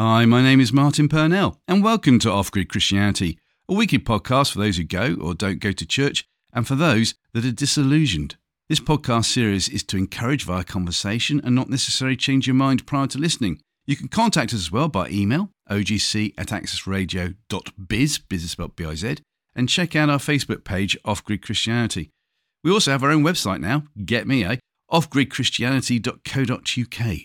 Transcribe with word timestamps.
Hi, 0.00 0.26
my 0.26 0.42
name 0.42 0.60
is 0.60 0.72
Martin 0.72 1.08
Purnell, 1.08 1.58
and 1.66 1.82
welcome 1.82 2.20
to 2.20 2.30
Off 2.30 2.52
Grid 2.52 2.68
Christianity, 2.68 3.36
a 3.68 3.74
weekly 3.74 3.98
podcast 3.98 4.52
for 4.52 4.60
those 4.60 4.76
who 4.76 4.84
go 4.84 5.16
or 5.20 5.34
don't 5.34 5.58
go 5.58 5.72
to 5.72 5.84
church, 5.84 6.24
and 6.52 6.68
for 6.68 6.76
those 6.76 7.16
that 7.34 7.44
are 7.44 7.50
disillusioned. 7.50 8.36
This 8.68 8.78
podcast 8.78 9.24
series 9.24 9.68
is 9.68 9.82
to 9.82 9.96
encourage 9.96 10.44
via 10.44 10.62
conversation 10.62 11.40
and 11.42 11.56
not 11.56 11.68
necessarily 11.68 12.16
change 12.16 12.46
your 12.46 12.54
mind 12.54 12.86
prior 12.86 13.08
to 13.08 13.18
listening. 13.18 13.60
You 13.88 13.96
can 13.96 14.06
contact 14.06 14.54
us 14.54 14.60
as 14.60 14.70
well 14.70 14.86
by 14.86 15.08
email, 15.08 15.50
ogc 15.68 16.32
at 16.38 16.46
accessradio.biz, 16.46 18.18
biz 18.18 18.44
is 18.44 18.52
spelled 18.52 18.76
B-I-Z, 18.76 19.16
and 19.56 19.68
check 19.68 19.96
out 19.96 20.10
our 20.10 20.18
Facebook 20.18 20.62
page, 20.62 20.96
Off 21.04 21.24
Grid 21.24 21.42
Christianity. 21.42 22.10
We 22.62 22.70
also 22.70 22.92
have 22.92 23.02
our 23.02 23.10
own 23.10 23.24
website 23.24 23.58
now, 23.58 23.82
get 24.04 24.28
me, 24.28 24.44
eh? 24.44 24.58
offgridchristianity.co.uk. 24.92 27.18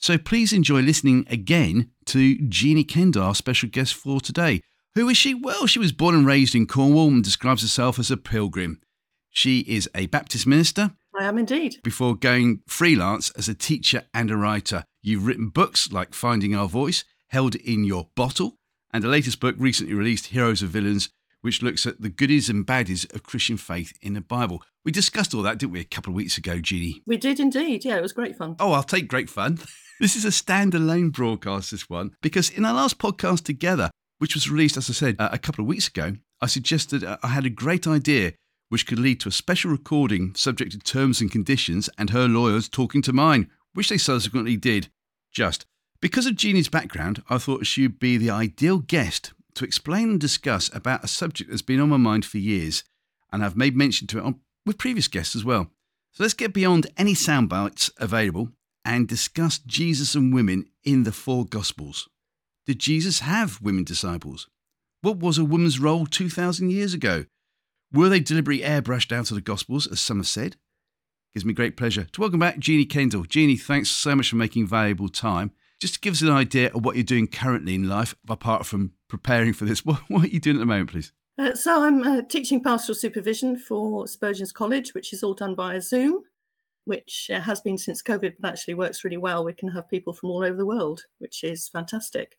So 0.00 0.16
please 0.16 0.52
enjoy 0.52 0.82
listening 0.82 1.26
again 1.28 1.90
to 2.08 2.38
Jeannie 2.48 2.84
Kendall, 2.84 3.22
our 3.22 3.34
special 3.34 3.68
guest 3.68 3.94
for 3.94 4.20
today. 4.20 4.62
Who 4.94 5.08
is 5.08 5.16
she? 5.16 5.34
Well, 5.34 5.66
she 5.66 5.78
was 5.78 5.92
born 5.92 6.14
and 6.14 6.26
raised 6.26 6.54
in 6.54 6.66
Cornwall 6.66 7.08
and 7.08 7.22
describes 7.22 7.62
herself 7.62 7.98
as 7.98 8.10
a 8.10 8.16
pilgrim. 8.16 8.80
She 9.30 9.60
is 9.60 9.88
a 9.94 10.06
Baptist 10.06 10.46
minister. 10.46 10.92
I 11.18 11.24
am 11.24 11.36
indeed. 11.36 11.76
Before 11.84 12.14
going 12.14 12.62
freelance 12.66 13.30
as 13.30 13.48
a 13.48 13.54
teacher 13.54 14.04
and 14.14 14.30
a 14.30 14.36
writer, 14.36 14.84
you've 15.02 15.26
written 15.26 15.50
books 15.50 15.92
like 15.92 16.14
Finding 16.14 16.54
Our 16.54 16.68
Voice, 16.68 17.04
Held 17.28 17.54
in 17.56 17.84
Your 17.84 18.08
Bottle, 18.14 18.56
and 18.90 19.04
the 19.04 19.08
latest 19.08 19.38
book 19.38 19.54
recently 19.58 19.94
released, 19.94 20.26
Heroes 20.26 20.62
of 20.62 20.70
Villains, 20.70 21.10
which 21.42 21.62
looks 21.62 21.86
at 21.86 22.00
the 22.00 22.08
goodies 22.08 22.48
and 22.48 22.66
baddies 22.66 23.12
of 23.14 23.22
Christian 23.22 23.58
faith 23.58 23.92
in 24.00 24.14
the 24.14 24.20
Bible. 24.22 24.62
We 24.84 24.92
discussed 24.92 25.34
all 25.34 25.42
that, 25.42 25.58
didn't 25.58 25.72
we, 25.72 25.80
a 25.80 25.84
couple 25.84 26.12
of 26.12 26.16
weeks 26.16 26.38
ago, 26.38 26.58
Jeannie? 26.58 27.02
We 27.06 27.18
did 27.18 27.38
indeed. 27.38 27.84
Yeah, 27.84 27.96
it 27.96 28.02
was 28.02 28.12
great 28.12 28.36
fun. 28.36 28.56
Oh, 28.58 28.72
I'll 28.72 28.82
take 28.82 29.08
great 29.08 29.28
fun. 29.28 29.58
This 30.00 30.14
is 30.14 30.24
a 30.24 30.28
standalone 30.28 31.10
broadcast, 31.10 31.72
this 31.72 31.90
one, 31.90 32.12
because 32.22 32.50
in 32.50 32.64
our 32.64 32.72
last 32.72 32.98
podcast 32.98 33.42
together, 33.42 33.90
which 34.18 34.34
was 34.34 34.48
released, 34.48 34.76
as 34.76 34.88
I 34.88 34.92
said, 34.92 35.16
a 35.18 35.38
couple 35.38 35.62
of 35.62 35.68
weeks 35.68 35.88
ago, 35.88 36.12
I 36.40 36.46
suggested 36.46 37.02
uh, 37.02 37.16
I 37.24 37.28
had 37.28 37.44
a 37.44 37.50
great 37.50 37.84
idea 37.84 38.34
which 38.68 38.86
could 38.86 39.00
lead 39.00 39.18
to 39.20 39.28
a 39.28 39.32
special 39.32 39.72
recording 39.72 40.36
subject 40.36 40.70
to 40.70 40.78
terms 40.78 41.20
and 41.20 41.32
conditions 41.32 41.90
and 41.98 42.10
her 42.10 42.28
lawyers 42.28 42.68
talking 42.68 43.02
to 43.02 43.12
mine, 43.12 43.50
which 43.74 43.88
they 43.88 43.98
subsequently 43.98 44.56
did. 44.56 44.88
Just 45.32 45.66
because 46.00 46.26
of 46.26 46.36
Jeannie's 46.36 46.68
background, 46.68 47.24
I 47.28 47.38
thought 47.38 47.66
she 47.66 47.82
would 47.82 47.98
be 47.98 48.16
the 48.16 48.30
ideal 48.30 48.78
guest 48.78 49.32
to 49.56 49.64
explain 49.64 50.10
and 50.10 50.20
discuss 50.20 50.72
about 50.72 51.02
a 51.02 51.08
subject 51.08 51.50
that's 51.50 51.62
been 51.62 51.80
on 51.80 51.88
my 51.88 51.96
mind 51.96 52.24
for 52.24 52.38
years, 52.38 52.84
and 53.32 53.44
I've 53.44 53.56
made 53.56 53.76
mention 53.76 54.06
to 54.08 54.18
it 54.18 54.24
on, 54.24 54.38
with 54.64 54.78
previous 54.78 55.08
guests 55.08 55.34
as 55.34 55.44
well. 55.44 55.72
So 56.12 56.22
let's 56.22 56.34
get 56.34 56.54
beyond 56.54 56.86
any 56.96 57.14
sound 57.14 57.48
bites 57.48 57.90
available 57.98 58.52
and 58.88 59.06
discuss 59.06 59.58
Jesus 59.58 60.14
and 60.14 60.32
women 60.32 60.64
in 60.82 61.02
the 61.02 61.12
four 61.12 61.44
Gospels. 61.44 62.08
Did 62.66 62.78
Jesus 62.78 63.20
have 63.20 63.60
women 63.60 63.84
disciples? 63.84 64.48
What 65.02 65.18
was 65.18 65.36
a 65.36 65.44
woman's 65.44 65.78
role 65.78 66.06
2,000 66.06 66.70
years 66.70 66.94
ago? 66.94 67.26
Were 67.92 68.08
they 68.08 68.20
deliberately 68.20 68.64
airbrushed 68.64 69.12
out 69.12 69.30
of 69.30 69.34
the 69.34 69.42
Gospels, 69.42 69.86
as 69.86 70.00
some 70.00 70.16
have 70.16 70.26
said? 70.26 70.56
Gives 71.34 71.44
me 71.44 71.52
great 71.52 71.76
pleasure 71.76 72.04
to 72.04 72.20
welcome 72.22 72.40
back 72.40 72.58
Jeannie 72.58 72.86
Kendall. 72.86 73.24
Jeannie, 73.24 73.58
thanks 73.58 73.90
so 73.90 74.16
much 74.16 74.30
for 74.30 74.36
making 74.36 74.66
valuable 74.66 75.10
time. 75.10 75.50
Just 75.78 75.94
to 75.94 76.00
give 76.00 76.14
us 76.14 76.22
an 76.22 76.30
idea 76.30 76.70
of 76.74 76.82
what 76.82 76.96
you're 76.96 77.04
doing 77.04 77.26
currently 77.26 77.74
in 77.74 77.90
life, 77.90 78.14
apart 78.26 78.64
from 78.64 78.92
preparing 79.06 79.52
for 79.52 79.66
this, 79.66 79.84
what, 79.84 80.00
what 80.08 80.24
are 80.24 80.28
you 80.28 80.40
doing 80.40 80.56
at 80.56 80.60
the 80.60 80.66
moment, 80.66 80.90
please? 80.90 81.12
Uh, 81.36 81.54
so 81.54 81.82
I'm 81.82 82.02
uh, 82.02 82.22
teaching 82.22 82.62
pastoral 82.62 82.96
supervision 82.96 83.58
for 83.58 84.06
Spurgeon's 84.06 84.50
College, 84.50 84.94
which 84.94 85.12
is 85.12 85.22
all 85.22 85.34
done 85.34 85.54
via 85.54 85.82
Zoom 85.82 86.22
which 86.88 87.30
uh, 87.32 87.40
has 87.40 87.60
been 87.60 87.78
since 87.78 88.02
COVID, 88.02 88.34
but 88.40 88.52
actually 88.52 88.74
works 88.74 89.04
really 89.04 89.18
well. 89.18 89.44
We 89.44 89.52
can 89.52 89.68
have 89.68 89.88
people 89.88 90.12
from 90.12 90.30
all 90.30 90.42
over 90.42 90.56
the 90.56 90.66
world, 90.66 91.04
which 91.18 91.44
is 91.44 91.68
fantastic. 91.68 92.38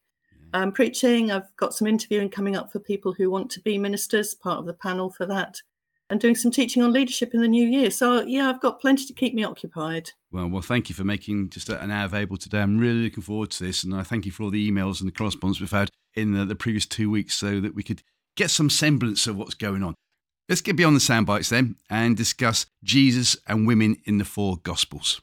Um, 0.53 0.71
preaching, 0.71 1.31
I've 1.31 1.55
got 1.57 1.75
some 1.75 1.87
interviewing 1.87 2.29
coming 2.29 2.55
up 2.55 2.71
for 2.71 2.79
people 2.79 3.13
who 3.13 3.29
want 3.29 3.51
to 3.51 3.61
be 3.61 3.77
ministers, 3.77 4.33
part 4.33 4.57
of 4.57 4.65
the 4.65 4.73
panel 4.73 5.11
for 5.11 5.27
that, 5.27 5.61
and 6.09 6.19
doing 6.19 6.35
some 6.35 6.49
teaching 6.49 6.81
on 6.81 6.91
leadership 6.91 7.35
in 7.35 7.41
the 7.41 7.47
new 7.47 7.67
year. 7.67 7.91
So, 7.91 8.21
yeah, 8.21 8.49
I've 8.49 8.59
got 8.59 8.81
plenty 8.81 9.05
to 9.05 9.13
keep 9.13 9.35
me 9.35 9.43
occupied. 9.43 10.09
Well, 10.31 10.47
well, 10.47 10.63
thank 10.63 10.89
you 10.89 10.95
for 10.95 11.03
making 11.03 11.51
just 11.51 11.69
an 11.69 11.91
hour 11.91 12.05
available 12.05 12.37
today. 12.37 12.61
I'm 12.61 12.79
really 12.79 13.03
looking 13.03 13.21
forward 13.21 13.51
to 13.51 13.63
this, 13.63 13.83
and 13.83 13.93
I 13.93 14.01
thank 14.01 14.25
you 14.25 14.31
for 14.31 14.43
all 14.43 14.49
the 14.49 14.69
emails 14.69 14.99
and 14.99 15.07
the 15.07 15.13
correspondence 15.13 15.59
we've 15.59 15.69
had 15.69 15.91
in 16.15 16.33
the, 16.33 16.45
the 16.45 16.55
previous 16.55 16.87
two 16.87 17.11
weeks 17.11 17.35
so 17.35 17.61
that 17.61 17.75
we 17.75 17.83
could 17.83 18.01
get 18.35 18.49
some 18.49 18.71
semblance 18.71 19.27
of 19.27 19.37
what's 19.37 19.53
going 19.53 19.83
on. 19.83 19.93
Let's 20.49 20.61
get 20.61 20.75
beyond 20.75 20.95
the 20.95 20.99
sound 20.99 21.27
bites 21.27 21.49
then 21.49 21.75
and 21.91 22.17
discuss 22.17 22.65
Jesus 22.83 23.37
and 23.47 23.67
women 23.67 23.97
in 24.05 24.17
the 24.17 24.25
four 24.25 24.57
Gospels. 24.57 25.21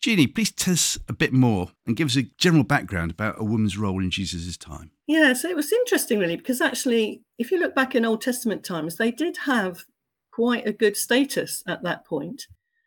Jeannie, 0.00 0.26
please 0.26 0.50
tell 0.50 0.72
us 0.72 0.98
a 1.06 1.12
bit 1.12 1.34
more 1.34 1.72
and 1.86 1.96
give 1.96 2.06
us 2.06 2.16
a 2.16 2.30
general 2.38 2.64
background 2.64 3.10
about 3.10 3.38
a 3.38 3.44
woman's 3.44 3.76
role 3.76 4.02
in 4.02 4.10
Jesus' 4.10 4.56
time. 4.56 4.90
Yeah, 5.06 5.34
so 5.34 5.50
it 5.50 5.56
was 5.56 5.70
interesting, 5.70 6.18
really, 6.18 6.36
because 6.36 6.62
actually, 6.62 7.22
if 7.36 7.50
you 7.50 7.58
look 7.58 7.74
back 7.74 7.94
in 7.94 8.06
Old 8.06 8.22
Testament 8.22 8.64
times, 8.64 8.96
they 8.96 9.10
did 9.10 9.36
have 9.44 9.84
quite 10.32 10.66
a 10.66 10.72
good 10.72 10.96
status 10.96 11.62
at 11.66 11.82
that 11.82 12.06
point. 12.06 12.46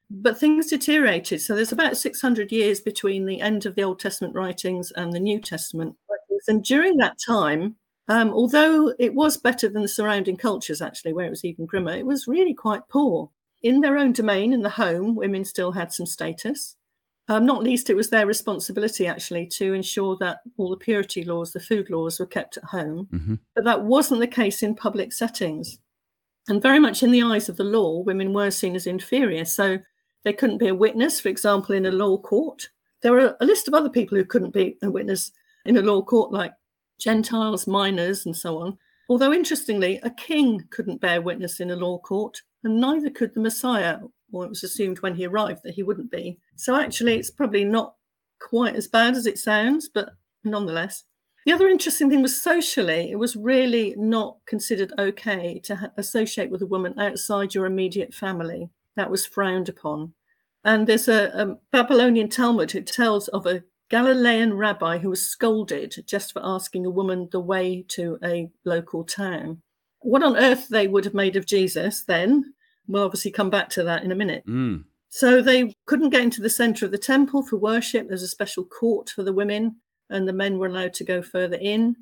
But 0.10 0.40
things 0.40 0.68
deteriorated. 0.68 1.42
So 1.42 1.54
there's 1.54 1.72
about 1.72 1.96
600 1.96 2.52
years 2.52 2.80
between 2.80 3.28
the 3.28 3.40
end 3.40 3.68
of 3.68 3.76
the 3.76 3.84
Old 3.84 4.00
Testament 4.00 4.34
writings 4.34 4.92
and 4.92 5.14
the 5.14 5.20
New 5.20 5.40
Testament 5.40 5.96
writings. 6.10 6.44
And 6.48 6.64
during 6.64 6.98
that 6.98 7.18
time, 7.24 7.76
um, 8.12 8.34
although 8.34 8.94
it 9.00 9.14
was 9.14 9.38
better 9.38 9.70
than 9.70 9.84
the 9.84 9.88
surrounding 9.88 10.36
cultures, 10.36 10.82
actually, 10.82 11.14
where 11.14 11.26
it 11.26 11.30
was 11.30 11.46
even 11.46 11.66
grimmer, 11.66 11.94
it 11.94 12.06
was 12.06 12.28
really 12.28 12.54
quite 12.54 12.86
poor. 12.90 13.30
In 13.64 13.80
their 13.80 13.98
own 13.98 14.12
domain, 14.12 14.52
in 14.52 14.62
the 14.62 14.70
home, 14.70 15.16
women 15.16 15.46
still 15.46 15.72
had 15.72 15.94
some 15.94 16.06
status. 16.06 16.76
Um, 17.30 17.46
not 17.46 17.64
least, 17.64 17.90
it 17.90 17.96
was 17.96 18.10
their 18.10 18.26
responsibility 18.26 19.08
actually 19.08 19.48
to 19.48 19.72
ensure 19.72 20.18
that 20.18 20.40
all 20.58 20.70
the 20.70 20.76
purity 20.76 21.24
laws, 21.24 21.54
the 21.54 21.62
food 21.62 21.90
laws, 21.90 22.20
were 22.20 22.26
kept 22.26 22.58
at 22.58 22.66
home. 22.66 23.08
Mm-hmm. 23.14 23.36
But 23.56 23.64
that 23.64 23.84
wasn't 23.84 24.20
the 24.20 24.28
case 24.28 24.62
in 24.62 24.76
public 24.76 25.14
settings. 25.14 25.80
And 26.50 26.62
very 26.62 26.80
much 26.80 27.04
in 27.04 27.12
the 27.12 27.24
eyes 27.24 27.48
of 27.48 27.56
the 27.56 27.64
law, 27.64 28.02
women 28.02 28.34
were 28.34 28.52
seen 28.52 28.76
as 28.76 28.88
inferior. 28.88 29.46
So 29.46 29.80
they 30.26 30.34
couldn't 30.34 30.58
be 30.58 30.68
a 30.68 30.76
witness, 30.76 31.22
for 31.22 31.30
example, 31.30 31.76
in 31.76 31.86
a 31.86 31.92
law 31.92 32.18
court. 32.18 32.68
There 33.04 33.14
were 33.14 33.38
a 33.40 33.46
list 33.46 33.70
of 33.70 33.74
other 33.74 33.90
people 33.90 34.18
who 34.18 34.26
couldn't 34.26 34.54
be 34.54 34.78
a 34.84 34.92
witness 34.92 35.32
in 35.64 35.78
a 35.78 35.82
law 35.82 36.02
court, 36.02 36.34
like 36.34 36.52
Gentiles, 37.01 37.67
minors, 37.67 38.25
and 38.25 38.35
so 38.35 38.59
on. 38.59 38.78
Although 39.09 39.34
interestingly, 39.34 40.00
a 40.03 40.09
king 40.12 40.63
couldn't 40.69 41.01
bear 41.01 41.22
witness 41.22 41.59
in 41.59 41.72
a 41.72 41.75
law 41.75 41.97
court, 41.97 42.41
and 42.63 42.79
neither 42.79 43.09
could 43.09 43.34
the 43.34 43.41
Messiah, 43.41 43.97
or 44.31 44.45
it 44.45 44.50
was 44.50 44.63
assumed 44.63 45.01
when 45.01 45.16
he 45.16 45.25
arrived 45.25 45.62
that 45.63 45.73
he 45.73 45.84
wouldn't 45.84 46.12
be. 46.12 46.39
So 46.56 46.75
actually, 46.75 47.16
it's 47.16 47.31
probably 47.31 47.66
not 47.66 47.95
quite 48.39 48.75
as 48.75 48.88
bad 48.88 49.16
as 49.16 49.25
it 49.25 49.38
sounds, 49.38 49.89
but 49.94 50.12
nonetheless. 50.44 51.03
The 51.45 51.51
other 51.51 51.67
interesting 51.67 52.09
thing 52.09 52.22
was 52.22 52.41
socially, 52.41 53.12
it 53.12 53.18
was 53.18 53.35
really 53.35 53.95
not 53.97 54.38
considered 54.45 54.94
okay 55.00 55.59
to 55.63 55.75
ha- 55.75 55.91
associate 55.97 56.51
with 56.51 56.62
a 56.62 56.68
woman 56.68 56.97
outside 57.00 57.56
your 57.56 57.66
immediate 57.66 58.13
family. 58.13 58.69
That 58.95 59.09
was 59.09 59.25
frowned 59.25 59.68
upon. 59.68 60.13
And 60.63 60.85
there's 60.85 61.07
a, 61.07 61.31
a 61.33 61.57
Babylonian 61.72 62.29
Talmud 62.29 62.72
who 62.72 62.81
tells 62.81 63.28
of 63.29 63.47
a 63.47 63.63
Galilean 63.91 64.53
rabbi 64.53 64.97
who 64.97 65.09
was 65.09 65.25
scolded 65.25 65.94
just 66.07 66.31
for 66.31 66.41
asking 66.46 66.85
a 66.85 66.90
woman 66.90 67.28
the 67.34 67.41
way 67.41 67.84
to 67.90 68.18
a 68.24 68.50
local 68.63 69.03
town. 69.03 69.62
What 70.00 70.24
on 70.24 70.38
earth 70.38 70.69
they 70.69 70.88
would 70.88 71.03
have 71.03 71.13
made 71.13 71.35
of 71.35 71.46
Jesus 71.46 72.06
then? 72.06 72.53
We'll 72.88 73.03
obviously 73.03 73.31
come 73.31 73.50
back 73.50 73.68
to 73.72 73.84
that 73.84 74.06
in 74.06 74.13
a 74.13 74.16
minute. 74.16 74.46
Mm. 74.47 74.85
So 75.09 75.41
they 75.41 75.75
couldn't 75.88 76.12
get 76.12 76.22
into 76.22 76.41
the 76.41 76.50
center 76.50 76.85
of 76.85 76.94
the 76.94 76.97
temple 76.97 77.46
for 77.46 77.57
worship. 77.57 78.07
There's 78.07 78.24
a 78.24 78.30
special 78.30 78.63
court 78.63 79.09
for 79.09 79.24
the 79.24 79.34
women, 79.34 79.75
and 80.09 80.25
the 80.25 80.31
men 80.31 80.57
were 80.57 80.68
allowed 80.68 80.94
to 80.94 81.03
go 81.03 81.22
further 81.22 81.57
in. 81.59 81.97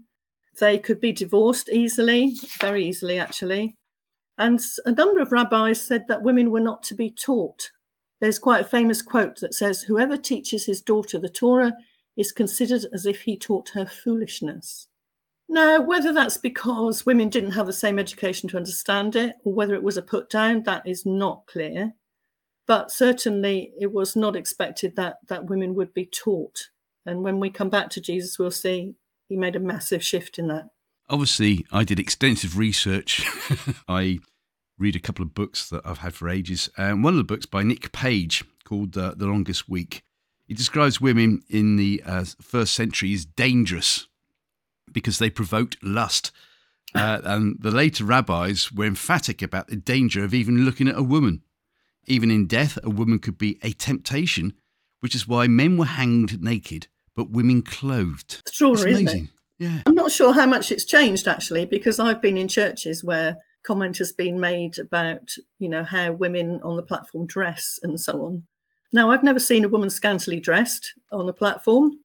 They 0.59 0.77
could 0.77 0.99
be 0.99 1.11
divorced 1.11 1.69
easily, 1.69 2.35
very 2.61 2.85
easily, 2.85 3.17
actually. 3.17 3.75
And 4.37 4.61
a 4.85 4.91
number 4.91 5.21
of 5.21 5.31
rabbis 5.31 5.81
said 5.81 6.05
that 6.07 6.21
women 6.21 6.51
were 6.51 6.59
not 6.59 6.83
to 6.83 6.93
be 6.93 7.09
taught 7.09 7.71
there's 8.19 8.39
quite 8.39 8.61
a 8.61 8.67
famous 8.67 9.01
quote 9.01 9.39
that 9.39 9.53
says, 9.53 9.83
Whoever 9.83 10.17
teaches 10.17 10.65
his 10.65 10.81
daughter 10.81 11.19
the 11.19 11.29
Torah 11.29 11.73
is 12.17 12.31
considered 12.31 12.85
as 12.93 13.05
if 13.05 13.21
he 13.21 13.37
taught 13.37 13.69
her 13.69 13.85
foolishness. 13.85 14.87
Now, 15.47 15.81
whether 15.81 16.13
that's 16.13 16.37
because 16.37 17.05
women 17.05 17.29
didn't 17.29 17.51
have 17.51 17.65
the 17.65 17.73
same 17.73 17.97
education 17.97 18.49
to 18.49 18.57
understand 18.57 19.15
it 19.15 19.35
or 19.43 19.53
whether 19.53 19.73
it 19.73 19.83
was 19.83 19.97
a 19.97 20.01
put 20.01 20.29
down, 20.29 20.63
that 20.63 20.85
is 20.85 21.05
not 21.05 21.47
clear. 21.47 21.93
But 22.67 22.91
certainly 22.91 23.71
it 23.79 23.91
was 23.91 24.15
not 24.15 24.35
expected 24.35 24.95
that, 24.95 25.17
that 25.27 25.49
women 25.49 25.73
would 25.73 25.91
be 25.93 26.05
taught. 26.05 26.69
And 27.05 27.23
when 27.23 27.39
we 27.39 27.49
come 27.49 27.69
back 27.69 27.89
to 27.91 28.01
Jesus, 28.01 28.37
we'll 28.37 28.51
see 28.51 28.93
he 29.27 29.37
made 29.37 29.55
a 29.55 29.59
massive 29.59 30.03
shift 30.03 30.37
in 30.37 30.47
that. 30.49 30.65
Obviously, 31.09 31.65
I 31.71 31.83
did 31.83 31.99
extensive 31.99 32.57
research. 32.57 33.25
I 33.87 34.19
read 34.79 34.95
a 34.95 34.99
couple 34.99 35.23
of 35.23 35.35
books 35.35 35.69
that 35.69 35.85
I've 35.85 35.99
had 35.99 36.13
for 36.13 36.29
ages. 36.29 36.69
And 36.77 37.03
one 37.03 37.13
of 37.13 37.17
the 37.17 37.23
books 37.23 37.45
by 37.45 37.63
Nick 37.63 37.91
Page 37.91 38.43
called 38.63 38.97
uh, 38.97 39.13
The 39.15 39.27
Longest 39.27 39.69
Week. 39.69 40.03
He 40.47 40.53
describes 40.53 40.99
women 40.99 41.43
in 41.49 41.75
the 41.75 42.01
uh, 42.05 42.25
first 42.41 42.73
century 42.73 43.13
as 43.13 43.25
dangerous 43.25 44.07
because 44.91 45.19
they 45.19 45.29
provoked 45.29 45.77
lust. 45.83 46.31
Uh, 46.95 47.21
and 47.23 47.57
the 47.59 47.69
later 47.69 48.03
rabbis 48.03 48.71
were 48.71 48.85
emphatic 48.85 49.43
about 49.43 49.67
the 49.67 49.75
danger 49.75 50.23
of 50.23 50.33
even 50.33 50.65
looking 50.65 50.87
at 50.87 50.97
a 50.97 51.03
woman. 51.03 51.43
Even 52.07 52.31
in 52.31 52.47
death, 52.47 52.79
a 52.83 52.89
woman 52.89 53.19
could 53.19 53.37
be 53.37 53.59
a 53.61 53.73
temptation, 53.73 54.53
which 55.01 55.13
is 55.13 55.27
why 55.27 55.45
men 55.45 55.77
were 55.77 55.85
hanged 55.85 56.41
naked 56.41 56.87
but 57.19 57.31
women 57.31 57.61
clothed. 57.61 58.41
Extraordinary, 58.47 58.93
isn't 58.93 59.09
it? 59.09 59.29
Yeah. 59.57 59.81
I'm 59.85 59.93
not 59.93 60.09
sure 60.09 60.33
how 60.33 60.45
much 60.45 60.71
it's 60.71 60.85
changed 60.85 61.27
actually, 61.27 61.65
because 61.65 61.99
I've 61.99 62.21
been 62.21 62.37
in 62.37 62.47
churches 62.47 63.03
where 63.03 63.35
comment 63.63 63.97
has 63.97 64.11
been 64.11 64.39
made 64.39 64.79
about, 64.79 65.31
you 65.59 65.69
know, 65.69 65.83
how 65.83 66.11
women 66.11 66.59
on 66.63 66.75
the 66.75 66.83
platform 66.83 67.25
dress 67.25 67.79
and 67.83 67.99
so 67.99 68.25
on. 68.25 68.43
Now, 68.91 69.11
I've 69.11 69.23
never 69.23 69.39
seen 69.39 69.63
a 69.63 69.69
woman 69.69 69.89
scantily 69.89 70.39
dressed 70.39 70.93
on 71.11 71.29
a 71.29 71.33
platform 71.33 71.99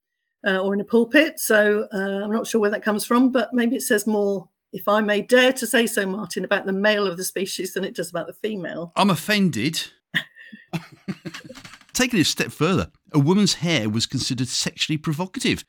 uh, 0.47 0.59
or 0.59 0.75
in 0.75 0.81
a 0.81 0.85
pulpit, 0.85 1.41
so 1.41 1.89
uh, 1.93 2.23
I'm 2.25 2.33
not 2.33 2.47
sure 2.47 2.61
where 2.61 2.71
that 2.71 2.85
comes 2.85 3.07
from, 3.07 3.31
but 3.33 3.55
maybe 3.55 3.77
it 3.77 3.83
says 3.83 4.07
more, 4.07 4.49
if 4.73 4.87
I 4.89 5.01
may 5.01 5.23
dare 5.23 5.53
to 5.55 5.67
say 5.67 5.87
so, 5.87 6.05
Martin, 6.05 6.45
about 6.45 6.67
the 6.67 6.73
male 6.73 7.07
of 7.07 7.17
the 7.17 7.25
species 7.25 7.73
than 7.73 7.85
it 7.85 7.95
does 7.95 8.11
about 8.11 8.27
the 8.27 8.35
female. 8.35 8.93
I'm 8.97 9.11
offended. 9.11 9.81
Taking 11.95 12.19
it 12.19 12.23
a 12.23 12.25
step 12.27 12.51
further, 12.51 12.91
a 13.13 13.19
woman's 13.19 13.55
hair 13.55 13.89
was 13.89 14.05
considered 14.05 14.49
sexually 14.49 14.99
provocative. 14.99 15.65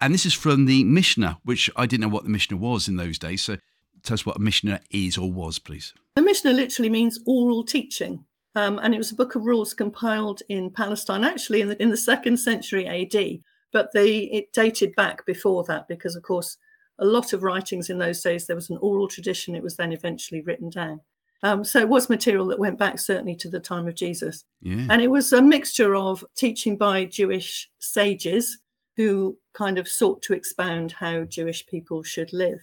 And 0.00 0.12
this 0.12 0.26
is 0.26 0.34
from 0.34 0.66
the 0.66 0.84
Mishnah, 0.84 1.38
which 1.44 1.70
I 1.76 1.86
didn't 1.86 2.02
know 2.02 2.08
what 2.08 2.24
the 2.24 2.30
Mishnah 2.30 2.56
was 2.56 2.88
in 2.88 2.96
those 2.96 3.18
days. 3.18 3.42
So 3.42 3.56
tell 4.02 4.14
us 4.14 4.26
what 4.26 4.36
a 4.36 4.40
Mishnah 4.40 4.80
is 4.90 5.18
or 5.18 5.30
was, 5.30 5.58
please. 5.58 5.94
The 6.16 6.22
Mishnah 6.22 6.52
literally 6.52 6.90
means 6.90 7.20
oral 7.26 7.64
teaching. 7.64 8.24
Um, 8.54 8.80
and 8.82 8.94
it 8.94 8.98
was 8.98 9.12
a 9.12 9.16
book 9.16 9.34
of 9.34 9.44
rules 9.44 9.74
compiled 9.74 10.42
in 10.48 10.70
Palestine, 10.70 11.22
actually 11.22 11.60
in 11.60 11.68
the, 11.68 11.82
in 11.82 11.90
the 11.90 11.96
second 11.96 12.38
century 12.38 12.86
AD. 12.86 13.40
But 13.72 13.92
they, 13.92 14.20
it 14.20 14.52
dated 14.52 14.94
back 14.96 15.24
before 15.26 15.64
that 15.64 15.86
because, 15.86 16.16
of 16.16 16.22
course, 16.22 16.56
a 16.98 17.04
lot 17.04 17.32
of 17.32 17.42
writings 17.42 17.90
in 17.90 17.98
those 17.98 18.20
days, 18.20 18.46
there 18.46 18.56
was 18.56 18.70
an 18.70 18.78
oral 18.78 19.06
tradition. 19.06 19.54
It 19.54 19.62
was 19.62 19.76
then 19.76 19.92
eventually 19.92 20.40
written 20.40 20.70
down. 20.70 21.00
Um, 21.42 21.62
so 21.62 21.78
it 21.78 21.88
was 21.88 22.08
material 22.08 22.46
that 22.48 22.58
went 22.58 22.78
back 22.78 22.98
certainly 22.98 23.36
to 23.36 23.48
the 23.48 23.60
time 23.60 23.86
of 23.86 23.94
Jesus. 23.94 24.44
Yeah. 24.60 24.86
And 24.90 25.00
it 25.00 25.08
was 25.08 25.32
a 25.32 25.40
mixture 25.40 25.94
of 25.94 26.24
teaching 26.34 26.76
by 26.76 27.04
Jewish 27.04 27.70
sages 27.78 28.58
who 28.96 29.38
kind 29.54 29.78
of 29.78 29.86
sought 29.86 30.22
to 30.22 30.32
expound 30.32 30.92
how 30.92 31.22
Jewish 31.22 31.64
people 31.66 32.02
should 32.02 32.32
live. 32.32 32.58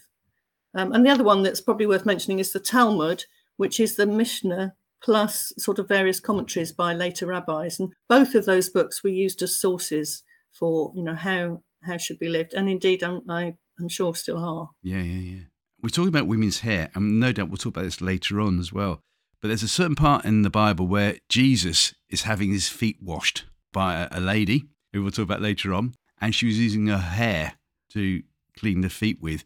Um, 0.75 0.91
and 0.91 1.05
the 1.05 1.09
other 1.09 1.23
one 1.23 1.43
that's 1.43 1.61
probably 1.61 1.87
worth 1.87 2.05
mentioning 2.05 2.39
is 2.39 2.51
the 2.51 2.59
Talmud, 2.59 3.23
which 3.57 3.79
is 3.79 3.95
the 3.95 4.05
Mishnah 4.05 4.73
plus 5.01 5.53
sort 5.57 5.79
of 5.79 5.87
various 5.87 6.19
commentaries 6.19 6.71
by 6.71 6.93
later 6.93 7.27
rabbis. 7.27 7.79
And 7.79 7.93
both 8.09 8.35
of 8.35 8.45
those 8.45 8.69
books 8.69 9.03
were 9.03 9.09
used 9.09 9.41
as 9.41 9.59
sources 9.59 10.23
for, 10.51 10.91
you 10.95 11.03
know, 11.03 11.15
how 11.15 11.61
how 11.83 11.97
should 11.97 12.19
be 12.19 12.29
lived. 12.29 12.53
And 12.53 12.67
indeed, 12.67 13.03
I'm, 13.03 13.21
I, 13.29 13.53
I'm 13.79 13.89
sure 13.89 14.15
still 14.15 14.37
are. 14.37 14.69
Yeah, 14.81 15.01
yeah, 15.01 15.35
yeah. 15.35 15.43
We're 15.81 15.89
talking 15.89 16.09
about 16.09 16.27
women's 16.27 16.61
hair, 16.61 16.89
and 16.95 17.19
no 17.19 17.31
doubt 17.31 17.49
we'll 17.49 17.57
talk 17.57 17.75
about 17.75 17.83
this 17.83 18.01
later 18.01 18.41
on 18.41 18.59
as 18.59 18.73
well. 18.73 19.01
But 19.39 19.49
there's 19.49 19.63
a 19.63 19.67
certain 19.67 19.95
part 19.95 20.25
in 20.25 20.41
the 20.41 20.49
Bible 20.49 20.87
where 20.87 21.17
Jesus 21.29 21.93
is 22.09 22.23
having 22.23 22.51
his 22.51 22.67
feet 22.67 22.97
washed 23.01 23.45
by 23.71 24.01
a, 24.01 24.07
a 24.11 24.19
lady, 24.19 24.65
who 24.91 25.03
we'll 25.03 25.11
talk 25.11 25.25
about 25.25 25.41
later 25.41 25.73
on, 25.73 25.93
and 26.19 26.33
she 26.33 26.47
was 26.47 26.57
using 26.57 26.87
her 26.87 26.97
hair 26.97 27.53
to 27.91 28.23
clean 28.57 28.81
the 28.81 28.89
feet 28.89 29.21
with. 29.21 29.45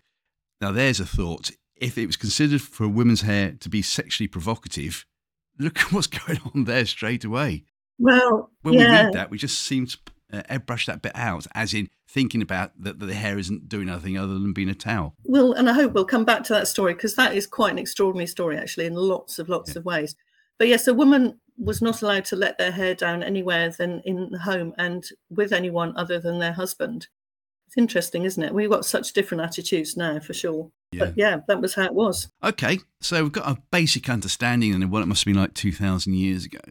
Now, 0.61 0.71
there's 0.71 0.99
a 0.99 1.05
thought. 1.05 1.51
If 1.75 1.97
it 1.97 2.05
was 2.05 2.17
considered 2.17 2.61
for 2.61 2.83
a 2.83 2.89
woman's 2.89 3.21
hair 3.21 3.53
to 3.59 3.69
be 3.69 3.81
sexually 3.81 4.27
provocative, 4.27 5.05
look 5.57 5.79
at 5.79 5.91
what's 5.93 6.07
going 6.07 6.39
on 6.53 6.65
there 6.65 6.85
straight 6.85 7.23
away. 7.23 7.63
Well, 7.97 8.51
When 8.61 8.75
we 8.75 8.83
read 8.85 9.13
that, 9.13 9.29
we 9.29 9.37
just 9.37 9.61
seem 9.61 9.85
to 9.87 9.97
uh, 10.31 10.41
airbrush 10.49 10.85
that 10.85 11.01
bit 11.01 11.11
out, 11.15 11.47
as 11.53 11.73
in 11.73 11.89
thinking 12.09 12.41
about 12.41 12.71
that, 12.81 12.99
that 12.99 13.05
the 13.07 13.13
hair 13.13 13.37
isn't 13.37 13.67
doing 13.67 13.89
anything 13.89 14.17
other 14.17 14.33
than 14.33 14.53
being 14.53 14.69
a 14.69 14.75
towel. 14.75 15.15
Well, 15.23 15.51
and 15.53 15.69
I 15.69 15.73
hope 15.73 15.93
we'll 15.93 16.05
come 16.05 16.23
back 16.25 16.43
to 16.45 16.53
that 16.53 16.67
story 16.67 16.93
because 16.93 17.15
that 17.15 17.35
is 17.35 17.45
quite 17.47 17.71
an 17.73 17.79
extraordinary 17.79 18.27
story, 18.27 18.57
actually, 18.57 18.85
in 18.85 18.93
lots 18.95 19.37
of 19.39 19.49
lots 19.49 19.73
Yeah. 19.73 19.79
of 19.79 19.85
ways. 19.85 20.15
But 20.57 20.67
yes, 20.69 20.87
a 20.87 20.93
woman 20.93 21.39
was 21.57 21.81
not 21.81 22.01
allowed 22.01 22.25
to 22.25 22.35
let 22.37 22.57
their 22.57 22.71
hair 22.71 22.95
down 22.95 23.21
anywhere 23.21 23.69
than 23.69 24.01
in 24.05 24.29
the 24.31 24.39
home 24.39 24.73
and 24.77 25.03
with 25.29 25.51
anyone 25.51 25.93
other 25.97 26.19
than 26.19 26.39
their 26.39 26.53
husband. 26.53 27.07
It's 27.69 27.77
interesting, 27.77 28.23
isn't 28.23 28.41
it? 28.41 28.51
We've 28.51 28.67
got 28.67 28.83
such 28.83 29.13
different 29.13 29.43
attitudes 29.43 29.95
now, 29.95 30.19
for 30.19 30.33
sure. 30.33 30.71
Yeah. 30.91 31.05
But 31.05 31.13
yeah, 31.15 31.37
that 31.47 31.61
was 31.61 31.75
how 31.75 31.83
it 31.83 31.93
was. 31.93 32.27
Okay, 32.43 32.79
so 32.99 33.21
we've 33.21 33.31
got 33.31 33.47
a 33.47 33.61
basic 33.69 34.09
understanding 34.09 34.81
of 34.81 34.89
what 34.89 35.03
it 35.03 35.05
must 35.05 35.23
have 35.23 35.31
been 35.31 35.39
like 35.39 35.53
2,000 35.53 36.15
years 36.15 36.45
ago. 36.45 36.61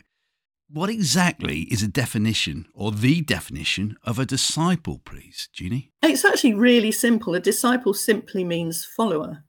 What 0.69 0.91
exactly 0.91 1.61
is 1.71 1.85
a 1.85 1.89
definition 1.89 2.67
or 2.75 2.91
the 2.91 3.21
definition 3.21 3.97
of 4.03 4.19
a 4.19 4.27
disciple, 4.27 5.01
please, 5.05 5.49
Jeannie? 5.53 5.93
It's 6.03 6.25
actually 6.25 6.55
really 6.55 6.91
simple. 6.91 7.33
A 7.37 7.41
disciple 7.41 7.95
simply 7.95 8.43
means 8.43 8.85
follower. 8.85 9.45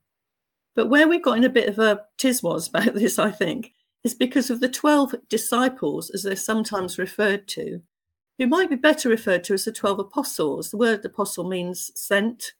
But 0.75 0.85
where 0.85 1.07
we've 1.07 1.23
got 1.23 1.37
in 1.37 1.43
a 1.43 1.49
bit 1.49 1.67
of 1.67 1.79
a 1.79 2.01
tiswas 2.19 2.69
about 2.69 2.93
this, 2.93 3.17
I 3.17 3.31
think, 3.31 3.71
is 4.03 4.13
because 4.13 4.51
of 4.51 4.59
the 4.59 4.69
12 4.69 5.15
disciples, 5.27 6.11
as 6.11 6.21
they're 6.21 6.35
sometimes 6.35 6.99
referred 6.99 7.47
to, 7.47 7.81
who 8.39 8.47
might 8.47 8.69
be 8.69 8.75
better 8.77 9.09
referred 9.09 9.43
to 9.43 9.53
as 9.53 9.65
the 9.65 9.71
12 9.71 9.99
apostles. 9.99 10.71
The 10.71 10.77
word 10.77 11.03
apostle 11.05 11.43
means 11.43 11.91
sent, 11.93 12.53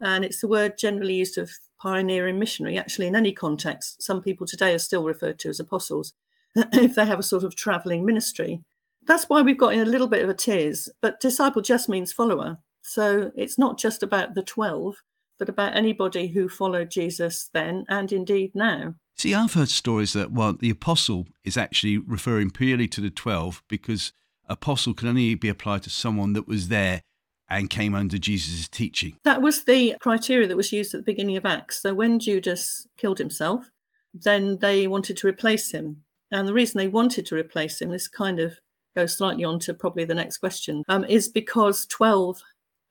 and 0.00 0.24
it's 0.24 0.42
the 0.42 0.46
word 0.46 0.76
generally 0.78 1.14
used 1.14 1.38
of 1.38 1.50
pioneering 1.80 2.38
missionary. 2.38 2.78
Actually, 2.78 3.06
in 3.06 3.16
any 3.16 3.32
context, 3.32 4.02
some 4.02 4.22
people 4.22 4.46
today 4.46 4.74
are 4.74 4.78
still 4.78 5.04
referred 5.04 5.38
to 5.40 5.48
as 5.48 5.58
apostles 5.58 6.12
if 6.54 6.94
they 6.94 7.06
have 7.06 7.18
a 7.18 7.24
sort 7.24 7.44
of 7.44 7.56
traveling 7.56 8.04
ministry. 8.04 8.60
That's 9.06 9.24
why 9.24 9.40
we've 9.40 9.58
got 9.58 9.72
in 9.72 9.80
a 9.80 9.86
little 9.86 10.06
bit 10.06 10.22
of 10.22 10.28
a 10.28 10.34
tiz, 10.34 10.92
but 11.00 11.18
disciple 11.18 11.62
just 11.62 11.88
means 11.88 12.12
follower. 12.12 12.58
So 12.82 13.32
it's 13.34 13.58
not 13.58 13.78
just 13.78 14.02
about 14.02 14.34
the 14.34 14.42
12, 14.42 15.02
but 15.38 15.48
about 15.48 15.74
anybody 15.74 16.28
who 16.28 16.48
followed 16.48 16.90
Jesus 16.90 17.48
then 17.54 17.86
and 17.88 18.12
indeed 18.12 18.52
now. 18.54 18.94
See, 19.16 19.34
I've 19.34 19.54
heard 19.54 19.68
stories 19.70 20.12
that, 20.12 20.30
well, 20.30 20.52
the 20.52 20.70
apostle 20.70 21.26
is 21.42 21.56
actually 21.56 21.98
referring 21.98 22.50
purely 22.50 22.86
to 22.88 23.00
the 23.00 23.10
12 23.10 23.62
because 23.68 24.12
apostle 24.52 24.94
can 24.94 25.08
only 25.08 25.34
be 25.34 25.48
applied 25.48 25.82
to 25.84 25.90
someone 25.90 26.32
that 26.34 26.46
was 26.46 26.68
there 26.68 27.02
and 27.48 27.68
came 27.68 27.94
under 27.94 28.18
Jesus' 28.18 28.68
teaching. 28.68 29.16
That 29.24 29.42
was 29.42 29.64
the 29.64 29.96
criteria 30.00 30.48
that 30.48 30.56
was 30.56 30.72
used 30.72 30.94
at 30.94 31.00
the 31.00 31.12
beginning 31.12 31.36
of 31.36 31.44
Acts. 31.44 31.82
So 31.82 31.92
when 31.94 32.18
Judas 32.18 32.86
killed 32.96 33.18
himself, 33.18 33.70
then 34.14 34.58
they 34.58 34.86
wanted 34.86 35.16
to 35.18 35.26
replace 35.26 35.70
him. 35.72 36.02
And 36.30 36.48
the 36.48 36.54
reason 36.54 36.78
they 36.78 36.88
wanted 36.88 37.26
to 37.26 37.34
replace 37.34 37.82
him, 37.82 37.90
this 37.90 38.08
kind 38.08 38.40
of 38.40 38.58
goes 38.96 39.16
slightly 39.16 39.44
on 39.44 39.58
to 39.60 39.74
probably 39.74 40.04
the 40.04 40.14
next 40.14 40.38
question, 40.38 40.82
um, 40.88 41.04
is 41.04 41.28
because 41.28 41.86
12 41.86 42.42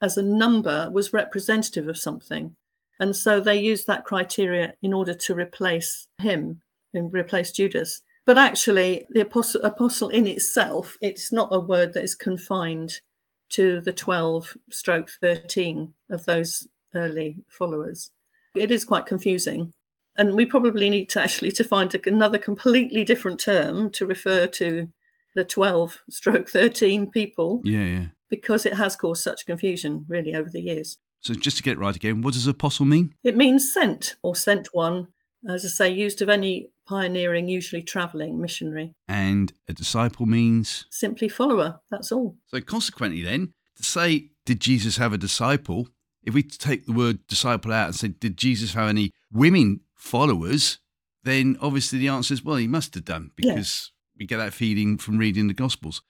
as 0.02 0.18
a 0.18 0.24
number 0.24 0.90
was 0.92 1.14
representative 1.14 1.88
of 1.88 1.98
something. 1.98 2.56
And 3.00 3.16
so 3.16 3.40
they 3.40 3.60
used 3.60 3.88
that 3.88 4.06
criteria 4.06 4.74
in 4.82 4.94
order 4.94 5.14
to 5.14 5.34
replace 5.34 6.08
him 6.20 6.62
and 6.94 7.12
replace 7.12 7.52
Judas. 7.52 8.02
But 8.32 8.38
actually, 8.38 9.06
the 9.10 9.24
apostle, 9.24 9.62
apostle 9.62 10.08
in 10.08 10.26
itself, 10.26 10.98
it's 11.02 11.34
not 11.34 11.50
a 11.52 11.60
word 11.60 11.92
that 11.92 12.04
is 12.06 12.16
confined 12.16 13.02
to 13.50 13.82
the 13.82 13.92
12 13.92 14.56
stroke 14.70 15.10
13 15.20 15.94
of 16.10 16.24
those 16.24 16.66
early 16.96 17.44
followers. 17.50 18.12
It 18.56 18.72
is 18.72 18.86
quite 18.86 19.06
confusing. 19.06 19.74
And 20.16 20.34
we 20.34 20.46
probably 20.46 20.90
need 20.90 21.10
to 21.10 21.22
actually 21.22 21.52
to 21.52 21.66
find 21.66 21.94
another 22.08 22.38
completely 22.38 23.04
different 23.04 23.38
term 23.38 23.90
to 23.90 24.06
refer 24.06 24.48
to 24.48 24.88
the 25.36 25.44
12 25.44 26.00
stroke 26.10 26.50
13 26.50 27.12
people 27.12 27.60
Yeah, 27.66 27.84
yeah. 27.84 28.06
because 28.30 28.66
it 28.66 28.76
has 28.76 28.96
caused 28.96 29.24
such 29.24 29.46
confusion 29.46 30.06
really 30.08 30.36
over 30.36 30.50
the 30.50 30.62
years. 30.62 30.98
So 31.20 31.34
just 31.34 31.58
to 31.58 31.64
get 31.64 31.78
right 31.78 31.98
again, 31.98 32.22
what 32.22 32.36
does 32.36 32.48
apostle 32.48 32.86
mean? 32.86 33.14
It 33.26 33.36
means 33.36 33.74
sent 33.74 34.16
or 34.24 34.38
sent 34.38 34.70
one, 34.74 35.10
as 35.50 35.66
I 35.66 35.68
say, 35.68 35.90
used 35.92 36.22
of 36.22 36.30
any 36.30 36.70
pioneering, 36.92 37.48
usually 37.48 37.82
travelling 37.82 38.40
missionary. 38.42 38.94
And 39.08 39.54
a 39.68 39.74
disciple 39.74 40.26
means. 40.26 40.86
Simply 40.92 41.30
follower, 41.30 41.80
that's 41.90 42.12
all. 42.12 42.36
So 42.48 42.60
consequently, 42.62 43.22
then, 43.22 43.54
to 43.78 43.84
say, 43.84 44.32
did 44.46 44.60
Jesus 44.60 44.98
have 44.98 45.14
a 45.14 45.18
disciple? 45.18 45.88
If 46.24 46.34
we 46.34 46.44
take 46.44 46.86
the 46.86 46.92
word 46.92 47.26
disciple 47.28 47.72
out 47.72 47.88
and 47.88 47.96
say, 47.96 48.10
did 48.10 48.38
Jesus 48.38 48.74
have 48.74 48.90
any 48.90 49.12
women 49.32 49.80
followers? 49.96 50.80
Then 51.24 51.58
obviously 51.62 52.00
the 52.00 52.10
answer 52.10 52.34
is, 52.34 52.44
well, 52.44 52.58
he 52.58 52.68
must 52.68 52.94
have 52.96 53.06
done 53.06 53.32
Yeah. 53.38 53.54
because 53.56 53.92
we 54.20 54.26
get 54.28 54.38
that 54.38 54.54
feeling 54.54 54.98
from 54.98 55.18
reading 55.18 55.48
the 55.48 55.54
Gospels. 55.54 56.02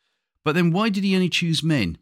But 0.43 0.55
then 0.55 0.71
why 0.71 0.89
did 0.89 1.03
he 1.03 1.13
only 1.15 1.29
choose 1.29 1.61
men? 1.63 1.97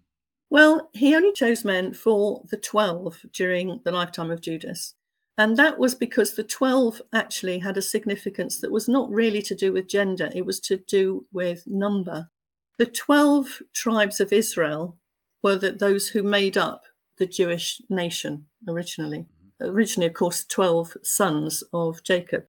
Well, 0.50 0.90
he 0.94 1.14
only 1.16 1.34
chose 1.34 1.64
men 1.66 1.94
for 1.94 2.42
the 2.50 2.58
12 2.58 3.26
during 3.34 3.82
the 3.84 3.92
lifetime 3.92 4.32
of 4.32 4.42
Judas. 4.42 4.96
And 5.40 5.56
that 5.56 5.80
was 5.80 5.96
because 5.96 6.34
the 6.34 6.44
12 6.44 7.02
actually 7.14 7.60
had 7.60 7.78
a 7.78 7.82
significance 7.82 8.60
that 8.60 8.74
was 8.74 8.90
not 8.90 9.10
really 9.10 9.42
to 9.44 9.56
do 9.56 9.72
with 9.72 9.88
gender, 9.88 10.30
it 10.36 10.46
was 10.46 10.60
to 10.60 10.76
do 10.76 11.26
with 11.32 11.64
number. 11.66 12.30
The 12.78 12.86
12 12.86 13.62
tribes 13.74 14.20
of 14.20 14.34
Israel 14.34 14.98
were 15.42 15.56
the, 15.56 15.72
those 15.72 16.10
who 16.10 16.24
made 16.24 16.58
up 16.58 16.84
the 17.20 17.26
Jewish 17.26 17.82
nation 17.90 18.48
originally. 18.68 19.20
Mm-hmm. 19.62 19.70
Originally, 19.74 20.08
of 20.08 20.14
course, 20.14 20.44
12 20.44 20.98
sons 21.04 21.64
of 21.72 22.04
Jacob. 22.04 22.44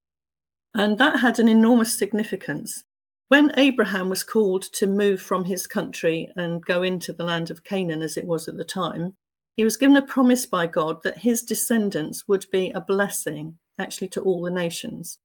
And 0.75 0.99
that 0.99 1.21
had 1.21 1.39
an 1.39 1.49
enormous 1.49 1.97
significance. 1.97 2.83
When 3.29 3.53
Abraham 3.57 4.09
was 4.09 4.25
called 4.25 4.63
to 4.73 4.89
move 4.89 5.23
from 5.23 5.45
his 5.45 5.69
country 5.69 6.29
and 6.35 6.65
go 6.65 6.83
into 6.83 7.13
the 7.13 7.23
land 7.23 7.53
of 7.53 7.63
Canaan, 7.63 8.03
as 8.03 8.17
it 8.17 8.27
was 8.27 8.49
at 8.49 8.57
the 8.57 8.65
time, 8.65 9.15
he 9.57 9.65
was 9.65 9.77
given 9.77 9.97
a 9.97 10.03
promise 10.03 10.47
by 10.47 10.67
God 10.67 11.03
that 11.03 11.19
his 11.19 11.43
descendants 11.43 12.27
would 12.29 12.47
be 12.51 12.71
a 12.71 12.81
blessing 12.81 13.59
actually 13.79 14.09
to 14.09 14.21
all 14.21 14.43
the 14.43 14.51
nations. 14.51 15.19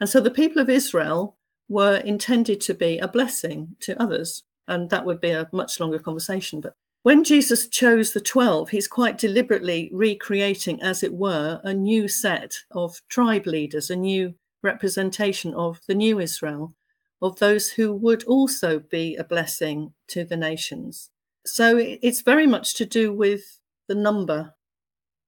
And 0.00 0.08
so 0.08 0.20
the 0.20 0.30
people 0.30 0.60
of 0.60 0.68
Israel 0.68 1.36
were 1.68 1.96
intended 1.96 2.60
to 2.62 2.74
be 2.74 2.98
a 2.98 3.08
blessing 3.08 3.76
to 3.80 4.00
others. 4.02 4.42
And 4.68 4.90
that 4.90 5.04
would 5.04 5.20
be 5.20 5.30
a 5.30 5.48
much 5.52 5.80
longer 5.80 5.98
conversation. 5.98 6.60
But 6.60 6.74
when 7.02 7.24
Jesus 7.24 7.66
chose 7.68 8.12
the 8.12 8.20
12, 8.20 8.70
he's 8.70 8.86
quite 8.86 9.18
deliberately 9.18 9.90
recreating, 9.92 10.80
as 10.82 11.02
it 11.02 11.12
were, 11.12 11.60
a 11.64 11.74
new 11.74 12.08
set 12.08 12.54
of 12.70 13.00
tribe 13.08 13.46
leaders, 13.46 13.90
a 13.90 13.96
new 13.96 14.34
representation 14.62 15.52
of 15.54 15.80
the 15.88 15.94
new 15.94 16.20
Israel, 16.20 16.74
of 17.20 17.38
those 17.38 17.70
who 17.70 17.92
would 17.92 18.22
also 18.24 18.78
be 18.78 19.16
a 19.16 19.24
blessing 19.24 19.92
to 20.08 20.24
the 20.24 20.36
nations. 20.36 21.10
So 21.44 21.76
it's 21.76 22.20
very 22.20 22.46
much 22.46 22.74
to 22.74 22.86
do 22.86 23.12
with 23.12 23.42
the 23.88 23.94
number. 23.94 24.54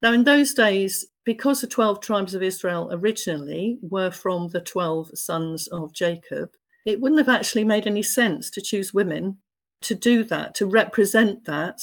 Now, 0.00 0.12
in 0.12 0.24
those 0.24 0.54
days, 0.54 1.06
because 1.24 1.60
the 1.60 1.66
12 1.66 2.00
tribes 2.00 2.34
of 2.34 2.42
Israel 2.42 2.90
originally 2.92 3.78
were 3.82 4.10
from 4.10 4.48
the 4.48 4.60
12 4.60 5.18
sons 5.18 5.66
of 5.68 5.92
Jacob, 5.92 6.50
it 6.84 7.00
wouldn't 7.00 7.18
have 7.18 7.34
actually 7.34 7.64
made 7.64 7.86
any 7.86 8.02
sense 8.02 8.50
to 8.50 8.60
choose 8.60 8.92
women 8.92 9.38
to 9.82 9.94
do 9.94 10.24
that, 10.24 10.54
to 10.56 10.66
represent 10.66 11.44
that. 11.44 11.80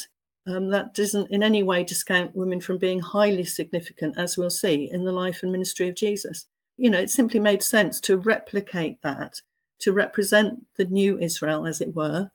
Um, 0.48 0.70
that 0.72 0.96
doesn't 0.96 1.30
in 1.30 1.44
any 1.44 1.62
way 1.62 1.84
discount 1.84 2.36
women 2.36 2.60
from 2.62 2.80
being 2.80 3.00
highly 3.00 3.46
significant, 3.46 4.18
as 4.18 4.38
we'll 4.38 4.50
see 4.50 4.90
in 4.92 5.04
the 5.04 5.12
life 5.12 5.44
and 5.44 5.52
ministry 5.52 5.88
of 5.88 5.96
Jesus. 5.96 6.48
You 6.78 6.90
know, 6.90 7.00
it 7.00 7.12
simply 7.12 7.40
made 7.40 7.62
sense 7.62 8.00
to 8.02 8.18
replicate 8.18 9.00
that, 9.04 9.40
to 9.82 9.94
represent 9.94 10.66
the 10.78 10.86
new 10.86 11.20
Israel, 11.20 11.68
as 11.68 11.80
it 11.80 11.96
were, 11.96 12.32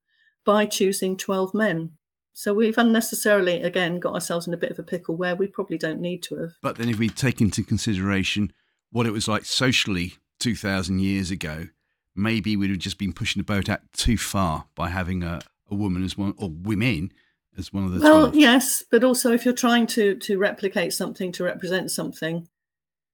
by 0.46 0.64
choosing 0.64 1.18
12 1.18 1.52
men. 1.52 1.90
So 2.32 2.54
we've 2.54 2.78
unnecessarily, 2.78 3.62
again, 3.62 3.98
got 3.98 4.14
ourselves 4.14 4.46
in 4.46 4.54
a 4.54 4.58
bit 4.58 4.70
of 4.70 4.78
a 4.78 4.82
pickle 4.82 5.16
where 5.16 5.36
we 5.36 5.46
probably 5.46 5.76
don't 5.76 6.00
need 6.00 6.22
to 6.24 6.36
have. 6.36 6.52
But 6.62 6.76
then 6.76 6.88
if 6.88 6.98
we 6.98 7.08
take 7.08 7.40
into 7.40 7.62
consideration 7.62 8.52
what 8.90 9.06
it 9.06 9.12
was 9.12 9.28
like 9.28 9.44
socially 9.44 10.14
2,000 10.38 11.00
years 11.00 11.30
ago, 11.30 11.68
maybe 12.14 12.56
we'd 12.56 12.70
have 12.70 12.78
just 12.78 12.98
been 12.98 13.12
pushing 13.12 13.40
the 13.40 13.44
boat 13.44 13.68
out 13.68 13.80
too 13.92 14.16
far 14.16 14.66
by 14.74 14.88
having 14.88 15.22
a, 15.22 15.40
a 15.70 15.74
woman 15.74 16.04
as 16.04 16.16
one 16.16 16.34
or 16.38 16.50
women 16.50 17.12
as 17.58 17.72
one 17.72 17.84
of 17.84 17.92
the 17.92 18.00
well 18.00 18.30
12. 18.30 18.34
yes 18.34 18.84
but 18.90 19.02
also 19.02 19.32
if 19.32 19.44
you're 19.44 19.54
trying 19.54 19.86
to 19.86 20.14
to 20.16 20.38
replicate 20.38 20.92
something 20.92 21.32
to 21.32 21.42
represent 21.42 21.90
something 21.90 22.46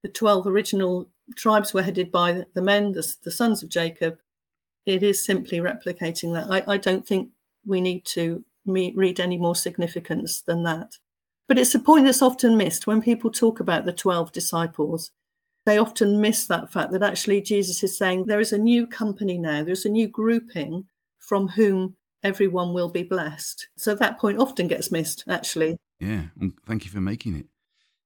the 0.03 0.09
12 0.09 0.49
original 0.49 1.09
tribes 1.37 1.73
were 1.73 1.83
headed 1.83 2.11
by 2.11 2.45
the 2.55 2.63
men 2.63 2.91
the, 2.91 3.15
the 3.23 3.31
sons 3.31 3.63
of 3.63 3.69
jacob 3.69 4.19
it 4.87 5.03
is 5.03 5.25
simply 5.25 5.59
replicating 5.59 6.35
that 6.35 6.51
i, 6.51 6.75
I 6.75 6.77
don't 6.77 7.07
think 7.07 7.31
we 7.67 7.81
need 7.81 8.05
to 8.07 8.45
read 8.65 9.21
any 9.21 9.39
more 9.39 9.57
significance 9.57 10.41
than 10.41 10.63
that 10.65 10.99
but 11.49 11.59
it's 11.59 11.75
a 11.75 11.81
point 11.81 12.05
that's 12.05 12.23
often 12.23 12.57
missed 12.57 12.87
when 12.87 13.03
people 13.03 13.31
talk 13.31 13.61
about 13.61 13.85
the 13.85 13.93
12 13.93 14.33
disciples 14.33 15.11
they 15.65 15.79
often 15.79 16.21
miss 16.21 16.47
that 16.47 16.73
fact 16.73 16.93
that 16.93 17.03
actually 17.03 17.41
jesus 17.41 17.83
is 17.83 17.97
saying 17.97 18.27
there 18.27 18.41
is 18.41 18.53
a 18.53 18.59
new 18.59 18.87
company 18.87 19.39
now 19.39 19.65
there's 19.65 19.85
a 19.85 19.91
new 19.91 20.07
grouping 20.07 20.85
from 21.19 21.49
whom 21.49 21.97
everyone 22.23 22.73
will 22.73 22.89
be 22.89 23.03
blessed. 23.03 23.69
So 23.77 23.95
that 23.95 24.19
point 24.19 24.39
often 24.39 24.69
gets 24.69 24.93
missed, 24.93 25.25
actually. 25.29 25.77
Yeah, 25.99 26.25
well, 26.37 26.51
thank 26.67 26.85
you 26.85 26.91
for 26.91 27.01
making 27.01 27.37
it. 27.37 27.47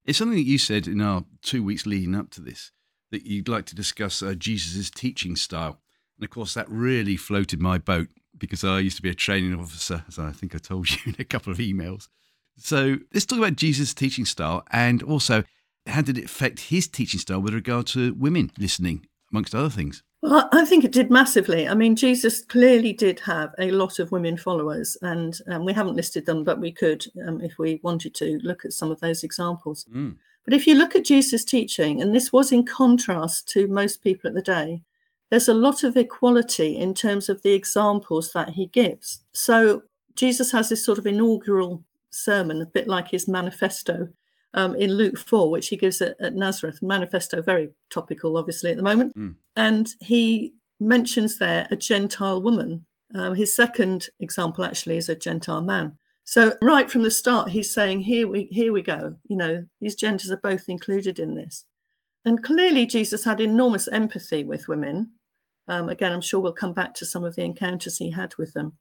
It's 0.04 0.18
something 0.18 0.36
that 0.36 0.44
you 0.44 0.58
said 0.58 0.86
in 0.86 1.00
our 1.00 1.24
two 1.42 1.64
weeks 1.64 1.86
leading 1.86 2.14
up 2.14 2.30
to 2.30 2.40
this 2.40 2.72
that 3.10 3.26
you'd 3.26 3.48
like 3.48 3.66
to 3.66 3.74
discuss 3.74 4.22
uh, 4.22 4.34
Jesus' 4.34 4.90
teaching 4.90 5.36
style. 5.36 5.80
And 6.18 6.24
of 6.24 6.30
course, 6.30 6.54
that 6.54 6.68
really 6.68 7.16
floated 7.16 7.60
my 7.60 7.78
boat 7.78 8.08
because 8.38 8.64
I 8.64 8.80
used 8.80 8.96
to 8.96 9.02
be 9.02 9.10
a 9.10 9.14
training 9.14 9.58
officer, 9.58 10.04
as 10.08 10.18
I 10.18 10.32
think 10.32 10.54
I 10.54 10.58
told 10.58 10.90
you 10.90 10.98
in 11.06 11.16
a 11.18 11.24
couple 11.24 11.52
of 11.52 11.58
emails. 11.58 12.08
So 12.58 12.96
let's 13.12 13.26
talk 13.26 13.38
about 13.38 13.56
Jesus' 13.56 13.92
teaching 13.92 14.24
style 14.24 14.64
and 14.70 15.02
also 15.02 15.44
how 15.86 16.02
did 16.02 16.18
it 16.18 16.24
affect 16.24 16.60
his 16.60 16.88
teaching 16.88 17.20
style 17.20 17.40
with 17.40 17.54
regard 17.54 17.86
to 17.88 18.14
women 18.14 18.50
listening, 18.58 19.06
amongst 19.30 19.54
other 19.54 19.70
things? 19.70 20.02
Well, 20.22 20.48
I 20.50 20.64
think 20.64 20.84
it 20.84 20.92
did 20.92 21.10
massively. 21.10 21.68
I 21.68 21.74
mean, 21.74 21.94
Jesus 21.94 22.44
clearly 22.44 22.92
did 22.92 23.20
have 23.20 23.54
a 23.58 23.70
lot 23.70 23.98
of 23.98 24.10
women 24.10 24.36
followers, 24.36 24.96
and 25.02 25.38
um, 25.48 25.64
we 25.64 25.72
haven't 25.72 25.94
listed 25.94 26.26
them, 26.26 26.42
but 26.42 26.58
we 26.58 26.72
could, 26.72 27.06
um, 27.26 27.40
if 27.40 27.58
we 27.58 27.80
wanted 27.82 28.14
to, 28.16 28.40
look 28.42 28.64
at 28.64 28.72
some 28.72 28.90
of 28.90 29.00
those 29.00 29.22
examples. 29.22 29.86
Mm. 29.94 30.16
But 30.44 30.54
if 30.54 30.66
you 30.66 30.74
look 30.74 30.96
at 30.96 31.04
Jesus' 31.04 31.44
teaching, 31.44 32.00
and 32.00 32.14
this 32.14 32.32
was 32.32 32.50
in 32.50 32.64
contrast 32.64 33.48
to 33.50 33.68
most 33.68 34.02
people 34.02 34.28
at 34.28 34.34
the 34.34 34.42
day, 34.42 34.82
there's 35.30 35.48
a 35.48 35.54
lot 35.54 35.82
of 35.82 35.96
equality 35.96 36.76
in 36.76 36.94
terms 36.94 37.28
of 37.28 37.42
the 37.42 37.52
examples 37.52 38.32
that 38.32 38.50
he 38.50 38.66
gives. 38.66 39.22
So 39.32 39.82
Jesus 40.14 40.52
has 40.52 40.68
this 40.68 40.84
sort 40.84 40.98
of 40.98 41.06
inaugural 41.06 41.84
sermon, 42.10 42.62
a 42.62 42.66
bit 42.66 42.88
like 42.88 43.08
his 43.08 43.28
manifesto, 43.28 44.08
um, 44.54 44.74
in 44.76 44.94
Luke 44.94 45.18
4, 45.18 45.50
which 45.50 45.68
he 45.68 45.76
gives 45.76 46.00
at, 46.00 46.18
at, 46.20 46.34
Nazareth, 46.34 46.80
manifesto, 46.82 47.42
very 47.42 47.70
topical, 47.90 48.36
obviously, 48.36 48.70
at 48.70 48.76
the 48.76 48.82
moment. 48.82 49.16
Mm. 49.16 49.34
And 49.56 49.88
he 50.00 50.54
mentions 50.80 51.38
there 51.38 51.68
a 51.70 51.76
Gentile 51.76 52.40
woman. 52.40 52.84
Um, 53.14 53.34
his 53.34 53.54
second 53.54 54.08
example 54.20 54.64
actually 54.64 54.96
is 54.96 55.08
a 55.08 55.14
Gentile 55.14 55.60
man. 55.60 55.96
So 56.24 56.56
right 56.60 56.90
from 56.90 57.02
the 57.02 57.10
start, 57.10 57.50
he's 57.50 57.72
saying, 57.72 58.00
"Here 58.00 58.26
we, 58.26 58.44
here 58.50 58.72
we 58.72 58.82
go. 58.82 59.14
You 59.28 59.36
know, 59.36 59.64
these 59.80 59.94
genders 59.94 60.30
are 60.30 60.38
both 60.38 60.68
included 60.68 61.20
in 61.20 61.34
this." 61.34 61.64
And 62.24 62.42
clearly, 62.42 62.84
Jesus 62.84 63.22
had 63.22 63.40
enormous 63.40 63.86
empathy 63.88 64.42
with 64.42 64.66
women. 64.66 65.12
Um, 65.68 65.88
again, 65.88 66.12
I'm 66.12 66.20
sure 66.20 66.40
we'll 66.40 66.52
come 66.52 66.72
back 66.72 66.94
to 66.94 67.06
some 67.06 67.24
of 67.24 67.36
the 67.36 67.42
encounters 67.42 67.98
he 67.98 68.10
had 68.10 68.34
with 68.36 68.52
them. 68.54 68.74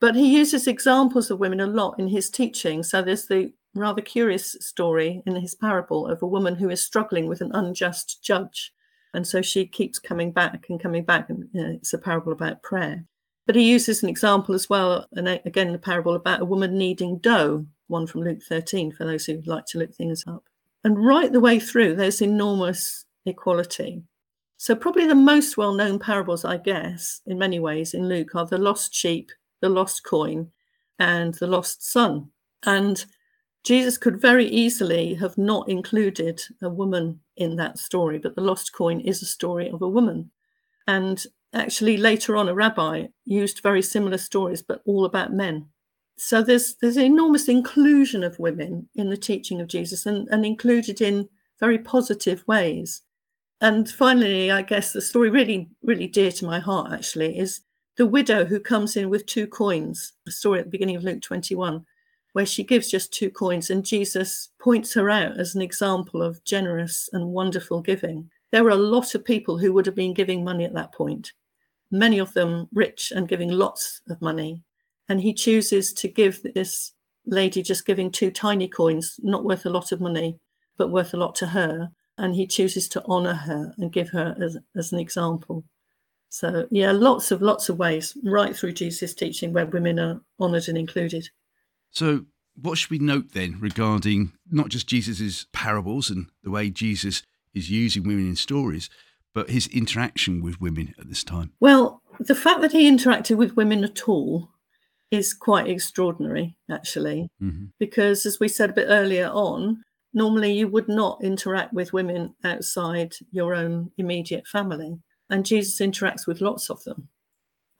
But 0.00 0.14
he 0.14 0.36
uses 0.36 0.66
examples 0.66 1.30
of 1.30 1.38
women 1.38 1.60
a 1.60 1.66
lot 1.66 1.98
in 1.98 2.08
his 2.08 2.28
teaching. 2.28 2.82
So 2.82 3.00
there's 3.00 3.26
the 3.26 3.52
rather 3.74 4.02
curious 4.02 4.56
story 4.60 5.22
in 5.26 5.36
his 5.36 5.54
parable 5.54 6.06
of 6.06 6.22
a 6.22 6.26
woman 6.26 6.56
who 6.56 6.70
is 6.70 6.82
struggling 6.82 7.26
with 7.26 7.40
an 7.40 7.52
unjust 7.54 8.22
judge. 8.22 8.72
And 9.14 9.26
so 9.26 9.40
she 9.40 9.66
keeps 9.66 9.98
coming 9.98 10.32
back 10.32 10.66
and 10.68 10.80
coming 10.80 11.04
back. 11.04 11.30
And 11.30 11.48
you 11.52 11.62
know, 11.62 11.70
it's 11.70 11.94
a 11.94 11.98
parable 11.98 12.32
about 12.32 12.62
prayer. 12.62 13.04
But 13.46 13.54
he 13.54 13.70
uses 13.70 14.02
an 14.02 14.08
example 14.08 14.56
as 14.56 14.68
well, 14.68 15.06
and 15.12 15.28
again, 15.28 15.70
the 15.70 15.78
parable 15.78 16.16
about 16.16 16.40
a 16.40 16.44
woman 16.44 16.76
kneading 16.76 17.18
dough, 17.18 17.64
one 17.86 18.08
from 18.08 18.22
Luke 18.22 18.40
13, 18.48 18.90
for 18.90 19.04
those 19.04 19.24
who 19.24 19.40
like 19.46 19.66
to 19.66 19.78
look 19.78 19.94
things 19.94 20.24
up. 20.26 20.42
And 20.82 21.04
right 21.04 21.30
the 21.30 21.40
way 21.40 21.60
through, 21.60 21.94
there's 21.94 22.20
enormous 22.20 23.04
equality. 23.24 24.02
So, 24.58 24.74
probably 24.74 25.06
the 25.06 25.14
most 25.14 25.56
well 25.56 25.74
known 25.74 25.98
parables, 25.98 26.44
I 26.44 26.56
guess, 26.56 27.20
in 27.26 27.38
many 27.38 27.58
ways 27.60 27.94
in 27.94 28.08
Luke 28.08 28.34
are 28.34 28.46
the 28.46 28.58
lost 28.58 28.94
sheep, 28.94 29.30
the 29.60 29.68
lost 29.68 30.04
coin, 30.04 30.50
and 30.98 31.34
the 31.34 31.46
lost 31.46 31.90
son. 31.90 32.30
And 32.64 33.04
Jesus 33.64 33.98
could 33.98 34.20
very 34.20 34.46
easily 34.46 35.14
have 35.14 35.36
not 35.36 35.68
included 35.68 36.40
a 36.62 36.68
woman 36.68 37.20
in 37.36 37.56
that 37.56 37.78
story, 37.78 38.18
but 38.18 38.34
the 38.34 38.40
lost 38.40 38.72
coin 38.72 39.00
is 39.00 39.22
a 39.22 39.26
story 39.26 39.68
of 39.68 39.82
a 39.82 39.88
woman. 39.88 40.30
And 40.86 41.22
actually, 41.52 41.96
later 41.96 42.36
on, 42.36 42.48
a 42.48 42.54
rabbi 42.54 43.08
used 43.24 43.60
very 43.62 43.82
similar 43.82 44.18
stories, 44.18 44.62
but 44.62 44.82
all 44.86 45.04
about 45.04 45.32
men. 45.32 45.66
So 46.16 46.42
there's 46.42 46.76
there's 46.76 46.96
enormous 46.96 47.48
inclusion 47.48 48.24
of 48.24 48.38
women 48.38 48.88
in 48.94 49.10
the 49.10 49.18
teaching 49.18 49.60
of 49.60 49.68
Jesus, 49.68 50.06
and, 50.06 50.26
and 50.28 50.46
included 50.46 51.02
in 51.02 51.28
very 51.60 51.78
positive 51.78 52.42
ways. 52.46 53.02
And 53.60 53.88
finally, 53.88 54.50
I 54.50 54.62
guess 54.62 54.92
the 54.92 55.00
story 55.00 55.30
really, 55.30 55.68
really 55.82 56.06
dear 56.06 56.30
to 56.32 56.44
my 56.44 56.58
heart 56.58 56.92
actually 56.92 57.38
is 57.38 57.60
the 57.96 58.06
widow 58.06 58.44
who 58.44 58.60
comes 58.60 58.96
in 58.96 59.08
with 59.08 59.24
two 59.26 59.46
coins. 59.46 60.12
A 60.28 60.30
story 60.30 60.58
at 60.58 60.66
the 60.66 60.70
beginning 60.70 60.96
of 60.96 61.04
Luke 61.04 61.22
21 61.22 61.84
where 62.36 62.44
she 62.44 62.62
gives 62.62 62.90
just 62.90 63.14
two 63.14 63.30
coins, 63.30 63.70
and 63.70 63.82
Jesus 63.82 64.50
points 64.60 64.92
her 64.92 65.08
out 65.08 65.40
as 65.40 65.54
an 65.54 65.62
example 65.62 66.20
of 66.20 66.44
generous 66.44 67.08
and 67.14 67.28
wonderful 67.28 67.80
giving. 67.80 68.30
There 68.52 68.62
were 68.62 68.68
a 68.68 68.76
lot 68.76 69.14
of 69.14 69.24
people 69.24 69.56
who 69.56 69.72
would 69.72 69.86
have 69.86 69.94
been 69.94 70.12
giving 70.12 70.44
money 70.44 70.66
at 70.66 70.74
that 70.74 70.92
point, 70.92 71.32
many 71.90 72.18
of 72.18 72.34
them 72.34 72.68
rich 72.74 73.10
and 73.10 73.26
giving 73.26 73.48
lots 73.48 74.02
of 74.10 74.20
money. 74.20 74.62
And 75.08 75.18
he 75.18 75.32
chooses 75.32 75.94
to 75.94 76.08
give 76.08 76.42
this 76.42 76.92
lady 77.24 77.62
just 77.62 77.86
giving 77.86 78.10
two 78.10 78.30
tiny 78.30 78.68
coins, 78.68 79.18
not 79.22 79.44
worth 79.44 79.64
a 79.64 79.70
lot 79.70 79.90
of 79.90 80.02
money, 80.02 80.38
but 80.76 80.90
worth 80.90 81.14
a 81.14 81.16
lot 81.16 81.36
to 81.36 81.46
her. 81.46 81.90
And 82.18 82.34
he 82.34 82.46
chooses 82.46 82.88
to 82.90 83.02
honor 83.06 83.34
her 83.34 83.74
and 83.76 83.92
give 83.92 84.10
her 84.10 84.34
as, 84.42 84.56
as 84.74 84.92
an 84.92 84.98
example. 84.98 85.64
So, 86.28 86.66
yeah, 86.70 86.92
lots 86.92 87.30
of 87.30 87.40
lots 87.40 87.68
of 87.68 87.78
ways 87.78 88.16
right 88.24 88.56
through 88.56 88.72
Jesus' 88.72 89.14
teaching 89.14 89.52
where 89.52 89.66
women 89.66 89.98
are 89.98 90.20
honored 90.38 90.68
and 90.68 90.76
included. 90.76 91.28
So, 91.90 92.26
what 92.60 92.78
should 92.78 92.90
we 92.90 92.98
note 92.98 93.32
then 93.32 93.58
regarding 93.60 94.32
not 94.50 94.68
just 94.68 94.86
Jesus's 94.86 95.46
parables 95.52 96.10
and 96.10 96.26
the 96.42 96.50
way 96.50 96.70
Jesus 96.70 97.22
is 97.54 97.70
using 97.70 98.02
women 98.02 98.28
in 98.28 98.36
stories, 98.36 98.90
but 99.34 99.50
his 99.50 99.66
interaction 99.68 100.42
with 100.42 100.60
women 100.60 100.94
at 100.98 101.08
this 101.08 101.22
time? 101.22 101.52
Well, 101.60 102.02
the 102.18 102.34
fact 102.34 102.60
that 102.62 102.72
he 102.72 102.90
interacted 102.90 103.36
with 103.36 103.56
women 103.56 103.84
at 103.84 104.08
all 104.08 104.50
is 105.10 105.34
quite 105.34 105.68
extraordinary, 105.68 106.56
actually, 106.70 107.30
mm-hmm. 107.40 107.66
because 107.78 108.26
as 108.26 108.40
we 108.40 108.48
said 108.48 108.70
a 108.70 108.74
bit 108.74 108.86
earlier 108.88 109.28
on, 109.28 109.84
normally 110.16 110.52
you 110.52 110.66
would 110.66 110.88
not 110.88 111.22
interact 111.22 111.72
with 111.72 111.92
women 111.92 112.34
outside 112.42 113.14
your 113.30 113.54
own 113.54 113.92
immediate 113.98 114.48
family. 114.48 114.98
And 115.30 115.46
Jesus 115.46 115.78
interacts 115.80 116.26
with 116.26 116.40
lots 116.40 116.70
of 116.70 116.82
them 116.82 117.08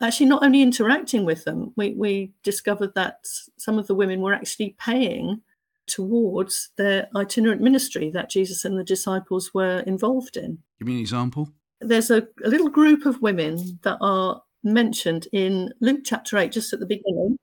actually 0.00 0.26
not 0.26 0.42
only 0.42 0.62
interacting 0.62 1.24
with 1.24 1.44
them, 1.44 1.72
we, 1.76 1.94
we 1.94 2.32
discovered 2.42 2.94
that 2.94 3.18
some 3.56 3.78
of 3.78 3.86
the 3.86 3.94
women 3.94 4.20
were 4.20 4.34
actually 4.34 4.76
paying 4.78 5.40
towards 5.86 6.70
their 6.76 7.08
itinerant 7.14 7.60
ministry 7.60 8.10
that 8.10 8.30
Jesus 8.30 8.64
and 8.64 8.78
the 8.78 8.84
disciples 8.84 9.54
were 9.54 9.80
involved 9.80 10.36
in. 10.36 10.58
Give 10.78 10.88
me 10.88 10.94
an 10.94 11.00
example. 11.00 11.52
There's 11.80 12.10
a, 12.10 12.26
a 12.44 12.48
little 12.48 12.68
group 12.68 13.06
of 13.06 13.22
women 13.22 13.78
that 13.82 13.98
are 14.00 14.42
mentioned 14.64 15.28
in 15.32 15.72
Luke 15.80 16.00
chapter 16.04 16.38
8, 16.38 16.50
just 16.50 16.72
at 16.72 16.80
the 16.80 16.86
beginning. 16.86 17.38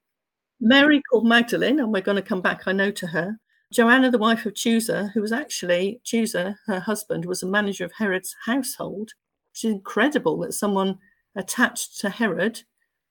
Mary 0.59 1.01
called 1.09 1.25
Magdalene, 1.25 1.79
and 1.79 1.91
we're 1.91 2.01
going 2.01 2.15
to 2.15 2.21
come 2.21 2.41
back, 2.41 2.67
I 2.67 2.73
know, 2.73 2.91
to 2.91 3.07
her. 3.07 3.38
Joanna, 3.74 4.12
the 4.12 4.18
wife 4.18 4.46
of 4.46 4.53
Chuza, 4.53 5.12
who 5.13 5.22
was 5.22 5.32
actually 5.32 6.00
Chuza, 6.06 6.56
her 6.68 6.80
husband, 6.80 7.25
was 7.25 7.42
a 7.42 7.48
manager 7.48 7.84
of 7.84 7.92
Herod's 7.98 8.36
household. 8.46 9.13
Which 9.51 9.65
is 9.65 9.74
incredible 9.74 10.39
that 10.39 10.53
someone 10.53 10.98
attached 11.36 12.00
to 12.00 12.10
Herod 12.10 12.63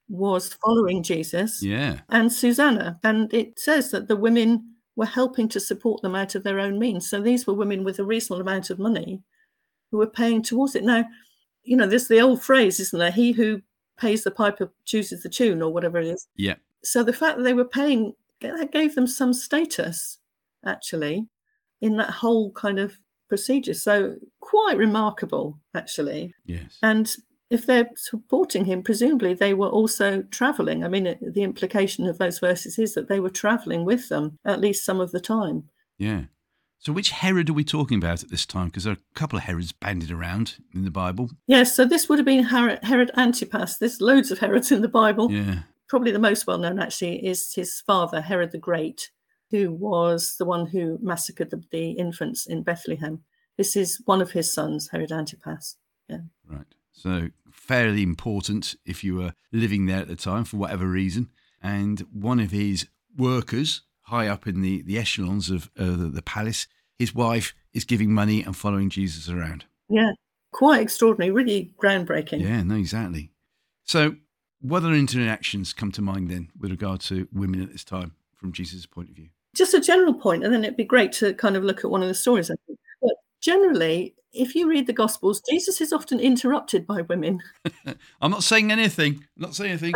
was 0.09 0.55
following 0.55 1.03
Jesus. 1.03 1.63
Yeah. 1.63 2.01
And 2.09 2.33
Susanna. 2.33 2.99
And 3.05 3.33
it 3.33 3.59
says 3.61 3.93
that 3.93 4.09
the 4.09 4.17
women 4.17 4.75
were 4.97 5.07
helping 5.07 5.49
to 5.51 5.61
support 5.61 6.03
them 6.03 6.17
out 6.17 6.35
of 6.35 6.43
their 6.43 6.59
own 6.59 6.79
means. 6.79 7.09
So 7.09 7.21
these 7.21 7.47
were 7.47 7.55
women 7.55 7.85
with 7.85 7.99
a 8.01 8.05
reasonable 8.05 8.41
amount 8.41 8.71
of 8.71 8.81
money 8.81 9.23
who 9.91 9.99
were 9.99 10.11
paying 10.11 10.43
towards 10.43 10.75
it. 10.75 10.83
Now, 10.83 11.05
you 11.63 11.77
know, 11.77 11.87
there's 11.87 12.09
the 12.09 12.21
old 12.21 12.43
phrase, 12.43 12.81
isn't 12.81 12.99
there? 12.99 13.13
He 13.13 13.31
who 13.33 13.63
pays 13.97 14.25
the 14.25 14.31
piper 14.33 14.73
chooses 14.85 15.23
the 15.23 15.29
tune, 15.29 15.63
or 15.63 15.73
whatever 15.73 15.99
it 15.99 16.09
is. 16.09 16.27
Yeah. 16.37 16.57
So 16.83 17.05
the 17.05 17.13
fact 17.13 17.37
that 17.37 17.45
they 17.45 17.55
were 17.55 17.65
paying 17.65 18.15
that 18.41 18.73
gave 18.73 18.97
them 18.97 19.07
some 19.07 19.33
status, 19.33 20.19
actually, 20.65 21.27
in 21.81 21.97
that 21.97 22.11
whole 22.11 22.53
kind 22.53 22.79
of 22.79 22.99
procedure. 23.29 23.75
So 23.75 24.17
quite 24.41 24.77
remarkable, 24.77 25.59
actually. 25.75 26.35
Yes. 26.45 26.79
And 26.83 27.11
if 27.51 27.67
they're 27.67 27.91
supporting 27.97 28.65
him, 28.65 28.83
presumably 28.83 29.35
they 29.35 29.55
were 29.55 29.69
also 29.69 30.23
traveling. 30.31 30.85
I 30.85 30.89
mean, 30.89 31.07
it, 31.07 31.35
the 31.35 31.43
implication 31.43 32.07
of 32.07 32.19
those 32.19 32.39
verses 32.39 32.79
is 32.79 32.95
that 32.95 33.09
they 33.09 33.21
were 33.21 33.31
traveling 33.31 33.85
with 33.85 34.09
them 34.09 34.39
at 34.45 34.61
least 34.61 34.85
some 34.85 35.01
of 35.01 35.13
the 35.13 35.21
time. 35.21 35.65
Yeah. 35.99 36.25
So, 36.79 36.93
which 36.93 37.11
Herod 37.11 37.49
are 37.49 37.53
we 37.53 37.63
talking 37.63 37.99
about 37.99 38.25
at 38.25 38.31
this 38.31 38.45
time? 38.45 38.67
Because 38.67 38.85
there 38.85 38.95
are 38.95 38.97
a 38.97 39.19
couple 39.19 39.37
of 39.37 39.45
Herods 39.45 39.71
banded 39.71 40.11
around 40.11 40.57
in 40.75 40.85
the 40.85 40.91
Bible. 40.91 41.31
Yes, 41.47 41.77
so 41.77 41.85
this 41.85 42.09
would 42.09 42.19
have 42.19 42.27
been 42.27 42.43
Herod, 42.43 42.81
Herod 42.83 43.13
Antipas. 43.17 43.79
There's 43.79 44.01
loads 44.01 44.33
of 44.33 44.41
Herods 44.41 44.73
in 44.73 44.83
the 44.83 44.89
Bible. 44.89 45.31
Yeah. 45.31 45.61
Probably 45.89 46.11
the 46.11 46.19
most 46.19 46.47
well 46.47 46.59
known, 46.59 46.81
actually, 46.81 47.25
is 47.25 47.55
his 47.55 47.81
father, 47.87 48.21
Herod 48.21 48.51
the 48.51 48.59
Great, 48.59 49.11
who 49.53 49.71
was 49.71 50.37
the 50.39 50.45
one 50.45 50.67
who 50.67 50.99
massacred 51.01 51.51
the, 51.51 51.63
the 51.71 51.91
infants 51.93 52.47
in 52.47 52.63
Bethlehem. 52.63 53.23
This 53.57 53.77
is 53.77 54.03
one 54.07 54.21
of 54.21 54.33
his 54.33 54.53
sons, 54.53 54.89
Herod 54.91 55.13
Antipas. 55.13 55.77
Yeah. 56.09 56.23
Right. 56.49 56.67
So, 56.93 57.29
fairly 57.51 58.03
important 58.03 58.75
if 58.85 59.05
you 59.05 59.15
were 59.15 59.35
living 59.53 59.87
there 59.87 60.01
at 60.01 60.09
the 60.09 60.17
time 60.17 60.45
for 60.45 60.57
whatever 60.57 60.87
reason. 60.87 61.29
And 61.63 62.01
one 62.13 62.41
of 62.41 62.51
his 62.51 62.89
workers, 63.17 63.83
high 64.03 64.27
up 64.27 64.47
in 64.47 64.63
the, 64.63 64.83
the 64.83 64.99
echelons 64.99 65.51
of 65.51 65.71
uh, 65.79 65.85
the, 65.85 66.09
the 66.09 66.23
palace, 66.23 66.67
his 66.99 67.15
wife 67.15 67.55
is 67.73 67.85
giving 67.85 68.13
money 68.13 68.43
and 68.43 68.57
following 68.57 68.91
Jesus 68.91 69.29
around. 69.29 69.67
Yeah, 69.89 70.13
quite 70.51 70.81
extraordinary, 70.81 71.31
really 71.31 71.75
groundbreaking. 71.83 72.41
Yeah, 72.41 72.63
no, 72.63 72.77
exactly. 72.77 73.31
So, 73.85 74.17
what 74.61 74.83
other 74.83 74.95
interactions 74.95 75.73
come 75.73 75.93
to 75.93 76.03
mind 76.03 76.31
then 76.31 76.51
with 76.59 76.71
regard 76.71 77.01
to 77.03 77.29
women 77.33 77.63
at 77.63 77.73
this 77.73 77.85
time 77.85 78.15
from 78.35 78.53
Jesus' 78.53 78.87
point 78.87 79.11
of 79.11 79.17
view? 79.17 79.29
Just 79.55 79.75
a 79.75 79.81
general 79.81 80.15
point, 80.15 80.45
and 80.45 80.53
then 80.53 80.65
it'd 80.65 80.77
be 80.77 80.85
great 80.85 81.13
to 81.13 81.35
kind 81.35 81.57
of 81.57 81.65
look 81.65 81.85
at 81.85 81.91
one 81.91 82.03
of 82.03 82.09
the 82.09 82.15
stories, 82.15 82.51
I 82.51 82.55
think. 82.67 82.79
But 83.01 83.15
generally, 83.41 84.15
if 84.33 84.55
you 84.55 84.69
read 84.69 84.87
the 84.87 84.93
Gospels, 84.93 85.43
Jesus 85.49 85.81
is 85.81 85.93
often 85.93 86.19
interrupted 86.21 86.87
by 86.87 87.03
women. 87.03 87.41
I'm 88.21 88.31
not 88.31 88.45
saying 88.45 88.73
anything. 88.73 89.15
I'm 89.37 89.43
not 89.43 89.55
saying 89.55 89.73
anything. 89.73 89.95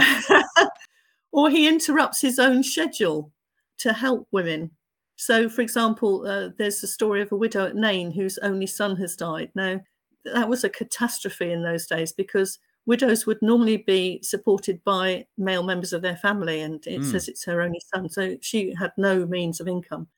or 1.33 1.51
he 1.51 1.69
interrupts 1.69 2.21
his 2.21 2.39
own 2.39 2.63
schedule 2.63 3.33
to 3.79 3.93
help 3.93 4.27
women. 4.33 4.71
So, 5.17 5.49
for 5.49 5.63
example, 5.63 6.27
uh, 6.27 6.51
there's 6.59 6.81
the 6.81 6.87
story 6.87 7.23
of 7.23 7.33
a 7.33 7.37
widow 7.37 7.67
at 7.67 7.77
Nain 7.77 8.11
whose 8.11 8.39
only 8.39 8.67
son 8.67 8.97
has 8.97 9.17
died. 9.17 9.51
Now, 9.55 9.81
that 10.25 10.49
was 10.49 10.65
a 10.65 10.69
catastrophe 10.69 11.53
in 11.53 11.63
those 11.63 11.87
days 11.87 12.13
because 12.13 12.59
widows 12.87 13.27
would 13.27 13.43
normally 13.43 13.79
be 13.79 14.21
supported 14.23 14.83
by 14.85 15.27
male 15.37 15.63
members 15.63 15.93
of 15.93 16.03
their 16.03 16.17
family, 16.17 16.61
and 16.61 16.87
it 16.87 17.01
Mm. 17.01 17.11
says 17.11 17.29
it's 17.29 17.45
her 17.45 17.61
only 17.61 17.81
son. 17.93 18.09
So 18.09 18.37
she 18.41 18.73
had 18.75 18.93
no 18.97 19.27
means 19.27 19.61
of 19.61 19.69
income. 19.69 20.09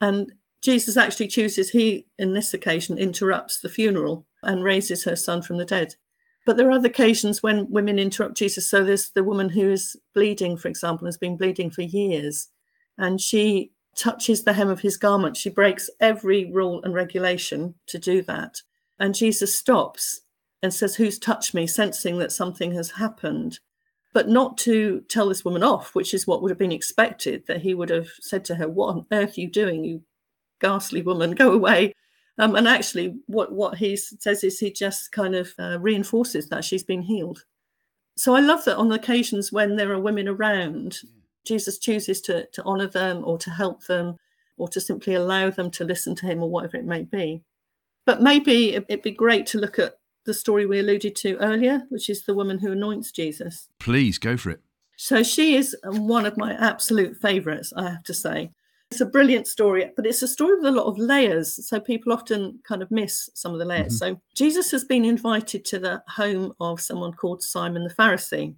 And 0.00 0.32
Jesus 0.62 0.96
actually 0.96 1.28
chooses, 1.28 1.70
he, 1.70 2.06
in 2.18 2.32
this 2.32 2.54
occasion, 2.54 2.96
interrupts 2.98 3.60
the 3.60 3.68
funeral 3.68 4.26
and 4.42 4.64
raises 4.64 5.04
her 5.04 5.16
son 5.16 5.42
from 5.42 5.58
the 5.58 5.64
dead. 5.64 5.94
But 6.46 6.56
there 6.56 6.68
are 6.68 6.72
other 6.72 6.88
occasions 6.88 7.42
when 7.42 7.70
women 7.70 7.98
interrupt 7.98 8.36
Jesus. 8.36 8.66
So 8.68 8.82
there's 8.82 9.10
the 9.10 9.24
woman 9.24 9.48
who 9.48 9.70
is 9.70 9.96
bleeding, 10.14 10.56
for 10.56 10.68
example, 10.68 11.06
has 11.06 11.18
been 11.18 11.36
bleeding 11.36 11.70
for 11.70 11.82
years, 11.82 12.48
and 12.98 13.20
she 13.20 13.72
touches 13.96 14.44
the 14.44 14.52
hem 14.52 14.68
of 14.68 14.80
his 14.80 14.96
garment. 14.96 15.36
She 15.36 15.50
breaks 15.50 15.88
every 16.00 16.50
rule 16.50 16.82
and 16.82 16.92
regulation 16.94 17.74
to 17.86 17.98
do 17.98 18.22
that. 18.22 18.60
And 18.98 19.14
Jesus 19.14 19.54
stops 19.54 20.22
and 20.64 20.74
says, 20.74 20.96
Who's 20.96 21.18
touched 21.18 21.54
me? 21.54 21.66
sensing 21.66 22.18
that 22.18 22.32
something 22.32 22.72
has 22.72 22.90
happened. 22.90 23.60
But 24.12 24.28
not 24.28 24.56
to 24.58 25.02
tell 25.08 25.28
this 25.28 25.44
woman 25.44 25.62
off, 25.62 25.94
which 25.94 26.14
is 26.14 26.26
what 26.26 26.40
would 26.40 26.50
have 26.50 26.58
been 26.58 26.72
expected, 26.72 27.44
that 27.46 27.60
he 27.60 27.74
would 27.74 27.90
have 27.90 28.08
said 28.20 28.44
to 28.46 28.54
her, 28.56 28.68
What 28.68 28.94
on 28.94 29.06
earth 29.12 29.36
are 29.36 29.40
you 29.42 29.48
doing, 29.50 29.84
you 29.84 30.02
ghastly 30.60 31.02
woman? 31.02 31.32
Go 31.32 31.52
away. 31.52 31.92
Um, 32.38 32.56
and 32.56 32.66
actually, 32.66 33.16
what, 33.26 33.52
what 33.52 33.76
he 33.76 33.96
says 33.96 34.42
is 34.42 34.58
he 34.58 34.72
just 34.72 35.12
kind 35.12 35.34
of 35.36 35.52
uh, 35.58 35.78
reinforces 35.80 36.48
that 36.48 36.64
she's 36.64 36.82
been 36.82 37.02
healed. 37.02 37.44
So 38.16 38.34
I 38.34 38.40
love 38.40 38.64
that 38.64 38.76
on 38.76 38.90
occasions 38.90 39.52
when 39.52 39.76
there 39.76 39.92
are 39.92 40.00
women 40.00 40.28
around, 40.28 40.98
Jesus 41.44 41.78
chooses 41.78 42.20
to, 42.22 42.46
to 42.46 42.62
honor 42.64 42.86
them 42.86 43.22
or 43.24 43.38
to 43.38 43.50
help 43.50 43.84
them 43.84 44.16
or 44.56 44.68
to 44.68 44.80
simply 44.80 45.14
allow 45.14 45.50
them 45.50 45.70
to 45.72 45.84
listen 45.84 46.14
to 46.16 46.26
him 46.26 46.42
or 46.42 46.48
whatever 46.48 46.76
it 46.76 46.84
may 46.84 47.02
be. 47.02 47.42
But 48.06 48.22
maybe 48.22 48.74
it- 48.74 48.86
it'd 48.88 49.02
be 49.02 49.10
great 49.10 49.46
to 49.46 49.58
look 49.58 49.78
at 49.78 49.98
the 50.24 50.34
story 50.34 50.66
we 50.66 50.80
alluded 50.80 51.16
to 51.16 51.36
earlier, 51.38 51.82
which 51.88 52.08
is 52.08 52.24
the 52.24 52.34
woman 52.34 52.58
who 52.58 52.72
anoints 52.72 53.10
Jesus. 53.12 53.68
Please 53.78 54.18
go 54.18 54.36
for 54.36 54.50
it. 54.50 54.60
So 54.96 55.22
she 55.22 55.56
is 55.56 55.76
one 55.84 56.26
of 56.26 56.36
my 56.36 56.54
absolute 56.54 57.16
favorites, 57.16 57.72
I 57.76 57.90
have 57.90 58.04
to 58.04 58.14
say. 58.14 58.50
It's 58.90 59.00
a 59.00 59.06
brilliant 59.06 59.48
story, 59.48 59.90
but 59.96 60.06
it's 60.06 60.22
a 60.22 60.28
story 60.28 60.56
with 60.56 60.66
a 60.66 60.70
lot 60.70 60.86
of 60.86 60.98
layers. 60.98 61.66
So 61.66 61.80
people 61.80 62.12
often 62.12 62.60
kind 62.66 62.80
of 62.80 62.90
miss 62.90 63.28
some 63.34 63.52
of 63.52 63.58
the 63.58 63.64
layers. 63.64 64.00
Mm-hmm. 64.00 64.14
So 64.14 64.20
Jesus 64.34 64.70
has 64.70 64.84
been 64.84 65.04
invited 65.04 65.64
to 65.66 65.78
the 65.78 66.02
home 66.08 66.52
of 66.60 66.80
someone 66.80 67.12
called 67.12 67.42
Simon 67.42 67.84
the 67.84 67.94
Pharisee. 67.94 68.54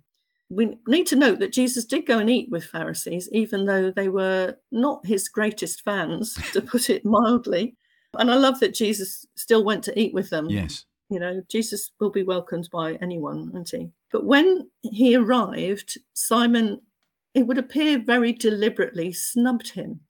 We 0.50 0.76
need 0.86 1.06
to 1.08 1.16
note 1.16 1.38
that 1.38 1.52
Jesus 1.52 1.84
did 1.84 2.06
go 2.06 2.18
and 2.18 2.28
eat 2.28 2.50
with 2.50 2.64
Pharisees, 2.64 3.28
even 3.32 3.64
though 3.64 3.90
they 3.90 4.08
were 4.08 4.56
not 4.70 5.06
his 5.06 5.28
greatest 5.28 5.82
fans, 5.82 6.34
to 6.52 6.60
put 6.60 6.90
it 6.90 7.04
mildly. 7.04 7.74
And 8.18 8.30
I 8.30 8.34
love 8.34 8.60
that 8.60 8.74
Jesus 8.74 9.26
still 9.36 9.64
went 9.64 9.82
to 9.84 9.98
eat 9.98 10.12
with 10.12 10.30
them. 10.30 10.50
Yes. 10.50 10.84
You 11.08 11.20
know, 11.20 11.42
Jesus 11.48 11.92
will 12.00 12.10
be 12.10 12.24
welcomed 12.24 12.68
by 12.72 12.94
anyone, 12.94 13.50
won't 13.52 13.70
he? 13.70 13.90
But 14.10 14.24
when 14.24 14.68
he 14.82 15.14
arrived, 15.16 15.98
Simon, 16.14 16.80
it 17.34 17.46
would 17.46 17.58
appear, 17.58 17.98
very 17.98 18.32
deliberately 18.32 19.12
snubbed 19.12 19.70
him. 19.70 20.00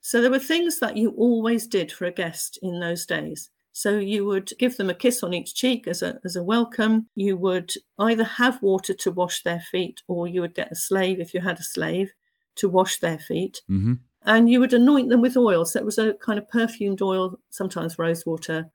So 0.00 0.20
there 0.20 0.30
were 0.30 0.38
things 0.38 0.78
that 0.80 0.96
you 0.96 1.10
always 1.10 1.66
did 1.66 1.90
for 1.90 2.04
a 2.04 2.12
guest 2.12 2.58
in 2.62 2.78
those 2.80 3.04
days. 3.04 3.50
So 3.72 3.98
you 3.98 4.24
would 4.26 4.50
give 4.58 4.76
them 4.76 4.90
a 4.90 4.94
kiss 4.94 5.22
on 5.22 5.34
each 5.34 5.54
cheek 5.54 5.86
as 5.86 6.02
a, 6.02 6.18
as 6.24 6.36
a 6.36 6.42
welcome. 6.42 7.08
You 7.14 7.36
would 7.36 7.72
either 7.98 8.24
have 8.24 8.62
water 8.62 8.94
to 8.94 9.10
wash 9.12 9.42
their 9.42 9.60
feet, 9.60 10.02
or 10.08 10.26
you 10.26 10.40
would 10.40 10.54
get 10.54 10.72
a 10.72 10.76
slave, 10.76 11.20
if 11.20 11.34
you 11.34 11.40
had 11.40 11.58
a 11.58 11.62
slave, 11.62 12.10
to 12.56 12.68
wash 12.68 12.98
their 12.98 13.18
feet. 13.18 13.60
hmm 13.68 13.94
And 14.22 14.50
you 14.50 14.60
would 14.60 14.72
anoint 14.72 15.10
them 15.10 15.20
with 15.20 15.36
oil. 15.36 15.64
So 15.64 15.78
it 15.78 15.84
was 15.84 15.98
a 15.98 16.14
kind 16.14 16.38
of 16.38 16.48
perfumed 16.48 17.02
oil, 17.02 17.38
sometimes 17.50 17.98
rose 17.98 18.24
water. 18.26 18.70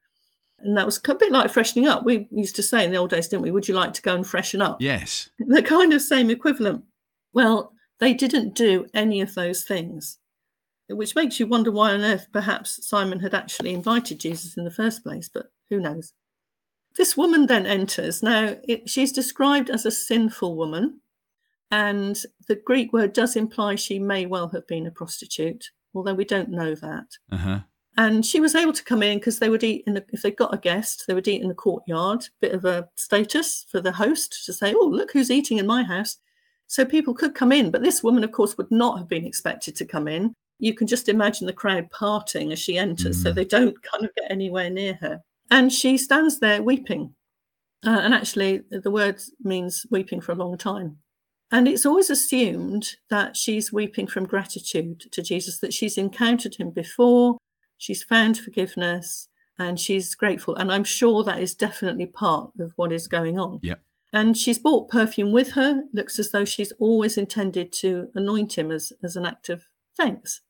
And 0.59 0.77
that 0.77 0.85
was 0.85 1.01
a 1.07 1.15
bit 1.15 1.31
like 1.31 1.51
freshening 1.51 1.87
up. 1.87 2.05
We 2.05 2.27
used 2.31 2.55
to 2.55 2.63
say 2.63 2.85
in 2.85 2.91
the 2.91 2.97
old 2.97 3.09
days, 3.09 3.27
didn't 3.27 3.43
we? 3.43 3.51
Would 3.51 3.67
you 3.67 3.73
like 3.73 3.93
to 3.93 4.01
go 4.01 4.15
and 4.15 4.25
freshen 4.25 4.61
up? 4.61 4.81
Yes. 4.81 5.29
the 5.39 5.61
kind 5.61 5.93
of 5.93 6.01
same 6.01 6.29
equivalent. 6.29 6.85
Well, 7.33 7.73
they 7.99 8.13
didn't 8.13 8.55
do 8.55 8.85
any 8.93 9.21
of 9.21 9.35
those 9.35 9.63
things, 9.63 10.19
which 10.89 11.15
makes 11.15 11.39
you 11.39 11.47
wonder 11.47 11.71
why 11.71 11.91
on 11.91 12.01
earth 12.01 12.27
perhaps 12.31 12.85
Simon 12.87 13.19
had 13.19 13.33
actually 13.33 13.73
invited 13.73 14.19
Jesus 14.19 14.57
in 14.57 14.63
the 14.63 14.71
first 14.71 15.03
place, 15.03 15.29
but 15.29 15.51
who 15.69 15.79
knows? 15.79 16.13
This 16.95 17.17
woman 17.17 17.47
then 17.47 17.65
enters. 17.65 18.21
Now, 18.21 18.55
it, 18.67 18.89
she's 18.89 19.11
described 19.11 19.69
as 19.69 19.85
a 19.85 19.91
sinful 19.91 20.55
woman, 20.55 21.01
and 21.71 22.21
the 22.47 22.55
Greek 22.55 22.93
word 22.93 23.13
does 23.13 23.35
imply 23.35 23.75
she 23.75 23.97
may 23.99 24.25
well 24.25 24.49
have 24.49 24.67
been 24.67 24.85
a 24.85 24.91
prostitute, 24.91 25.71
although 25.95 26.13
we 26.13 26.25
don't 26.25 26.49
know 26.49 26.75
that. 26.75 27.07
Uh 27.31 27.37
huh. 27.37 27.59
And 27.95 28.25
she 28.25 28.39
was 28.39 28.55
able 28.55 28.73
to 28.73 28.83
come 28.83 29.03
in 29.03 29.19
because 29.19 29.37
they 29.39 29.49
would 29.49 29.63
eat 29.63 29.83
in 29.85 29.93
the, 29.93 30.03
if 30.11 30.23
they 30.23 30.31
got 30.31 30.53
a 30.53 30.57
guest, 30.57 31.05
they 31.07 31.13
would 31.13 31.27
eat 31.27 31.41
in 31.43 31.47
the 31.47 31.53
courtyard, 31.53 32.27
bit 32.41 32.53
of 32.53 32.65
a 32.65 32.89
status 32.95 33.65
for 33.69 33.81
the 33.81 33.91
host 33.91 34.45
to 34.45 34.53
say, 34.53 34.73
oh, 34.75 34.87
look 34.87 35.11
who's 35.11 35.29
eating 35.29 35.59
in 35.59 35.67
my 35.67 35.83
house. 35.83 36.17
So 36.67 36.85
people 36.85 37.13
could 37.13 37.35
come 37.35 37.51
in, 37.51 37.69
but 37.69 37.83
this 37.83 38.01
woman, 38.01 38.23
of 38.23 38.31
course, 38.31 38.57
would 38.57 38.71
not 38.71 38.97
have 38.97 39.07
been 39.07 39.25
expected 39.25 39.75
to 39.75 39.85
come 39.85 40.07
in. 40.07 40.33
You 40.57 40.73
can 40.73 40.87
just 40.87 41.07
imagine 41.07 41.45
the 41.45 41.53
crowd 41.53 41.89
parting 41.91 42.51
as 42.51 42.57
she 42.59 42.77
enters, 42.79 43.21
so 43.21 43.31
Mhm. 43.31 43.35
they 43.35 43.45
don't 43.45 43.83
kind 43.91 44.05
of 44.05 44.15
get 44.15 44.31
anywhere 44.31 44.71
near 44.71 44.95
her. 44.95 45.21
And 45.51 45.71
she 45.71 45.97
stands 45.99 46.39
there 46.39 46.63
weeping. 46.63 47.13
Uh, 47.85 47.99
and 48.01 48.13
actually, 48.13 48.61
the 48.71 48.89
word 48.89 49.21
means 49.43 49.85
weeping 49.91 50.21
for 50.21 50.31
a 50.31 50.35
long 50.35 50.57
time. 50.57 50.97
And 51.51 51.67
it's 51.67 51.85
always 51.85 52.09
assumed 52.09 52.95
that 53.11 53.37
she's 53.37 53.71
weeping 53.71 54.07
from 54.07 54.25
gratitude 54.25 55.01
to 55.11 55.21
Jesus, 55.21 55.59
that 55.59 55.73
she's 55.73 55.97
encountered 55.99 56.55
him 56.55 56.71
before, 56.71 57.37
she's 57.83 58.01
found 58.01 58.37
forgiveness, 58.37 59.27
and 59.59 59.77
she's 59.77 60.15
grateful. 60.15 60.55
And 60.55 60.71
I'm 60.71 60.85
sure 60.85 61.21
that 61.23 61.41
is 61.41 61.53
definitely 61.53 62.05
part 62.05 62.51
of 62.59 62.71
what 62.77 62.93
is 62.93 63.09
going 63.09 63.37
on. 63.37 63.59
Yep. 63.61 63.81
And 64.13 64.37
she's 64.37 64.57
brought 64.57 64.89
perfume 64.89 65.33
with 65.33 65.51
her. 65.51 65.83
Looks 65.91 66.17
as 66.17 66.31
though 66.31 66.45
she's 66.45 66.71
always 66.79 67.17
intended 67.17 67.73
to 67.73 68.07
anoint 68.15 68.57
him 68.57 68.71
as, 68.71 68.93
as 69.03 69.17
an 69.17 69.25
act 69.25 69.49
of 69.49 69.65
thanks. 69.97 70.41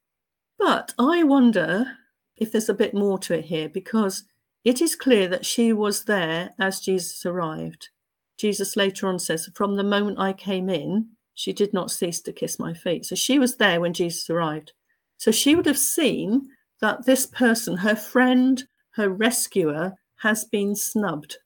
But 0.60 0.94
I 1.00 1.24
wonder 1.24 1.98
if 2.38 2.52
there's 2.52 2.70
a 2.70 2.74
bit 2.74 2.94
more 2.94 3.18
to 3.20 3.40
it 3.40 3.46
here 3.46 3.68
because 3.68 4.26
it 4.64 4.80
is 4.80 4.96
clear 4.96 5.28
that 5.30 5.46
she 5.46 5.74
was 5.74 6.06
there 6.06 6.52
as 6.60 6.80
Jesus 6.80 7.26
arrived. 7.26 7.90
Jesus 8.38 8.76
later 8.76 9.08
on 9.08 9.18
says, 9.18 9.50
From 9.56 9.76
the 9.76 9.84
moment 9.84 10.20
I 10.20 10.34
came 10.34 10.70
in, 10.70 11.10
she 11.34 11.52
did 11.52 11.74
not 11.74 11.90
cease 11.90 12.22
to 12.22 12.32
kiss 12.32 12.60
my 12.60 12.74
feet. 12.74 13.06
So 13.06 13.16
she 13.16 13.40
was 13.40 13.58
there 13.58 13.82
when 13.82 13.94
Jesus 13.94 14.30
arrived. 14.30 14.74
So 15.18 15.32
she 15.32 15.56
would 15.56 15.66
have 15.66 15.80
seen 15.80 16.50
that 16.84 17.06
this 17.06 17.26
person, 17.26 17.78
her 17.78 17.96
friend, 17.96 18.62
her 18.92 19.08
rescuer, 19.08 19.94
has 20.18 20.44
been 20.44 20.76
snubbed 20.76 21.38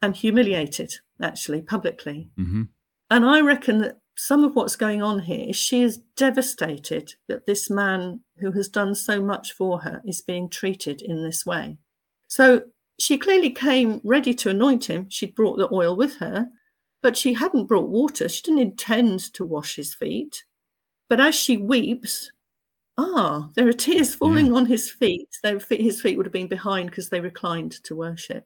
and 0.00 0.16
humiliated, 0.16 0.94
actually, 1.20 1.60
publicly. 1.60 2.30
Mm-hmm. 2.38 2.62
And 3.10 3.24
I 3.26 3.42
reckon 3.42 3.80
that 3.80 3.98
some 4.16 4.42
of 4.42 4.56
what's 4.56 4.76
going 4.76 5.02
on 5.02 5.18
here 5.18 5.50
is 5.50 5.56
she 5.56 5.82
is 5.82 6.00
devastated 6.16 7.12
that 7.28 7.44
this 7.44 7.68
man 7.68 8.20
who 8.38 8.50
has 8.52 8.70
done 8.70 8.94
so 8.94 9.20
much 9.20 9.52
for 9.52 9.78
her 9.80 10.00
is 10.06 10.22
being 10.22 10.48
treated 10.48 11.02
in 11.02 11.22
this 11.22 11.44
way. 11.44 11.76
So 12.28 12.62
she 12.98 13.18
clearly 13.18 13.50
came 13.50 14.00
ready 14.04 14.32
to 14.36 14.48
anoint 14.48 14.86
him. 14.86 15.04
She'd 15.10 15.34
brought 15.34 15.58
the 15.58 15.68
oil 15.70 15.96
with 15.96 16.16
her, 16.16 16.48
but 17.02 17.14
she 17.14 17.34
hadn't 17.34 17.66
brought 17.66 17.90
water. 17.90 18.26
She 18.26 18.40
didn't 18.40 18.60
intend 18.60 19.20
to 19.34 19.44
wash 19.44 19.76
his 19.76 19.92
feet. 19.92 20.44
But 21.10 21.20
as 21.20 21.34
she 21.34 21.58
weeps, 21.58 22.30
ah, 23.00 23.48
there 23.54 23.68
are 23.68 23.72
tears 23.72 24.14
falling 24.14 24.46
yeah. 24.46 24.52
on 24.52 24.66
his 24.66 24.90
feet. 24.90 25.28
His 25.68 26.00
feet 26.00 26.16
would 26.16 26.26
have 26.26 26.32
been 26.32 26.48
behind 26.48 26.90
because 26.90 27.08
they 27.08 27.20
reclined 27.20 27.82
to 27.84 27.96
worship. 27.96 28.44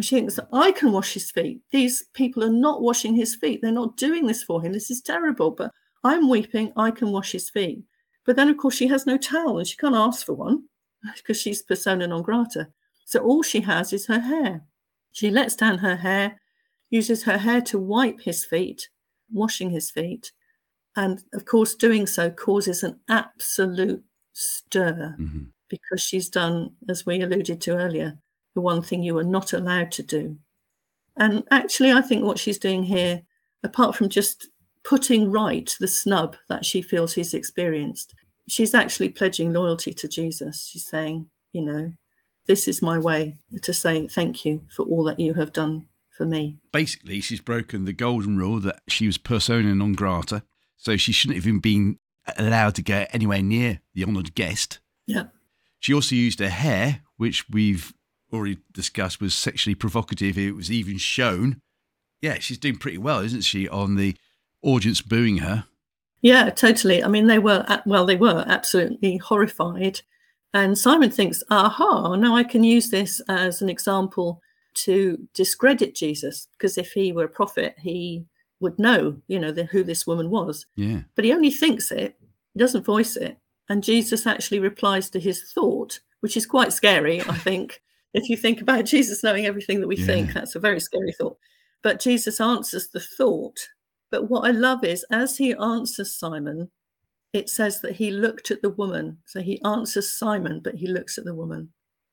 She 0.00 0.16
thinks, 0.16 0.38
I 0.52 0.72
can 0.72 0.92
wash 0.92 1.12
his 1.12 1.30
feet. 1.30 1.60
These 1.72 2.04
people 2.14 2.42
are 2.42 2.52
not 2.52 2.80
washing 2.80 3.14
his 3.14 3.36
feet. 3.36 3.60
They're 3.60 3.72
not 3.72 3.96
doing 3.96 4.26
this 4.26 4.42
for 4.42 4.62
him. 4.62 4.72
This 4.72 4.90
is 4.90 5.02
terrible. 5.02 5.50
But 5.50 5.70
I'm 6.04 6.28
weeping. 6.28 6.72
I 6.76 6.90
can 6.90 7.10
wash 7.10 7.32
his 7.32 7.50
feet. 7.50 7.82
But 8.24 8.36
then, 8.36 8.48
of 8.48 8.56
course, 8.56 8.74
she 8.74 8.86
has 8.88 9.06
no 9.06 9.18
towel 9.18 9.58
and 9.58 9.66
she 9.66 9.76
can't 9.76 9.94
ask 9.94 10.24
for 10.24 10.34
one 10.34 10.64
because 11.16 11.40
she's 11.40 11.62
persona 11.62 12.06
non 12.06 12.22
grata. 12.22 12.68
So 13.04 13.20
all 13.20 13.42
she 13.42 13.60
has 13.62 13.92
is 13.92 14.06
her 14.06 14.20
hair. 14.20 14.62
She 15.12 15.30
lets 15.30 15.56
down 15.56 15.78
her 15.78 15.96
hair, 15.96 16.40
uses 16.90 17.24
her 17.24 17.38
hair 17.38 17.60
to 17.62 17.78
wipe 17.78 18.20
his 18.20 18.44
feet, 18.44 18.88
washing 19.32 19.70
his 19.70 19.90
feet. 19.90 20.32
And 20.96 21.22
of 21.34 21.44
course, 21.44 21.74
doing 21.74 22.06
so 22.06 22.30
causes 22.30 22.82
an 22.82 23.00
absolute 23.08 24.02
stir 24.32 25.16
mm-hmm. 25.18 25.44
because 25.68 26.00
she's 26.00 26.28
done, 26.28 26.72
as 26.88 27.06
we 27.06 27.20
alluded 27.20 27.60
to 27.62 27.76
earlier, 27.76 28.18
the 28.54 28.60
one 28.60 28.82
thing 28.82 29.02
you 29.02 29.16
are 29.18 29.24
not 29.24 29.52
allowed 29.52 29.92
to 29.92 30.02
do. 30.02 30.38
And 31.16 31.44
actually, 31.50 31.92
I 31.92 32.00
think 32.00 32.24
what 32.24 32.38
she's 32.38 32.58
doing 32.58 32.84
here, 32.84 33.22
apart 33.62 33.94
from 33.94 34.08
just 34.08 34.48
putting 34.84 35.30
right 35.30 35.74
the 35.78 35.88
snub 35.88 36.36
that 36.48 36.64
she 36.64 36.82
feels 36.82 37.14
he's 37.14 37.34
experienced, 37.34 38.14
she's 38.48 38.74
actually 38.74 39.10
pledging 39.10 39.52
loyalty 39.52 39.92
to 39.94 40.08
Jesus. 40.08 40.66
She's 40.66 40.86
saying, 40.86 41.28
you 41.52 41.62
know, 41.62 41.92
this 42.46 42.66
is 42.66 42.82
my 42.82 42.98
way 42.98 43.36
to 43.62 43.72
say 43.72 44.08
thank 44.08 44.44
you 44.44 44.62
for 44.74 44.84
all 44.84 45.04
that 45.04 45.20
you 45.20 45.34
have 45.34 45.52
done 45.52 45.86
for 46.10 46.24
me. 46.26 46.58
Basically, 46.72 47.20
she's 47.20 47.40
broken 47.40 47.84
the 47.84 47.92
golden 47.92 48.36
rule 48.36 48.60
that 48.60 48.80
she 48.88 49.06
was 49.06 49.18
persona 49.18 49.74
non 49.74 49.92
grata, 49.92 50.42
so 50.80 50.96
she 50.96 51.12
shouldn't 51.12 51.36
have 51.36 51.46
even 51.46 51.60
been 51.60 51.98
allowed 52.38 52.74
to 52.74 52.82
go 52.82 53.06
anywhere 53.12 53.42
near 53.42 53.80
the 53.94 54.02
honoured 54.04 54.34
guest. 54.34 54.80
Yeah. 55.06 55.24
She 55.78 55.92
also 55.92 56.14
used 56.14 56.40
her 56.40 56.48
hair, 56.48 57.02
which 57.18 57.48
we've 57.50 57.92
already 58.32 58.58
discussed 58.72 59.20
was 59.20 59.34
sexually 59.34 59.74
provocative. 59.74 60.38
It 60.38 60.52
was 60.52 60.70
even 60.70 60.98
shown. 60.98 61.60
Yeah, 62.22 62.38
she's 62.38 62.58
doing 62.58 62.76
pretty 62.76 62.98
well, 62.98 63.20
isn't 63.20 63.42
she, 63.42 63.68
on 63.68 63.96
the 63.96 64.16
audience 64.62 65.02
booing 65.02 65.38
her? 65.38 65.66
Yeah, 66.22 66.50
totally. 66.50 67.04
I 67.04 67.08
mean, 67.08 67.26
they 67.26 67.38
were, 67.38 67.66
well, 67.86 68.06
they 68.06 68.16
were 68.16 68.44
absolutely 68.46 69.18
horrified. 69.18 70.00
And 70.52 70.76
Simon 70.76 71.10
thinks, 71.10 71.42
aha, 71.50 72.16
now 72.16 72.36
I 72.36 72.44
can 72.44 72.64
use 72.64 72.90
this 72.90 73.20
as 73.28 73.62
an 73.62 73.68
example 73.68 74.40
to 74.74 75.28
discredit 75.34 75.94
Jesus, 75.94 76.46
because 76.52 76.78
if 76.78 76.92
he 76.92 77.12
were 77.12 77.24
a 77.24 77.28
prophet, 77.28 77.74
he 77.78 78.24
would 78.60 78.78
know, 78.78 79.16
you 79.26 79.38
know, 79.38 79.52
the, 79.52 79.64
who 79.64 79.82
this 79.82 80.06
woman 80.06 80.30
was. 80.30 80.66
Yeah. 80.76 81.00
But 81.16 81.24
he 81.24 81.32
only 81.32 81.50
thinks 81.50 81.90
it, 81.90 82.16
he 82.54 82.58
doesn't 82.58 82.84
voice 82.84 83.16
it. 83.16 83.38
And 83.68 83.84
Jesus 83.84 84.26
actually 84.26 84.58
replies 84.58 85.10
to 85.10 85.20
his 85.20 85.52
thought, 85.52 86.00
which 86.20 86.36
is 86.36 86.46
quite 86.46 86.72
scary, 86.72 87.20
I 87.22 87.34
think 87.38 87.80
if 88.14 88.28
you 88.28 88.36
think 88.36 88.60
about 88.60 88.84
Jesus 88.84 89.22
knowing 89.22 89.46
everything 89.46 89.80
that 89.80 89.86
we 89.86 89.96
yeah. 89.96 90.06
think, 90.06 90.32
that's 90.32 90.56
a 90.56 90.60
very 90.60 90.80
scary 90.80 91.12
thought. 91.12 91.38
But 91.82 92.00
Jesus 92.00 92.40
answers 92.40 92.88
the 92.88 93.00
thought. 93.00 93.58
But 94.10 94.28
what 94.28 94.46
I 94.46 94.50
love 94.50 94.84
is 94.84 95.04
as 95.10 95.36
he 95.36 95.54
answers 95.54 96.14
Simon, 96.14 96.70
it 97.32 97.48
says 97.48 97.80
that 97.80 97.92
he 97.92 98.10
looked 98.10 98.50
at 98.50 98.60
the 98.60 98.70
woman. 98.70 99.18
So 99.24 99.40
he 99.40 99.62
answers 99.62 100.10
Simon, 100.10 100.60
but 100.60 100.74
he 100.74 100.88
looks 100.88 101.16
at 101.16 101.24
the 101.24 101.34
woman. 101.34 101.72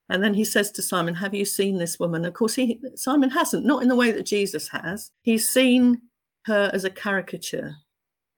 And 0.09 0.23
then 0.23 0.33
he 0.33 0.45
says 0.45 0.71
to 0.71 0.81
Simon, 0.81 1.15
Have 1.15 1.33
you 1.33 1.43
seen 1.43 1.77
this 1.77 1.99
woman? 1.99 2.23
Of 2.23 2.33
course, 2.33 2.55
he 2.55 2.79
Simon 2.95 3.29
hasn't, 3.29 3.65
not 3.65 3.81
in 3.81 3.89
the 3.89 3.95
way 3.95 4.11
that 4.11 4.25
Jesus 4.25 4.67
has. 4.69 5.11
He's 5.23 5.49
seen 5.49 6.01
her 6.47 6.71
as 6.73 6.83
a 6.83 6.89
caricature, 6.89 7.75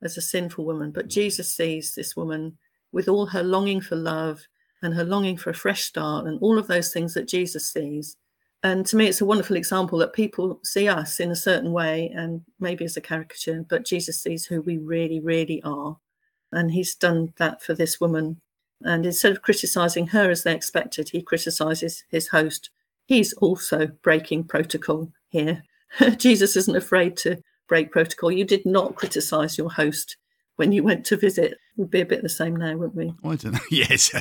as 0.04 0.18
a 0.18 0.22
sinful 0.22 0.66
woman. 0.66 0.92
But 0.92 1.08
Jesus 1.08 1.56
sees 1.56 1.96
this 1.96 2.16
woman 2.16 2.58
with 2.92 3.08
all 3.08 3.26
her 3.28 3.44
longing 3.44 3.82
for 3.82 3.96
love, 3.96 4.42
and 4.82 4.94
her 4.94 5.04
longing 5.04 5.38
for 5.38 5.50
a 5.50 5.56
fresh 5.56 5.84
start 5.84 6.26
and 6.26 6.40
all 6.42 6.58
of 6.58 6.68
those 6.68 6.92
things 6.92 7.14
that 7.14 7.28
Jesus 7.28 7.72
sees. 7.72 8.16
And 8.64 8.86
to 8.88 8.98
me, 8.98 9.08
it's 9.08 9.22
a 9.22 9.26
wonderful 9.26 9.56
example 9.56 9.98
that 10.00 10.14
people 10.14 10.60
see 10.64 10.88
us 10.88 11.20
in 11.20 11.32
a 11.32 11.36
certain 11.36 11.72
way 11.72 12.12
and 12.16 12.42
maybe 12.60 12.84
as 12.86 12.98
a 12.98 13.02
caricature, 13.02 13.66
but 13.70 13.86
Jesus 13.86 14.22
sees 14.22 14.46
who 14.46 14.62
we 14.62 14.78
really, 14.78 15.20
really 15.20 15.62
are. 15.64 15.98
And 16.52 16.72
he's 16.72 16.96
done 16.96 17.34
that 17.38 17.62
for 17.62 17.74
this 17.74 18.02
woman. 18.02 18.42
And 18.82 19.06
instead 19.06 19.32
of 19.32 19.42
criticizing 19.42 20.08
her 20.08 20.30
as 20.30 20.44
they 20.44 20.54
expected, 20.54 21.10
he 21.10 21.22
criticizes 21.22 22.04
his 22.10 22.28
host. 22.28 22.70
He's 23.06 23.34
also 23.34 23.88
breaking 24.04 24.46
protocol 24.46 25.12
here. 25.30 25.64
Jesus 26.18 26.56
isn't 26.56 26.76
afraid 26.76 27.16
to 27.18 27.42
break 27.70 27.92
protocol. 27.92 28.32
You 28.32 28.44
did 28.44 28.66
not 28.66 28.96
criticize 28.96 29.58
your 29.58 29.72
host 29.72 30.18
when 30.58 30.74
you 30.74 30.84
went 30.84 31.06
to 31.06 31.16
visit. 31.16 31.58
We'd 31.78 31.90
be 31.90 32.02
a 32.02 32.06
bit 32.06 32.22
the 32.22 32.30
same 32.30 32.56
now, 32.56 32.76
wouldn't 32.76 32.96
we? 32.96 33.14
I 33.24 33.36
don't 33.36 33.54
know. 33.54 33.60
Yes. 33.72 34.12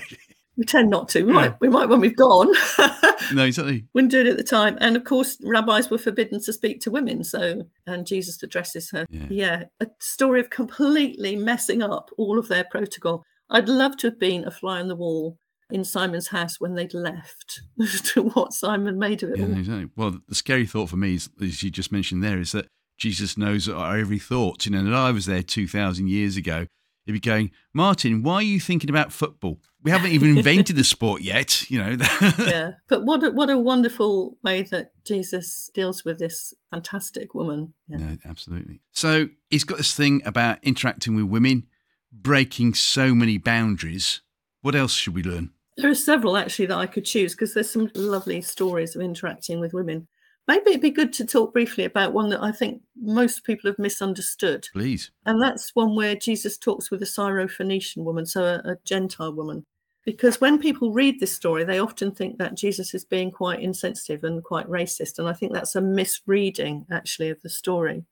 We 0.56 0.64
tend 0.64 0.90
not 0.90 1.08
to. 1.10 1.22
We 1.22 1.32
might, 1.32 1.54
we 1.60 1.68
might 1.68 1.88
when 1.88 2.00
we've 2.00 2.16
gone. 2.16 2.52
no, 3.32 3.44
exactly. 3.44 3.86
Wouldn't 3.94 4.10
do 4.10 4.20
it 4.20 4.26
at 4.26 4.36
the 4.36 4.42
time. 4.42 4.76
And 4.80 4.96
of 4.96 5.04
course, 5.04 5.38
rabbis 5.44 5.88
were 5.88 5.98
forbidden 5.98 6.42
to 6.42 6.52
speak 6.52 6.80
to 6.80 6.90
women. 6.90 7.22
So, 7.22 7.62
and 7.86 8.04
Jesus 8.04 8.42
addresses 8.42 8.90
her. 8.90 9.06
Yeah. 9.08 9.26
yeah, 9.30 9.62
a 9.78 9.86
story 10.00 10.40
of 10.40 10.50
completely 10.50 11.36
messing 11.36 11.80
up 11.80 12.10
all 12.18 12.40
of 12.40 12.48
their 12.48 12.64
protocol. 12.64 13.22
I'd 13.50 13.68
love 13.68 13.96
to 13.98 14.08
have 14.08 14.18
been 14.18 14.44
a 14.44 14.50
fly 14.50 14.80
on 14.80 14.88
the 14.88 14.96
wall 14.96 15.38
in 15.70 15.84
Simon's 15.84 16.28
house 16.28 16.58
when 16.58 16.74
they'd 16.74 16.94
left 16.94 17.60
to 18.14 18.22
what 18.22 18.52
Simon 18.52 18.98
made 18.98 19.22
of 19.22 19.30
it. 19.30 19.38
Yeah, 19.38 19.46
exactly. 19.46 19.90
Well, 19.96 20.18
the 20.26 20.34
scary 20.34 20.66
thought 20.66 20.90
for 20.90 20.96
me, 20.96 21.14
is, 21.14 21.30
as 21.40 21.62
you 21.62 21.70
just 21.70 21.92
mentioned 21.92 22.22
there, 22.22 22.40
is 22.40 22.52
that 22.52 22.66
Jesus 22.98 23.38
knows 23.38 23.68
our 23.68 23.96
every 23.96 24.18
thought. 24.18 24.66
You 24.66 24.72
know, 24.72 24.80
and 24.80 24.94
I 24.94 25.10
was 25.10 25.26
there 25.26 25.42
2,000 25.42 26.08
years 26.08 26.36
ago 26.36 26.66
he'd 27.08 27.12
be 27.12 27.20
going, 27.20 27.50
Martin, 27.72 28.22
why 28.22 28.34
are 28.34 28.42
you 28.42 28.60
thinking 28.60 28.90
about 28.90 29.12
football? 29.12 29.58
We 29.82 29.90
haven't 29.90 30.10
even 30.10 30.28
invented 30.36 30.76
the 30.76 30.84
sport 30.84 31.22
yet, 31.22 31.68
you 31.70 31.82
know. 31.82 31.96
yeah, 32.38 32.72
but 32.86 33.04
what 33.04 33.24
a, 33.24 33.30
what 33.30 33.48
a 33.48 33.56
wonderful 33.56 34.36
way 34.44 34.62
that 34.64 34.92
Jesus 35.06 35.70
deals 35.72 36.04
with 36.04 36.18
this 36.18 36.52
fantastic 36.70 37.34
woman. 37.34 37.72
Yeah. 37.88 37.96
No, 37.96 38.18
absolutely. 38.26 38.82
So 38.92 39.30
he's 39.48 39.64
got 39.64 39.78
this 39.78 39.94
thing 39.94 40.20
about 40.26 40.58
interacting 40.62 41.16
with 41.16 41.24
women, 41.24 41.66
breaking 42.12 42.74
so 42.74 43.14
many 43.14 43.38
boundaries. 43.38 44.20
What 44.60 44.74
else 44.74 44.92
should 44.92 45.14
we 45.14 45.22
learn? 45.22 45.52
There 45.78 45.88
are 45.88 45.94
several 45.94 46.36
actually 46.36 46.66
that 46.66 46.76
I 46.76 46.86
could 46.86 47.06
choose 47.06 47.32
because 47.32 47.54
there's 47.54 47.70
some 47.70 47.90
lovely 47.94 48.42
stories 48.42 48.94
of 48.94 49.00
interacting 49.00 49.60
with 49.60 49.72
women. 49.72 50.08
Maybe 50.48 50.70
it'd 50.70 50.80
be 50.80 50.90
good 50.90 51.12
to 51.12 51.26
talk 51.26 51.52
briefly 51.52 51.84
about 51.84 52.14
one 52.14 52.30
that 52.30 52.42
I 52.42 52.52
think 52.52 52.80
most 53.00 53.44
people 53.44 53.68
have 53.70 53.78
misunderstood. 53.78 54.66
Please. 54.72 55.10
And 55.26 55.40
that's 55.42 55.74
one 55.74 55.94
where 55.94 56.16
Jesus 56.16 56.56
talks 56.56 56.90
with 56.90 57.02
a 57.02 57.06
Syrophoenician 57.06 57.98
woman, 57.98 58.24
so 58.24 58.44
a, 58.44 58.70
a 58.70 58.78
Gentile 58.84 59.34
woman. 59.34 59.66
Because 60.06 60.40
when 60.40 60.58
people 60.58 60.90
read 60.90 61.20
this 61.20 61.34
story, 61.34 61.64
they 61.64 61.78
often 61.78 62.12
think 62.12 62.38
that 62.38 62.56
Jesus 62.56 62.94
is 62.94 63.04
being 63.04 63.30
quite 63.30 63.60
insensitive 63.60 64.24
and 64.24 64.42
quite 64.42 64.66
racist. 64.66 65.18
And 65.18 65.28
I 65.28 65.34
think 65.34 65.52
that's 65.52 65.76
a 65.76 65.82
misreading, 65.82 66.86
actually, 66.90 67.28
of 67.28 67.42
the 67.42 67.50
story. 67.50 68.06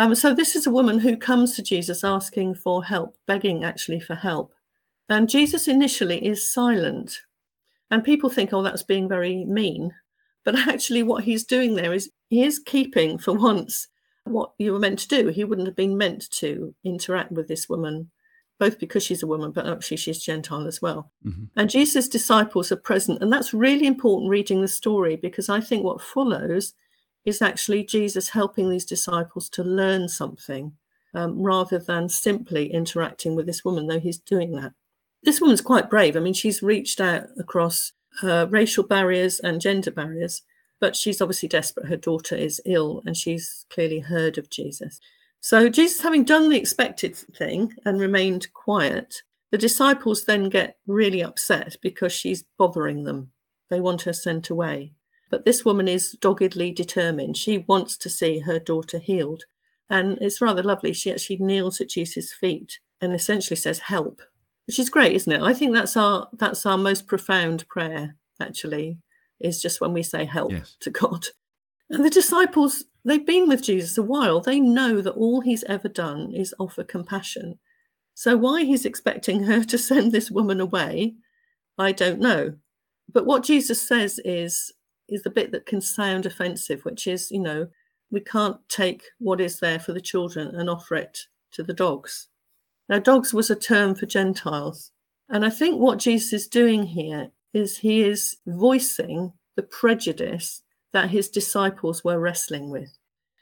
Um, 0.00 0.16
so 0.16 0.34
this 0.34 0.56
is 0.56 0.66
a 0.66 0.72
woman 0.72 0.98
who 0.98 1.16
comes 1.16 1.54
to 1.54 1.62
Jesus 1.62 2.02
asking 2.02 2.56
for 2.56 2.84
help, 2.84 3.16
begging 3.26 3.62
actually 3.62 4.00
for 4.00 4.16
help. 4.16 4.52
And 5.08 5.28
Jesus 5.28 5.68
initially 5.68 6.26
is 6.26 6.52
silent. 6.52 7.20
And 7.88 8.02
people 8.02 8.30
think, 8.30 8.52
oh, 8.52 8.62
that's 8.62 8.82
being 8.82 9.08
very 9.08 9.44
mean. 9.44 9.92
But 10.48 10.56
actually, 10.66 11.02
what 11.02 11.24
he's 11.24 11.44
doing 11.44 11.74
there 11.74 11.92
is 11.92 12.10
he 12.30 12.42
is 12.42 12.58
keeping, 12.58 13.18
for 13.18 13.34
once, 13.34 13.86
what 14.24 14.52
you 14.56 14.72
were 14.72 14.78
meant 14.78 14.98
to 15.00 15.08
do. 15.08 15.28
He 15.28 15.44
wouldn't 15.44 15.68
have 15.68 15.76
been 15.76 15.98
meant 15.98 16.30
to 16.38 16.74
interact 16.84 17.32
with 17.32 17.48
this 17.48 17.68
woman, 17.68 18.10
both 18.58 18.78
because 18.78 19.02
she's 19.02 19.22
a 19.22 19.26
woman, 19.26 19.50
but 19.50 19.66
actually 19.66 19.98
she's 19.98 20.24
Gentile 20.24 20.66
as 20.66 20.80
well. 20.80 21.12
Mm-hmm. 21.26 21.44
And 21.56 21.68
Jesus' 21.68 22.08
disciples 22.08 22.72
are 22.72 22.76
present. 22.76 23.22
And 23.22 23.30
that's 23.30 23.52
really 23.52 23.86
important 23.86 24.30
reading 24.30 24.62
the 24.62 24.68
story 24.68 25.16
because 25.16 25.50
I 25.50 25.60
think 25.60 25.84
what 25.84 26.00
follows 26.00 26.72
is 27.26 27.42
actually 27.42 27.84
Jesus 27.84 28.30
helping 28.30 28.70
these 28.70 28.86
disciples 28.86 29.50
to 29.50 29.62
learn 29.62 30.08
something 30.08 30.72
um, 31.12 31.42
rather 31.42 31.78
than 31.78 32.08
simply 32.08 32.72
interacting 32.72 33.36
with 33.36 33.44
this 33.44 33.66
woman, 33.66 33.86
though 33.86 34.00
he's 34.00 34.20
doing 34.20 34.52
that. 34.52 34.72
This 35.22 35.42
woman's 35.42 35.60
quite 35.60 35.90
brave. 35.90 36.16
I 36.16 36.20
mean, 36.20 36.32
she's 36.32 36.62
reached 36.62 37.02
out 37.02 37.26
across 37.38 37.92
uh, 38.22 38.46
racial 38.50 38.84
barriers 38.84 39.40
and 39.40 39.60
gender 39.60 39.90
barriers, 39.90 40.42
but 40.80 40.96
she's 40.96 41.20
obviously 41.20 41.48
desperate. 41.48 41.86
Her 41.86 41.96
daughter 41.96 42.36
is 42.36 42.60
ill 42.64 43.02
and 43.06 43.16
she's 43.16 43.66
clearly 43.70 44.00
heard 44.00 44.38
of 44.38 44.50
Jesus. 44.50 45.00
So, 45.40 45.68
Jesus, 45.68 46.00
having 46.02 46.24
done 46.24 46.48
the 46.48 46.56
expected 46.56 47.16
thing 47.16 47.72
and 47.84 48.00
remained 48.00 48.52
quiet, 48.54 49.22
the 49.50 49.58
disciples 49.58 50.24
then 50.24 50.48
get 50.48 50.78
really 50.86 51.22
upset 51.22 51.76
because 51.80 52.12
she's 52.12 52.44
bothering 52.58 53.04
them. 53.04 53.30
They 53.70 53.80
want 53.80 54.02
her 54.02 54.12
sent 54.12 54.50
away. 54.50 54.92
But 55.30 55.44
this 55.44 55.64
woman 55.64 55.88
is 55.88 56.12
doggedly 56.20 56.72
determined. 56.72 57.36
She 57.36 57.58
wants 57.58 57.96
to 57.98 58.10
see 58.10 58.40
her 58.40 58.58
daughter 58.58 58.98
healed. 58.98 59.44
And 59.90 60.18
it's 60.20 60.40
rather 60.40 60.62
lovely. 60.62 60.92
She 60.92 61.10
actually 61.10 61.38
kneels 61.38 61.80
at 61.80 61.90
Jesus' 61.90 62.32
feet 62.32 62.78
and 63.00 63.14
essentially 63.14 63.56
says, 63.56 63.78
Help, 63.78 64.20
which 64.68 64.78
is 64.78 64.90
great, 64.90 65.14
isn't 65.14 65.32
it? 65.32 65.40
I 65.40 65.54
think 65.54 65.74
that's 65.74 65.96
our 65.96 66.28
that's 66.34 66.66
our 66.66 66.76
most 66.76 67.06
profound 67.06 67.66
prayer, 67.68 68.16
actually, 68.38 68.98
is 69.40 69.62
just 69.62 69.80
when 69.80 69.94
we 69.94 70.02
say 70.02 70.26
help 70.26 70.52
yes. 70.52 70.76
to 70.80 70.90
God. 70.90 71.26
And 71.88 72.04
the 72.04 72.10
disciples, 72.10 72.84
they've 73.02 73.24
been 73.24 73.48
with 73.48 73.62
Jesus 73.62 73.96
a 73.96 74.02
while. 74.02 74.40
They 74.40 74.60
know 74.60 75.00
that 75.00 75.14
all 75.14 75.40
he's 75.40 75.64
ever 75.64 75.88
done 75.88 76.34
is 76.34 76.54
offer 76.58 76.84
compassion. 76.84 77.58
So 78.12 78.36
why 78.36 78.64
he's 78.64 78.84
expecting 78.84 79.42
her 79.44 79.64
to 79.64 79.78
send 79.78 80.12
this 80.12 80.30
woman 80.30 80.60
away, 80.60 81.14
I 81.78 81.92
don't 81.92 82.20
know. 82.20 82.52
But 83.10 83.24
what 83.24 83.44
Jesus 83.44 83.80
says 83.80 84.20
is 84.22 84.70
is 85.08 85.22
the 85.22 85.30
bit 85.30 85.50
that 85.52 85.64
can 85.64 85.80
sound 85.80 86.26
offensive, 86.26 86.84
which 86.84 87.06
is, 87.06 87.30
you 87.30 87.40
know, 87.40 87.68
we 88.10 88.20
can't 88.20 88.58
take 88.68 89.02
what 89.18 89.40
is 89.40 89.60
there 89.60 89.78
for 89.78 89.94
the 89.94 90.00
children 90.02 90.54
and 90.54 90.68
offer 90.68 90.96
it 90.96 91.20
to 91.52 91.62
the 91.62 91.72
dogs. 91.72 92.28
Now, 92.88 92.98
dogs 92.98 93.34
was 93.34 93.50
a 93.50 93.56
term 93.56 93.94
for 93.94 94.06
Gentiles. 94.06 94.90
And 95.28 95.44
I 95.44 95.50
think 95.50 95.78
what 95.78 95.98
Jesus 95.98 96.32
is 96.32 96.48
doing 96.48 96.84
here 96.84 97.30
is 97.52 97.78
he 97.78 98.02
is 98.02 98.36
voicing 98.46 99.32
the 99.56 99.62
prejudice 99.62 100.62
that 100.92 101.10
his 101.10 101.28
disciples 101.28 102.02
were 102.02 102.18
wrestling 102.18 102.70
with. 102.70 102.96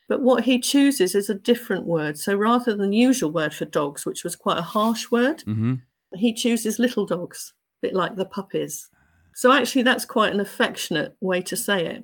But 0.09 0.23
what 0.23 0.45
he 0.45 0.61
chooses 0.61 1.15
is 1.15 1.31
a 1.31 1.35
different 1.35 1.87
word. 1.87 2.19
So 2.19 2.35
rather 2.35 2.75
than 2.75 2.91
the 2.91 2.97
usual 2.97 3.31
word 3.31 3.55
for 3.55 3.65
dogs, 3.65 4.07
which 4.07 4.25
was 4.25 4.37
quite 4.37 4.59
a 4.59 4.63
harsh 4.63 5.11
word, 5.11 5.39
mm-hmm. 5.47 5.75
he 6.15 6.33
chooses 6.33 6.79
little 6.79 7.07
dogs, 7.07 7.53
a 7.83 7.87
bit 7.87 7.95
like 7.95 8.17
the 8.17 8.25
puppies. 8.25 8.89
So 9.35 9.53
actually, 9.53 9.83
that's 9.83 10.05
quite 10.05 10.33
an 10.33 10.41
affectionate 10.41 11.17
way 11.21 11.43
to 11.43 11.57
say 11.57 11.87
it. 11.87 12.03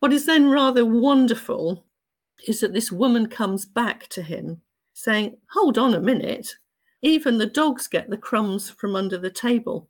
What 0.00 0.12
is 0.12 0.26
then 0.26 0.48
rather 0.48 0.84
wonderful 0.84 1.84
is 2.46 2.60
that 2.60 2.72
this 2.72 2.92
woman 2.92 3.28
comes 3.28 3.64
back 3.66 4.08
to 4.08 4.22
him 4.22 4.62
saying, 4.96 5.36
Hold 5.50 5.78
on 5.78 5.94
a 5.94 6.00
minute, 6.00 6.56
even 7.02 7.38
the 7.38 7.46
dogs 7.46 7.86
get 7.86 8.10
the 8.10 8.16
crumbs 8.16 8.70
from 8.70 8.96
under 8.96 9.18
the 9.18 9.30
table. 9.30 9.88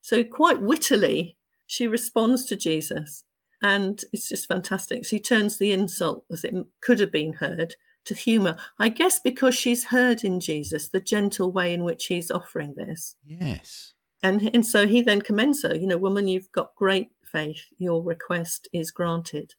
So, 0.00 0.24
quite 0.24 0.60
wittily, 0.60 1.36
she 1.66 1.86
responds 1.86 2.46
to 2.46 2.56
Jesus, 2.56 3.24
and 3.62 4.02
it's 4.12 4.28
just 4.30 4.48
fantastic. 4.48 5.04
She 5.04 5.20
turns 5.20 5.58
the 5.58 5.72
insult, 5.72 6.24
as 6.32 6.42
it 6.42 6.54
could 6.80 6.98
have 7.00 7.12
been 7.12 7.34
heard, 7.34 7.76
to 8.06 8.14
humour. 8.14 8.56
I 8.78 8.88
guess 8.88 9.20
because 9.20 9.54
she's 9.54 9.84
heard 9.84 10.24
in 10.24 10.40
Jesus 10.40 10.88
the 10.88 11.00
gentle 11.00 11.52
way 11.52 11.74
in 11.74 11.84
which 11.84 12.06
he's 12.06 12.30
offering 12.30 12.74
this. 12.74 13.16
Yes. 13.26 13.92
And, 14.22 14.50
and 14.54 14.66
so 14.66 14.86
he 14.86 15.02
then 15.02 15.20
commends 15.20 15.62
her, 15.62 15.74
you 15.74 15.86
know, 15.86 15.98
woman, 15.98 16.28
you've 16.28 16.50
got 16.52 16.74
great 16.76 17.10
faith, 17.24 17.62
your 17.78 18.02
request 18.02 18.68
is 18.72 18.90
granted. 18.90 19.54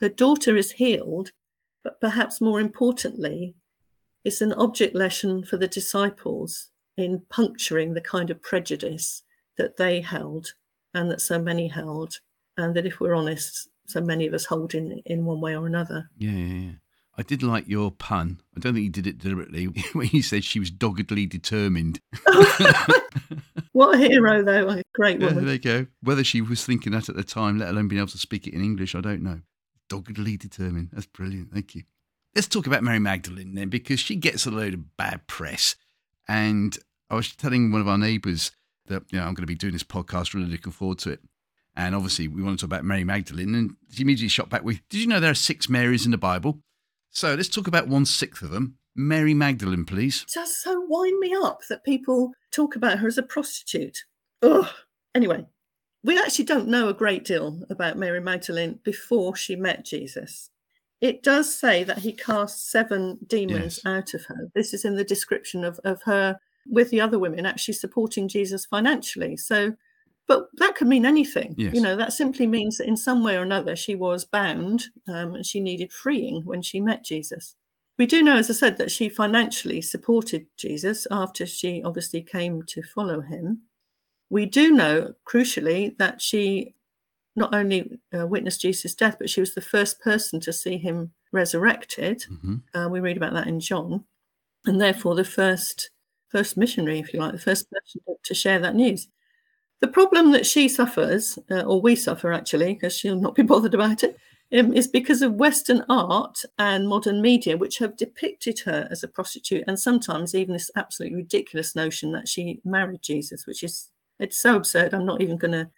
Her 0.00 0.08
daughter 0.10 0.56
is 0.56 0.72
healed, 0.72 1.32
but 1.82 2.00
perhaps 2.00 2.40
more 2.40 2.60
importantly, 2.60 3.54
it's 4.26 4.40
an 4.40 4.52
object 4.54 4.92
lesson 4.92 5.44
for 5.44 5.56
the 5.56 5.68
disciples 5.68 6.70
in 6.96 7.22
puncturing 7.30 7.94
the 7.94 8.00
kind 8.00 8.28
of 8.28 8.42
prejudice 8.42 9.22
that 9.56 9.76
they 9.76 10.00
held 10.00 10.54
and 10.92 11.08
that 11.12 11.20
so 11.20 11.38
many 11.38 11.68
held, 11.68 12.14
and 12.56 12.74
that 12.74 12.86
if 12.86 12.98
we're 12.98 13.14
honest, 13.14 13.68
so 13.86 14.00
many 14.00 14.26
of 14.26 14.34
us 14.34 14.46
hold 14.46 14.74
in 14.74 15.00
in 15.06 15.24
one 15.24 15.40
way 15.40 15.56
or 15.56 15.64
another. 15.64 16.10
Yeah, 16.18 16.32
yeah, 16.32 16.54
yeah. 16.54 16.72
I 17.16 17.22
did 17.22 17.44
like 17.44 17.68
your 17.68 17.92
pun. 17.92 18.40
I 18.56 18.60
don't 18.60 18.74
think 18.74 18.82
you 18.82 18.90
did 18.90 19.06
it 19.06 19.18
deliberately 19.18 19.66
when 19.92 20.08
you 20.10 20.22
said 20.22 20.42
she 20.42 20.58
was 20.58 20.72
doggedly 20.72 21.26
determined. 21.26 22.00
what 23.72 23.94
a 23.94 23.98
hero, 23.98 24.42
though. 24.42 24.70
A 24.70 24.82
great 24.92 25.20
woman. 25.20 25.36
Yeah, 25.36 25.44
there 25.44 25.52
you 25.52 25.58
go. 25.60 25.86
Whether 26.02 26.24
she 26.24 26.40
was 26.40 26.66
thinking 26.66 26.92
that 26.92 27.08
at 27.08 27.14
the 27.14 27.22
time, 27.22 27.58
let 27.58 27.68
alone 27.68 27.86
being 27.86 28.00
able 28.00 28.10
to 28.10 28.18
speak 28.18 28.48
it 28.48 28.54
in 28.54 28.60
English, 28.60 28.96
I 28.96 29.00
don't 29.00 29.22
know. 29.22 29.42
Doggedly 29.88 30.36
determined. 30.36 30.90
That's 30.92 31.06
brilliant. 31.06 31.52
Thank 31.52 31.76
you. 31.76 31.84
Let's 32.36 32.48
talk 32.48 32.66
about 32.66 32.82
Mary 32.82 32.98
Magdalene 32.98 33.54
then, 33.54 33.70
because 33.70 33.98
she 33.98 34.14
gets 34.14 34.44
a 34.44 34.50
load 34.50 34.74
of 34.74 34.98
bad 34.98 35.26
press. 35.26 35.74
And 36.28 36.76
I 37.08 37.14
was 37.14 37.34
telling 37.34 37.72
one 37.72 37.80
of 37.80 37.88
our 37.88 37.96
neighbours 37.96 38.52
that 38.88 39.04
you 39.10 39.18
know, 39.18 39.24
I'm 39.24 39.32
going 39.32 39.44
to 39.44 39.46
be 39.46 39.54
doing 39.54 39.72
this 39.72 39.82
podcast, 39.82 40.34
really 40.34 40.50
looking 40.50 40.70
forward 40.70 40.98
to 40.98 41.12
it. 41.12 41.20
And 41.74 41.94
obviously, 41.94 42.28
we 42.28 42.42
want 42.42 42.58
to 42.58 42.66
talk 42.66 42.68
about 42.68 42.84
Mary 42.84 43.04
Magdalene. 43.04 43.54
And 43.54 43.76
she 43.90 44.02
immediately 44.02 44.28
shot 44.28 44.50
back 44.50 44.64
with, 44.64 44.86
Did 44.90 45.00
you 45.00 45.06
know 45.06 45.18
there 45.18 45.30
are 45.30 45.34
six 45.34 45.70
Marys 45.70 46.04
in 46.04 46.10
the 46.10 46.18
Bible? 46.18 46.60
So 47.08 47.34
let's 47.34 47.48
talk 47.48 47.68
about 47.68 47.88
one 47.88 48.04
sixth 48.04 48.42
of 48.42 48.50
them. 48.50 48.76
Mary 48.94 49.32
Magdalene, 49.32 49.86
please. 49.86 50.26
Does 50.26 50.62
so 50.62 50.84
wind 50.86 51.18
me 51.18 51.34
up 51.42 51.62
that 51.70 51.84
people 51.84 52.32
talk 52.52 52.76
about 52.76 52.98
her 52.98 53.06
as 53.08 53.16
a 53.16 53.22
prostitute. 53.22 54.04
Ugh. 54.42 54.68
Anyway, 55.14 55.46
we 56.04 56.18
actually 56.18 56.44
don't 56.44 56.68
know 56.68 56.90
a 56.90 56.94
great 56.94 57.24
deal 57.24 57.62
about 57.70 57.96
Mary 57.96 58.20
Magdalene 58.20 58.78
before 58.84 59.34
she 59.34 59.56
met 59.56 59.86
Jesus. 59.86 60.50
It 61.00 61.22
does 61.22 61.54
say 61.54 61.84
that 61.84 61.98
he 61.98 62.12
cast 62.12 62.70
seven 62.70 63.18
demons 63.26 63.80
yes. 63.84 63.86
out 63.86 64.14
of 64.14 64.24
her. 64.26 64.50
This 64.54 64.72
is 64.72 64.84
in 64.84 64.94
the 64.94 65.04
description 65.04 65.64
of, 65.64 65.78
of 65.84 66.02
her 66.02 66.38
with 66.68 66.90
the 66.90 67.00
other 67.00 67.18
women 67.18 67.46
actually 67.46 67.74
supporting 67.74 68.28
Jesus 68.28 68.64
financially. 68.64 69.36
So 69.36 69.74
but 70.26 70.48
that 70.56 70.74
could 70.74 70.88
mean 70.88 71.06
anything. 71.06 71.54
Yes. 71.56 71.74
You 71.74 71.80
know, 71.80 71.96
that 71.96 72.12
simply 72.12 72.46
means 72.46 72.78
that 72.78 72.88
in 72.88 72.96
some 72.96 73.22
way 73.22 73.36
or 73.36 73.42
another 73.42 73.76
she 73.76 73.94
was 73.94 74.24
bound 74.24 74.84
um, 75.08 75.36
and 75.36 75.46
she 75.46 75.60
needed 75.60 75.92
freeing 75.92 76.42
when 76.44 76.62
she 76.62 76.80
met 76.80 77.04
Jesus. 77.04 77.54
We 77.98 78.06
do 78.06 78.22
know, 78.22 78.36
as 78.36 78.50
I 78.50 78.54
said, 78.54 78.76
that 78.78 78.90
she 78.90 79.08
financially 79.08 79.80
supported 79.80 80.46
Jesus 80.56 81.06
after 81.10 81.46
she 81.46 81.82
obviously 81.82 82.22
came 82.22 82.62
to 82.64 82.82
follow 82.82 83.20
him. 83.20 83.62
We 84.28 84.44
do 84.44 84.72
know, 84.72 85.14
crucially, 85.26 85.96
that 85.98 86.20
she 86.20 86.74
not 87.36 87.54
only 87.54 87.98
uh, 88.18 88.26
witnessed 88.26 88.62
Jesus' 88.62 88.94
death, 88.94 89.16
but 89.18 89.30
she 89.30 89.40
was 89.40 89.54
the 89.54 89.60
first 89.60 90.00
person 90.00 90.40
to 90.40 90.52
see 90.52 90.78
him 90.78 91.12
resurrected. 91.32 92.24
Mm-hmm. 92.30 92.56
Uh, 92.74 92.88
we 92.88 93.00
read 93.00 93.16
about 93.16 93.34
that 93.34 93.46
in 93.46 93.60
John, 93.60 94.04
and 94.64 94.80
therefore 94.80 95.14
the 95.14 95.24
first 95.24 95.90
first 96.28 96.56
missionary, 96.56 96.98
if 96.98 97.14
you 97.14 97.20
like, 97.20 97.32
the 97.32 97.38
first 97.38 97.70
person 97.70 98.00
to 98.24 98.34
share 98.34 98.58
that 98.58 98.74
news. 98.74 99.08
The 99.80 99.88
problem 99.88 100.32
that 100.32 100.46
she 100.46 100.68
suffers, 100.68 101.38
uh, 101.50 101.62
or 101.62 101.80
we 101.80 101.94
suffer 101.94 102.32
actually, 102.32 102.74
because 102.74 102.96
she'll 102.96 103.20
not 103.20 103.34
be 103.34 103.42
bothered 103.52 103.74
about 103.74 104.02
it, 104.02 104.18
um, 104.52 104.72
is 104.72 104.88
because 104.88 105.22
of 105.22 105.34
Western 105.34 105.84
art 105.88 106.38
and 106.58 106.88
modern 106.88 107.20
media, 107.20 107.56
which 107.56 107.78
have 107.78 107.96
depicted 107.96 108.60
her 108.60 108.88
as 108.90 109.02
a 109.02 109.08
prostitute, 109.08 109.64
and 109.66 109.78
sometimes 109.78 110.34
even 110.34 110.52
this 110.52 110.70
absolutely 110.76 111.16
ridiculous 111.16 111.74
notion 111.74 112.12
that 112.12 112.28
she 112.28 112.60
married 112.64 113.02
Jesus, 113.02 113.46
which 113.46 113.62
is 113.62 113.90
it's 114.18 114.38
so 114.38 114.56
absurd. 114.56 114.94
I'm 114.94 115.04
not 115.04 115.20
even 115.20 115.36
going 115.36 115.52
to, 115.52 115.68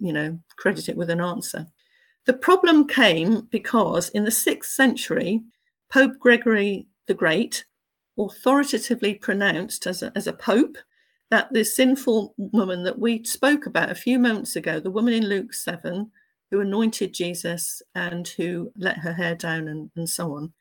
you 0.00 0.12
know, 0.12 0.38
credit 0.56 0.88
it 0.88 0.96
with 0.96 1.10
an 1.10 1.20
answer. 1.20 1.66
The 2.26 2.34
problem 2.34 2.86
came 2.86 3.48
because 3.50 4.08
in 4.10 4.24
the 4.24 4.30
sixth 4.30 4.72
century, 4.72 5.42
Pope 5.90 6.18
Gregory 6.18 6.86
the 7.06 7.14
Great 7.14 7.64
authoritatively 8.18 9.14
pronounced 9.14 9.86
as 9.86 10.02
a, 10.02 10.12
as 10.14 10.26
a 10.26 10.32
pope 10.32 10.76
that 11.30 11.52
the 11.52 11.64
sinful 11.64 12.34
woman 12.36 12.82
that 12.84 12.98
we 12.98 13.24
spoke 13.24 13.66
about 13.66 13.90
a 13.90 13.94
few 13.94 14.18
moments 14.18 14.56
ago, 14.56 14.80
the 14.80 14.90
woman 14.90 15.14
in 15.14 15.28
Luke 15.28 15.54
7 15.54 16.10
who 16.50 16.60
anointed 16.60 17.14
Jesus 17.14 17.80
and 17.94 18.26
who 18.28 18.72
let 18.76 18.98
her 18.98 19.12
hair 19.12 19.34
down 19.34 19.68
and, 19.68 19.90
and 19.96 20.08
so 20.08 20.34
on, 20.34 20.52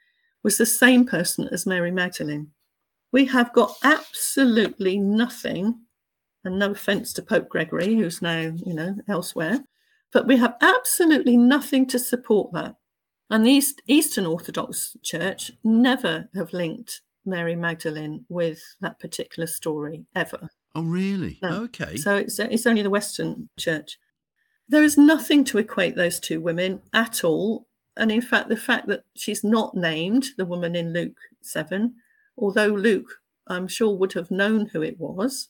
was 0.44 0.58
the 0.58 0.66
same 0.66 1.06
person 1.06 1.50
as 1.52 1.66
Mary 1.66 1.92
Magdalene. 1.92 2.50
We 3.12 3.26
have 3.26 3.52
got 3.54 3.76
absolutely 3.84 5.00
nothing, 5.00 5.80
and 6.44 6.58
no 6.58 6.72
offense 6.72 7.14
to 7.14 7.22
Pope 7.22 7.50
Gregory, 7.50 7.96
who's 7.96 8.22
now, 8.22 8.40
you 8.66 8.74
know, 8.74 8.96
elsewhere, 9.08 9.62
but 10.12 10.28
we 10.28 10.38
have 10.38 10.56
absolutely 10.62 11.38
nothing 11.38 11.86
to 11.88 12.00
support 12.00 12.52
that. 12.54 12.76
And 13.30 13.46
the 13.46 13.52
East, 13.52 13.82
Eastern 13.88 14.26
Orthodox 14.26 14.98
Church 15.04 15.52
never 15.64 16.30
have 16.34 16.54
linked 16.54 17.02
Mary 17.26 17.56
Magdalene 17.56 18.26
with 18.30 18.62
that 18.82 19.00
particular 19.00 19.46
story 19.46 20.06
ever. 20.16 20.50
Oh, 20.76 20.84
really? 20.84 21.40
No. 21.42 21.64
Okay. 21.64 21.98
So 21.98 22.16
it's, 22.16 22.40
it's 22.40 22.66
only 22.66 22.82
the 22.82 22.90
Western 22.90 23.50
church. 23.58 23.98
There 24.68 24.84
is 24.84 24.98
nothing 24.98 25.44
to 25.46 25.58
equate 25.58 25.96
those 25.96 26.20
two 26.20 26.42
women 26.42 26.82
at 26.94 27.24
all. 27.24 27.68
And 27.98 28.12
in 28.12 28.22
fact, 28.22 28.50
the 28.50 28.58
fact 28.58 28.88
that 28.88 29.04
she's 29.16 29.44
not 29.44 29.76
named, 29.76 30.28
the 30.38 30.46
woman 30.46 30.76
in 30.76 30.94
Luke 30.94 31.18
7, 31.42 31.94
although 32.38 32.68
Luke, 32.68 33.16
I'm 33.48 33.68
sure, 33.68 33.96
would 33.96 34.14
have 34.14 34.32
known 34.32 34.68
who 34.68 34.82
it 34.82 35.00
was, 35.00 35.50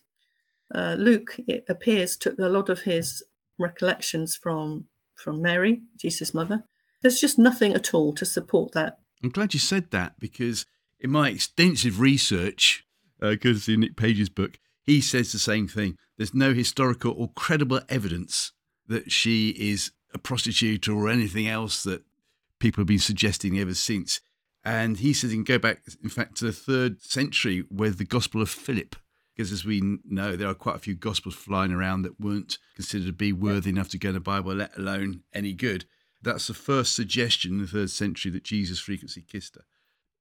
uh, 0.73 0.95
Luke, 0.97 1.36
it 1.47 1.65
appears, 1.67 2.15
took 2.15 2.38
a 2.39 2.49
lot 2.49 2.69
of 2.69 2.82
his 2.82 3.23
recollections 3.58 4.36
from, 4.36 4.86
from 5.15 5.41
Mary, 5.41 5.82
Jesus' 5.97 6.34
mother, 6.34 6.63
There's 7.01 7.19
just 7.19 7.39
nothing 7.39 7.73
at 7.73 7.93
all 7.93 8.13
to 8.13 8.25
support 8.25 8.73
that. 8.73 8.99
I'm 9.23 9.29
glad 9.29 9.53
you 9.53 9.60
said 9.60 9.91
that 9.91 10.19
because 10.19 10.65
in 10.99 11.12
my 11.12 11.29
extensive 11.29 11.99
research, 11.99 12.86
uh, 13.21 13.36
courtesy 13.41 13.77
Nick 13.77 13.95
Page's 13.95 14.29
book, 14.29 14.60
he 14.84 15.01
says 15.01 15.32
the 15.32 15.39
same 15.39 15.67
thing. 15.67 15.97
There's 16.17 16.34
no 16.34 16.53
historical 16.53 17.13
or 17.17 17.29
credible 17.36 17.82
evidence 17.89 18.51
that 18.88 19.12
she 19.12 19.49
is 19.49 19.91
a 20.13 20.17
prostitute 20.17 20.88
or 20.88 21.10
anything 21.10 21.47
else 21.47 21.84
that 21.84 22.03
people 22.60 22.82
have 22.82 22.88
been 22.88 22.99
suggesting 22.99 23.60
ever 23.60 23.73
since. 23.73 24.19
And 24.63 24.97
he 24.97 25.13
says 25.13 25.32
he 25.32 25.38
can 25.38 25.43
go 25.43 25.60
back, 25.60 25.82
in 26.03 26.10
fact, 26.10 26.38
to 26.38 26.45
the 26.45 26.51
third 26.51 27.01
century 27.01 27.63
with 27.69 27.97
the 27.97 28.05
Gospel 28.05 28.41
of 28.41 28.49
Philip, 28.49 28.95
because 29.39 29.54
as 29.54 29.63
we 29.63 29.82
know, 30.04 30.36
there 30.36 30.49
are 30.49 30.54
quite 30.54 30.75
a 30.75 30.80
few 30.80 30.95
Gospels 30.95 31.34
flying 31.34 31.71
around 31.71 32.02
that 32.02 32.19
weren't 32.19 32.58
considered 32.75 33.06
to 33.06 33.13
be 33.13 33.32
worthy 33.32 33.69
enough 33.69 33.88
to 33.88 33.97
go 33.97 34.10
in 34.10 34.15
the 34.15 34.19
Bible, 34.19 34.54
let 34.54 34.78
alone 34.78 35.21
any 35.34 35.54
good. 35.54 35.86
That's 36.21 36.47
the 36.47 36.54
first 36.54 36.93
suggestion 36.93 37.54
in 37.54 37.62
the 37.62 37.67
third 37.67 37.89
century 37.89 38.32
that 38.34 38.43
Jesus 38.43 38.82
frequently 38.82 39.21
kissed 39.21 39.56
her. 39.56 39.62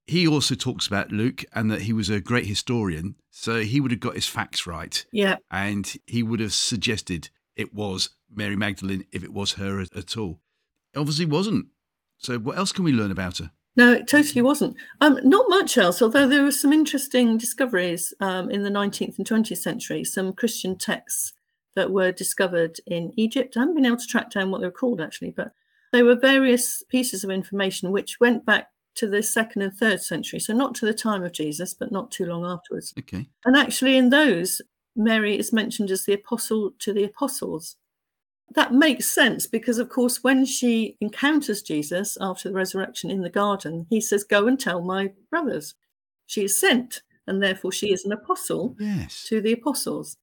He 0.07 0.25
also 0.25 0.55
talks 0.55 0.87
about 0.87 1.11
Luke 1.11 1.43
and 1.51 1.69
that 1.69 1.81
he 1.81 1.91
was 1.91 2.09
a 2.09 2.21
great 2.21 2.45
historian, 2.45 3.15
so 3.29 3.59
he 3.59 3.81
would 3.81 3.91
have 3.91 3.99
got 3.99 4.15
his 4.15 4.25
facts 4.25 4.65
right. 4.65 5.05
Yeah. 5.11 5.35
And 5.51 5.93
he 6.07 6.23
would 6.23 6.39
have 6.39 6.53
suggested 6.53 7.29
it 7.57 7.73
was 7.73 8.11
Mary 8.33 8.55
Magdalene 8.55 9.03
if 9.11 9.21
it 9.21 9.33
was 9.33 9.55
her 9.55 9.81
at, 9.81 10.15
all. 10.15 10.39
It 10.93 10.99
obviously 10.99 11.25
wasn't. 11.25 11.65
So 12.19 12.39
what 12.39 12.57
else 12.57 12.71
can 12.71 12.85
we 12.85 12.93
learn 12.93 13.11
about 13.11 13.39
her? 13.39 13.51
No, 13.75 13.93
it 13.93 14.07
totally 14.07 14.41
wasn't. 14.41 14.75
Um, 14.99 15.19
not 15.23 15.49
much 15.49 15.77
else, 15.77 16.01
although 16.01 16.27
there 16.27 16.43
were 16.43 16.51
some 16.51 16.73
interesting 16.73 17.37
discoveries 17.37 18.13
um, 18.19 18.49
in 18.49 18.63
the 18.63 18.69
19th 18.69 19.17
and 19.17 19.27
20th 19.27 19.57
century, 19.57 20.03
some 20.03 20.33
Christian 20.33 20.77
texts 20.77 21.33
that 21.75 21.91
were 21.91 22.11
discovered 22.11 22.77
in 22.87 23.13
Egypt. 23.15 23.55
I 23.55 23.61
haven't 23.61 23.75
been 23.75 23.85
able 23.85 23.97
to 23.97 24.07
track 24.07 24.31
down 24.31 24.51
what 24.51 24.59
they 24.61 24.67
were 24.67 24.71
called 24.71 24.99
actually, 24.99 25.31
but 25.31 25.53
they 25.91 26.03
were 26.03 26.15
various 26.15 26.83
pieces 26.89 27.23
of 27.23 27.29
information 27.29 27.91
which 27.91 28.19
went 28.19 28.45
back 28.45 28.67
to 28.95 29.07
the 29.07 29.23
second 29.23 29.61
and 29.61 29.73
third 29.73 30.01
century. 30.01 30.39
So 30.39 30.53
not 30.53 30.75
to 30.75 30.85
the 30.85 30.93
time 30.93 31.23
of 31.23 31.31
Jesus, 31.31 31.73
but 31.73 31.91
not 31.91 32.11
too 32.11 32.25
long 32.25 32.45
afterwards. 32.45 32.93
Okay. 32.99 33.27
And 33.45 33.55
actually, 33.55 33.97
in 33.97 34.09
those, 34.09 34.61
Mary 34.95 35.39
is 35.39 35.53
mentioned 35.53 35.89
as 35.91 36.05
the 36.05 36.13
apostle 36.13 36.71
to 36.79 36.93
the 36.93 37.05
apostles. 37.05 37.77
That 38.55 38.73
makes 38.73 39.07
sense 39.09 39.45
because, 39.45 39.77
of 39.77 39.89
course, 39.89 40.23
when 40.23 40.45
she 40.45 40.97
encounters 41.01 41.61
Jesus 41.61 42.17
after 42.19 42.49
the 42.49 42.55
resurrection 42.55 43.11
in 43.11 43.21
the 43.21 43.29
garden, 43.29 43.85
he 43.89 44.01
says, 44.01 44.23
Go 44.23 44.47
and 44.47 44.59
tell 44.59 44.81
my 44.81 45.11
brothers. 45.29 45.75
She 46.25 46.43
is 46.45 46.59
sent, 46.59 47.01
and 47.27 47.41
therefore 47.41 47.71
she 47.71 47.91
is 47.91 48.05
an 48.05 48.11
apostle 48.11 48.75
Yes. 48.79 49.23
to 49.27 49.41
the 49.41 49.53
apostles. 49.53 50.17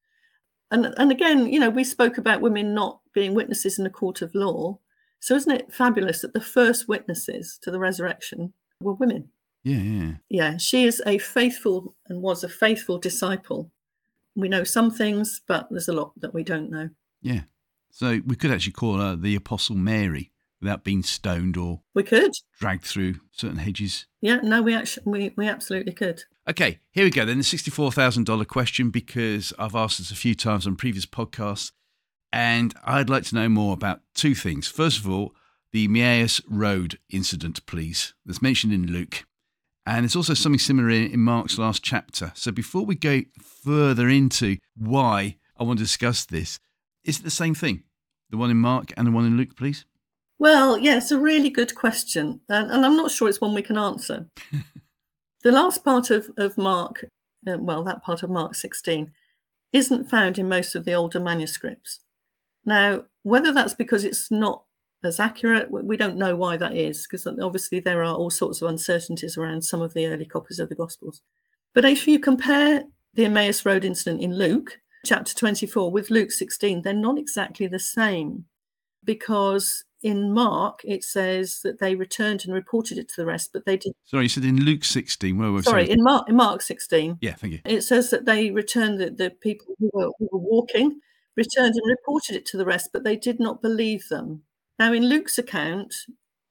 And, 0.71 0.93
and 0.99 1.13
again, 1.13 1.47
you 1.47 1.61
know, 1.61 1.71
we 1.71 1.85
spoke 1.85 2.19
about 2.19 2.41
women 2.41 2.75
not 2.75 3.01
being 3.13 3.35
witnesses 3.35 3.79
in 3.79 3.87
a 3.87 3.91
court 3.91 4.23
of 4.23 4.35
law. 4.35 4.79
So 5.21 5.35
isn't 5.37 5.53
it 5.53 5.73
fabulous 5.73 6.23
that 6.23 6.33
the 6.33 6.41
first 6.41 6.89
witnesses 6.89 7.59
to 7.63 7.71
the 7.71 7.79
resurrection 7.79 8.53
were 8.81 8.95
women? 8.95 9.29
Yeah, 9.63 9.79
yeah. 9.79 10.13
Yeah, 10.29 10.57
she 10.59 10.85
is 10.85 11.03
a 11.07 11.19
faithful 11.19 11.95
and 12.09 12.23
was 12.23 12.45
a 12.45 12.49
faithful 12.49 12.99
disciple. 12.99 13.71
We 14.35 14.49
know 14.49 14.65
some 14.65 14.91
things, 14.91 15.41
but 15.47 15.69
there's 15.71 15.89
a 15.89 15.93
lot 15.93 16.13
that 16.21 16.35
we 16.35 16.43
don't 16.45 16.71
know. 16.71 16.91
Yeah. 17.23 17.43
So 17.97 18.21
we 18.27 18.37
could 18.37 18.51
actually 18.51 18.75
call 18.75 18.99
her 18.99 19.17
the 19.17 19.35
Apostle 19.37 19.75
Mary 19.75 20.31
without 20.61 20.85
being 20.85 21.03
stoned 21.03 21.57
or 21.57 21.81
We 21.95 22.03
could. 22.03 22.31
dragged 22.61 22.85
through 22.85 23.21
certain 23.33 23.57
hedges. 23.57 24.07
Yeah, 24.21 24.41
no, 24.43 24.61
we 24.61 24.75
actually 24.75 25.05
we, 25.07 25.33
we 25.35 25.49
absolutely 25.49 25.95
could. 25.95 26.25
Okay, 26.47 26.81
here 26.91 27.05
we 27.05 27.11
go 27.11 27.25
then. 27.25 27.39
The 27.39 27.43
$64,000 27.45 28.47
question 28.49 28.91
because 28.91 29.55
I've 29.59 29.75
asked 29.75 29.97
this 29.97 30.11
a 30.11 30.15
few 30.15 30.35
times 30.35 30.67
on 30.67 30.77
previous 30.77 31.07
podcasts 31.07 31.73
and 32.31 32.75
I'd 32.85 33.09
like 33.09 33.25
to 33.25 33.35
know 33.35 33.49
more 33.49 33.73
about 33.73 34.03
two 34.15 34.35
things. 34.35 34.69
First 34.69 34.99
of 34.99 35.09
all, 35.09 35.35
the 35.73 35.87
Emmaus 35.87 36.43
Road 36.47 36.99
incident, 37.09 37.65
please, 37.65 38.13
that's 38.27 38.43
mentioned 38.43 38.75
in 38.75 38.93
Luke. 38.93 39.25
And 39.87 40.05
it's 40.05 40.17
also 40.17 40.35
something 40.35 40.59
similar 40.59 40.91
in 40.91 41.21
Mark's 41.21 41.57
last 41.59 41.83
chapter. 41.83 42.33
So 42.35 42.53
before 42.53 42.85
we 42.85 42.95
go 42.95 43.23
further 43.41 44.11
into 44.11 44.59
why 44.77 45.39
I 45.57 45.65
want 45.65 45.79
to 45.79 45.85
discuss 45.85 46.27
this, 46.27 46.59
is 47.07 47.21
it 47.21 47.25
the 47.25 47.31
same 47.31 47.55
thing? 47.55 47.83
The 48.31 48.37
one 48.37 48.51
in 48.51 48.57
Mark 48.59 48.93
and 48.97 49.07
the 49.07 49.13
one 49.13 49.27
in 49.27 49.37
Luke, 49.37 49.57
please? 49.57 49.85
Well, 50.39 50.77
yeah, 50.77 50.97
it's 50.97 51.13
a 51.13 51.19
really 51.19 51.49
good 51.49 51.75
question. 51.75 52.41
And, 52.49 52.71
and 52.71 52.85
I'm 52.85 52.97
not 52.97 53.11
sure 53.11 53.29
it's 53.29 53.41
one 53.41 53.55
we 53.55 53.63
can 53.63 53.79
answer. 53.79 54.27
the 55.43 55.53
last 55.53 55.85
part 55.85 56.11
of, 56.11 56.31
of 56.37 56.59
Mark, 56.59 57.05
uh, 57.47 57.57
well, 57.59 57.83
that 57.85 58.03
part 58.03 58.23
of 58.23 58.31
Mark 58.31 58.55
16, 58.55 59.11
isn't 59.73 60.11
found 60.11 60.39
in 60.39 60.49
most 60.49 60.75
of 60.75 60.85
the 60.85 60.95
older 60.95 61.21
manuscripts. 61.21 62.01
Now, 62.65 63.05
whether 63.23 63.53
that's 63.53 63.75
because 63.75 64.05
it's 64.05 64.31
not 64.31 64.65
as 65.05 65.21
accurate, 65.21 65.71
we 65.71 65.83
we 65.83 65.97
don't 65.97 66.17
know 66.17 66.35
why 66.35 66.57
that 66.57 66.77
is, 66.77 67.07
because 67.07 67.27
obviously 67.27 67.81
there 67.81 68.03
are 68.03 68.15
all 68.15 68.31
sorts 68.31 68.61
of 68.61 68.69
uncertainties 68.69 69.37
around 69.37 69.63
some 69.63 69.81
of 69.81 69.95
the 69.95 70.07
early 70.07 70.25
copies 70.25 70.59
of 70.59 70.69
the 70.69 70.75
Gospels. 70.75 71.23
But 71.75 71.85
if 71.85 72.09
you 72.09 72.19
compare 72.19 72.85
the 73.15 73.27
Emmaus 73.27 73.65
Road 73.65 73.85
incident 73.85 74.23
in 74.23 74.37
Luke, 74.37 74.79
chapter 75.07 75.35
24, 75.35 75.91
with 75.91 76.11
Luke 76.11 76.31
16, 76.31 76.83
they're 76.83 76.93
not 76.93 77.19
exactly 77.19 77.67
the 77.67 77.79
same 77.79 78.45
because 79.05 79.85
in 80.03 80.33
Mark 80.33 80.81
it 80.85 81.03
says 81.05 81.61
that 81.65 81.79
they 81.81 81.95
returned 81.95 82.45
and 82.45 82.53
reported 82.53 82.99
it 82.99 83.09
to 83.09 83.15
the 83.17 83.27
rest, 83.27 83.51
but 83.53 83.65
they 83.65 83.77
did. 83.77 83.93
Sorry, 84.05 84.25
you 84.25 84.29
said 84.29 84.45
in 84.45 84.63
Luke 84.65 84.85
16. 84.85 85.39
Where 85.39 85.53
was 85.53 85.65
Sorry, 85.65 85.89
in 85.89 86.03
Mark, 86.03 86.29
in 86.29 86.37
Mark 86.37 86.61
16, 86.61 87.19
Yeah, 87.21 87.35
thank 87.35 87.55
you. 87.55 87.61
it 87.65 87.83
says 87.83 88.11
that 88.11 88.27
they 88.27 88.51
returned 88.51 89.01
the, 89.01 89.11
the 89.11 89.31
people 89.31 89.75
who 89.79 89.91
were, 89.95 90.11
who 90.19 90.29
were 90.31 90.39
walking, 90.39 91.01
returned 91.37 91.75
and 91.75 91.91
reported 91.91 92.37
it 92.37 92.45
to 92.47 92.57
the 92.57 92.67
rest, 92.67 92.91
but 92.93 93.05
they 93.05 93.17
did 93.17 93.41
not 93.41 93.63
believe 93.63 94.09
them. 94.09 94.43
Now, 94.79 94.93
in 94.93 95.07
Luke's 95.09 95.39
account, 95.39 95.95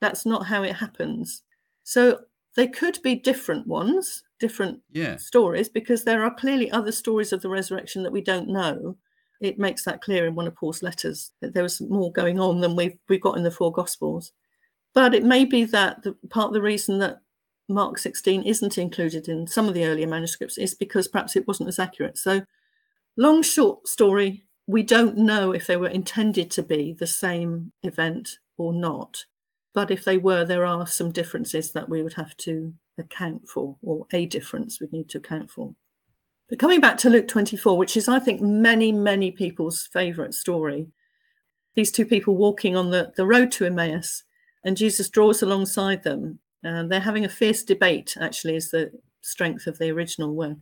that's 0.02 0.26
not 0.26 0.48
how 0.48 0.64
it 0.64 0.76
happens. 0.76 1.44
So 1.84 2.22
they 2.56 2.68
could 2.68 3.00
be 3.04 3.16
different 3.16 3.68
ones, 3.68 4.24
different 4.40 4.82
Yeah. 4.92 5.18
stories, 5.18 5.70
because 5.70 6.04
there 6.04 6.24
are 6.24 6.34
clearly 6.34 6.72
other 6.72 6.92
stories 6.92 7.34
of 7.34 7.42
the 7.42 7.50
resurrection 7.50 8.04
that 8.04 8.12
we 8.12 8.22
don't 8.22 8.48
know. 8.48 8.98
It 9.42 9.60
makes 9.60 9.84
that 9.86 10.02
clear 10.02 10.26
in 10.26 10.36
one 10.36 10.48
of 10.48 10.56
Paul's 10.56 10.82
letters 10.82 11.32
that 11.42 11.54
there 11.54 11.64
was 11.64 11.82
more 11.82 12.12
going 12.12 12.40
on 12.40 12.62
than 12.62 12.76
we've, 12.76 12.98
we've 13.10 13.22
got 13.22 13.38
in 13.38 13.44
the 13.44 13.52
four 13.52 13.72
Gospels. 13.72 14.32
But 14.94 15.14
it 15.14 15.24
may 15.24 15.44
be 15.44 15.66
that 15.66 16.04
the, 16.04 16.16
part 16.30 16.48
of 16.48 16.54
the 16.54 16.62
reason 16.62 17.00
that 17.00 17.20
Mark 17.68 17.98
16 17.98 18.44
isn't 18.44 18.78
included 18.78 19.28
in 19.28 19.48
some 19.48 19.68
of 19.68 19.74
the 19.74 19.86
earlier 19.86 20.08
manuscripts 20.08 20.58
is 20.58 20.74
because 20.74 21.08
perhaps 21.08 21.36
it 21.36 21.48
wasn't 21.48 21.68
as 21.68 21.80
accurate. 21.80 22.18
So, 22.18 22.46
long, 23.18 23.42
short 23.42 23.88
story, 23.88 24.46
we 24.68 24.84
don't 24.84 25.18
know 25.18 25.52
if 25.52 25.68
they 25.68 25.76
were 25.76 25.90
intended 25.90 26.50
to 26.52 26.64
be 26.64 26.94
the 26.94 27.08
same 27.08 27.74
event 27.84 28.38
or 28.58 28.72
not. 28.72 29.26
But 29.76 29.92
if 29.92 30.06
they 30.06 30.18
were, 30.18 30.46
there 30.46 30.66
are 30.66 30.88
some 30.88 31.12
differences 31.12 31.74
that 31.74 31.90
we 31.90 32.02
would 32.02 32.14
have 32.14 32.36
to 32.38 32.74
account 32.98 33.48
for, 33.48 33.76
or 33.84 34.08
a 34.14 34.26
difference 34.26 34.80
we'd 34.80 34.94
need 34.94 35.10
to 35.10 35.18
account 35.18 35.52
for. 35.52 35.76
But 36.50 36.60
coming 36.60 36.80
back 36.80 36.98
to 37.00 37.10
Luke 37.10 37.28
24, 37.28 37.78
which 37.78 37.98
is, 37.98 38.08
I 38.08 38.20
think, 38.20 38.42
many, 38.42 38.94
many 38.94 39.32
people's 39.32 39.88
favourite 39.88 40.34
story, 40.34 40.88
these 41.76 41.92
two 41.92 42.06
people 42.06 42.38
walking 42.38 42.78
on 42.78 42.90
the, 42.90 43.12
the 43.18 43.26
road 43.26 43.52
to 43.54 43.66
Emmaus, 43.66 44.24
and 44.64 44.78
Jesus 44.78 45.10
draws 45.10 45.44
alongside 45.44 46.04
them. 46.04 46.40
And 46.64 46.90
they're 46.90 47.02
having 47.02 47.26
a 47.26 47.30
fierce 47.30 47.62
debate, 47.62 48.16
actually, 48.20 48.56
is 48.56 48.72
the 48.72 48.92
strength 49.22 49.68
of 49.68 49.78
the 49.78 49.92
original 49.92 50.34
one. 50.34 50.62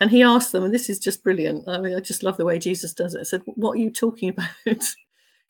And 0.00 0.10
he 0.10 0.22
asks 0.22 0.52
them, 0.52 0.64
and 0.64 0.72
this 0.72 0.88
is 0.88 0.98
just 0.98 1.22
brilliant. 1.22 1.68
I 1.68 1.78
mean, 1.78 1.94
I 1.94 2.00
just 2.00 2.22
love 2.22 2.38
the 2.38 2.46
way 2.46 2.58
Jesus 2.58 2.94
does 2.94 3.14
it. 3.14 3.20
I 3.20 3.24
said, 3.24 3.42
What 3.44 3.72
are 3.72 3.80
you 3.80 3.90
talking 3.90 4.30
about? 4.66 4.94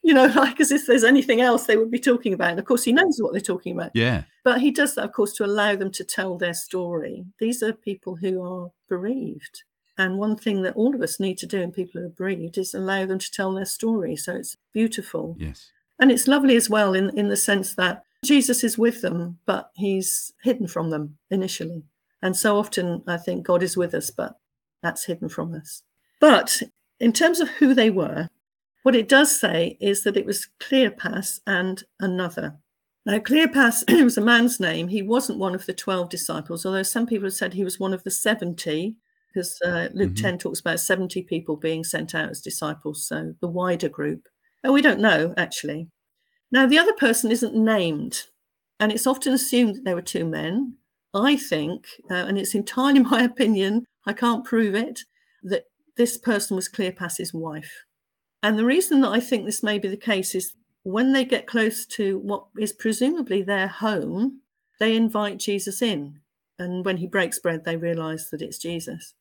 You 0.05 0.13
know, 0.13 0.27
like 0.37 0.61
as 0.61 0.71
if 0.71 0.87
there's 0.87 1.03
anything 1.03 1.41
else 1.41 1.65
they 1.65 1.77
would 1.77 1.91
be 1.91 1.99
talking 1.99 2.33
about. 2.33 2.51
And 2.51 2.61
of 2.61 2.67
course, 2.67 2.85
he 2.85 2.93
knows 2.93 3.19
what 3.19 3.33
they're 3.33 3.41
talking 3.41 3.73
about. 3.73 3.91
Yeah. 3.95 4.25
But 4.45 4.61
he 4.61 4.71
does 4.71 4.95
that, 4.95 5.05
of 5.05 5.13
course, 5.13 5.33
to 5.35 5.45
allow 5.45 5.75
them 5.75 5.91
to 5.93 6.05
tell 6.05 6.37
their 6.37 6.55
story. 6.55 7.25
These 7.41 7.63
are 7.63 7.73
people 7.73 8.17
who 8.17 8.43
are 8.43 8.71
bereaved. 8.89 9.65
And 9.97 10.19
one 10.19 10.37
thing 10.37 10.63
that 10.63 10.77
all 10.77 10.95
of 10.95 11.01
us 11.01 11.19
need 11.19 11.39
to 11.39 11.47
do 11.47 11.61
in 11.61 11.73
people 11.73 12.01
who 12.01 12.09
are 12.09 12.11
bereaved 12.11 12.59
is 12.59 12.75
allow 12.75 13.07
them 13.07 13.19
to 13.19 13.31
tell 13.31 13.55
their 13.55 13.65
story. 13.65 14.17
So 14.17 14.37
it's 14.37 14.57
beautiful. 14.73 15.37
Yes. 15.39 15.71
And 15.99 16.11
it's 16.11 16.29
lovely 16.29 16.57
as 16.57 16.69
well 16.69 16.93
in, 16.95 17.17
in 17.17 17.29
the 17.29 17.37
sense 17.37 17.75
that 17.77 18.05
Jesus 18.25 18.65
is 18.65 18.77
with 18.77 19.03
them, 19.03 19.39
but 19.47 19.71
he's 19.75 20.33
hidden 20.43 20.67
from 20.67 20.91
them 20.91 21.19
initially. 21.31 21.85
And 22.21 22.37
so 22.37 22.59
often 22.59 23.03
I 23.07 23.17
think 23.17 23.47
God 23.47 23.63
is 23.63 23.77
with 23.77 23.95
us, 23.95 24.11
but 24.11 24.37
that's 24.83 25.05
hidden 25.05 25.29
from 25.29 25.55
us. 25.55 25.83
But 26.21 26.63
in 26.99 27.13
terms 27.13 27.39
of 27.39 27.49
who 27.49 27.75
they 27.75 27.91
were, 27.91 28.29
what 28.85 28.97
it 28.97 29.09
does 29.09 29.39
say 29.39 29.77
is 29.81 30.05
that 30.05 30.17
it 30.17 30.27
was 30.27 30.49
Cleopas 30.61 31.41
and 31.47 31.83
another. 32.01 32.57
Now, 33.07 33.19
Cleopas 33.19 33.85
was 34.05 34.17
a 34.19 34.23
man's 34.23 34.61
name. 34.61 34.89
He 34.89 35.03
wasn't 35.03 35.41
one 35.41 35.55
of 35.55 35.67
the 35.67 35.75
12 35.75 36.09
disciples, 36.09 36.65
although 36.65 36.85
some 36.85 37.07
people 37.07 37.27
have 37.27 37.35
said 37.35 37.55
he 37.55 37.65
was 37.65 37.81
one 37.81 37.93
of 37.95 38.05
the 38.05 38.11
70, 38.13 38.97
because 39.35 39.61
uh, 39.65 39.89
Luke 39.95 40.13
Mhm. 40.13 40.23
10 40.23 40.39
talks 40.39 40.61
about 40.61 40.81
70 40.81 41.23
people 41.25 41.57
being 41.57 41.85
sent 41.85 42.15
out 42.15 42.31
as 42.31 42.41
disciples, 42.41 43.07
so 43.07 43.35
the 43.41 43.49
wider 43.49 43.89
group. 43.91 44.29
And 44.63 44.73
we 44.73 44.83
don't 44.83 45.01
know, 45.01 45.35
actually. 45.37 45.89
Now, 46.53 46.67
the 46.67 46.79
other 46.79 46.95
person 46.95 47.31
isn't 47.33 47.55
named, 47.57 48.25
and 48.81 48.93
it's 48.93 49.07
often 49.07 49.33
assumed 49.35 49.77
that 49.77 49.85
there 49.85 49.97
were 49.97 50.03
two 50.03 50.25
men. 50.27 50.77
I 51.15 51.37
think, 51.37 51.87
uh, 52.11 52.15
and 52.15 52.39
it's 52.39 52.55
entirely 52.55 53.01
my 53.15 53.23
opinion, 53.23 53.87
I 54.07 54.13
can't 54.15 54.45
prove 54.45 54.75
it, 54.75 55.01
that 55.45 55.65
this 55.97 56.19
person 56.19 56.57
was 56.57 56.69
Cleopas's 56.69 57.35
wife. 57.35 57.85
And 58.45 58.59
the 58.59 58.65
reason 58.67 59.01
that 59.01 59.09
I 59.09 59.21
think 59.21 59.47
this 59.47 59.63
may 59.63 59.79
be 59.79 59.89
the 59.89 59.97
case 59.97 60.35
is 60.35 60.53
when 60.83 61.15
they 61.15 61.25
get 61.25 61.47
close 61.47 61.87
to 61.87 62.19
what 62.19 62.45
is 62.59 62.75
presumably 62.75 63.43
their 63.43 63.69
home, 63.69 64.43
they 64.79 64.95
invite 64.95 65.39
Jesus 65.39 65.81
in. 65.81 66.21
And 66.59 66.85
when 66.85 66.99
he 66.99 67.07
breaks 67.07 67.39
bread, 67.39 67.65
they 67.65 67.79
realize 67.79 68.29
that 68.29 68.43
it's 68.43 68.59
Jesus. 68.59 69.15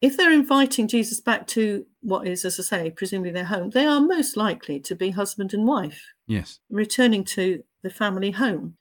If 0.00 0.16
they're 0.16 0.30
inviting 0.30 0.86
Jesus 0.86 1.20
back 1.20 1.48
to 1.48 1.86
what 2.02 2.28
is, 2.28 2.44
as 2.44 2.60
I 2.60 2.62
say, 2.62 2.90
presumably 2.90 3.32
their 3.32 3.46
home, 3.46 3.70
they 3.70 3.84
are 3.84 4.00
most 4.00 4.36
likely 4.36 4.78
to 4.78 4.94
be 4.94 5.10
husband 5.10 5.52
and 5.52 5.66
wife. 5.66 6.00
Yes. 6.28 6.60
Returning 6.70 7.24
to 7.24 7.64
the 7.82 7.90
family 7.90 8.30
home. 8.30 8.76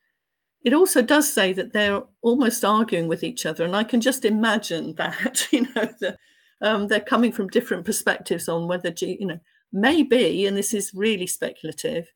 It 0.64 0.74
also 0.74 1.02
does 1.02 1.34
say 1.34 1.54
that 1.54 1.74
they're 1.74 2.04
almost 2.22 2.64
arguing 2.64 3.08
with 3.08 3.24
each 3.24 3.48
other. 3.48 3.66
And 3.66 3.76
I 3.76 3.84
can 3.84 4.00
just 4.00 4.26
imagine 4.26 4.94
that, 4.98 5.48
you 5.52 5.62
know, 5.74 5.90
the, 6.00 6.18
um, 6.62 6.88
they're 6.88 7.00
coming 7.00 7.32
from 7.32 7.48
different 7.48 7.84
perspectives 7.84 8.48
on 8.48 8.68
whether, 8.68 8.94
you 9.00 9.26
know, 9.26 9.40
maybe, 9.72 10.46
and 10.46 10.56
this 10.56 10.74
is 10.74 10.94
really 10.94 11.28
speculative, 11.28 12.12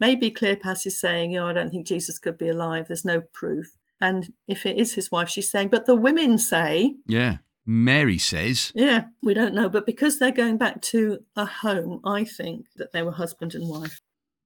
maybe 0.00 0.30
Cleopas 0.30 0.86
is 0.86 1.00
saying, 1.00 1.32
you 1.32 1.40
know, 1.40 1.46
I 1.46 1.52
don't 1.52 1.70
think 1.70 1.86
Jesus 1.86 2.18
could 2.18 2.38
be 2.38 2.48
alive. 2.48 2.86
There's 2.88 3.04
no 3.04 3.22
proof. 3.32 3.76
And 4.00 4.32
if 4.46 4.66
it 4.66 4.76
is 4.76 4.94
his 4.94 5.10
wife, 5.10 5.28
she's 5.28 5.50
saying, 5.50 5.68
but 5.68 5.86
the 5.86 5.94
women 5.94 6.38
say. 6.38 6.96
Yeah. 7.06 7.38
Mary 7.64 8.18
says. 8.18 8.72
Yeah, 8.74 9.06
we 9.22 9.34
don't 9.34 9.54
know. 9.54 9.68
But 9.68 9.86
because 9.86 10.18
they're 10.18 10.30
going 10.30 10.56
back 10.56 10.82
to 10.82 11.18
a 11.34 11.44
home, 11.44 12.00
I 12.04 12.24
think 12.24 12.66
that 12.76 12.92
they 12.92 13.02
were 13.02 13.12
husband 13.12 13.54
and 13.54 13.68
wife. 13.68 14.00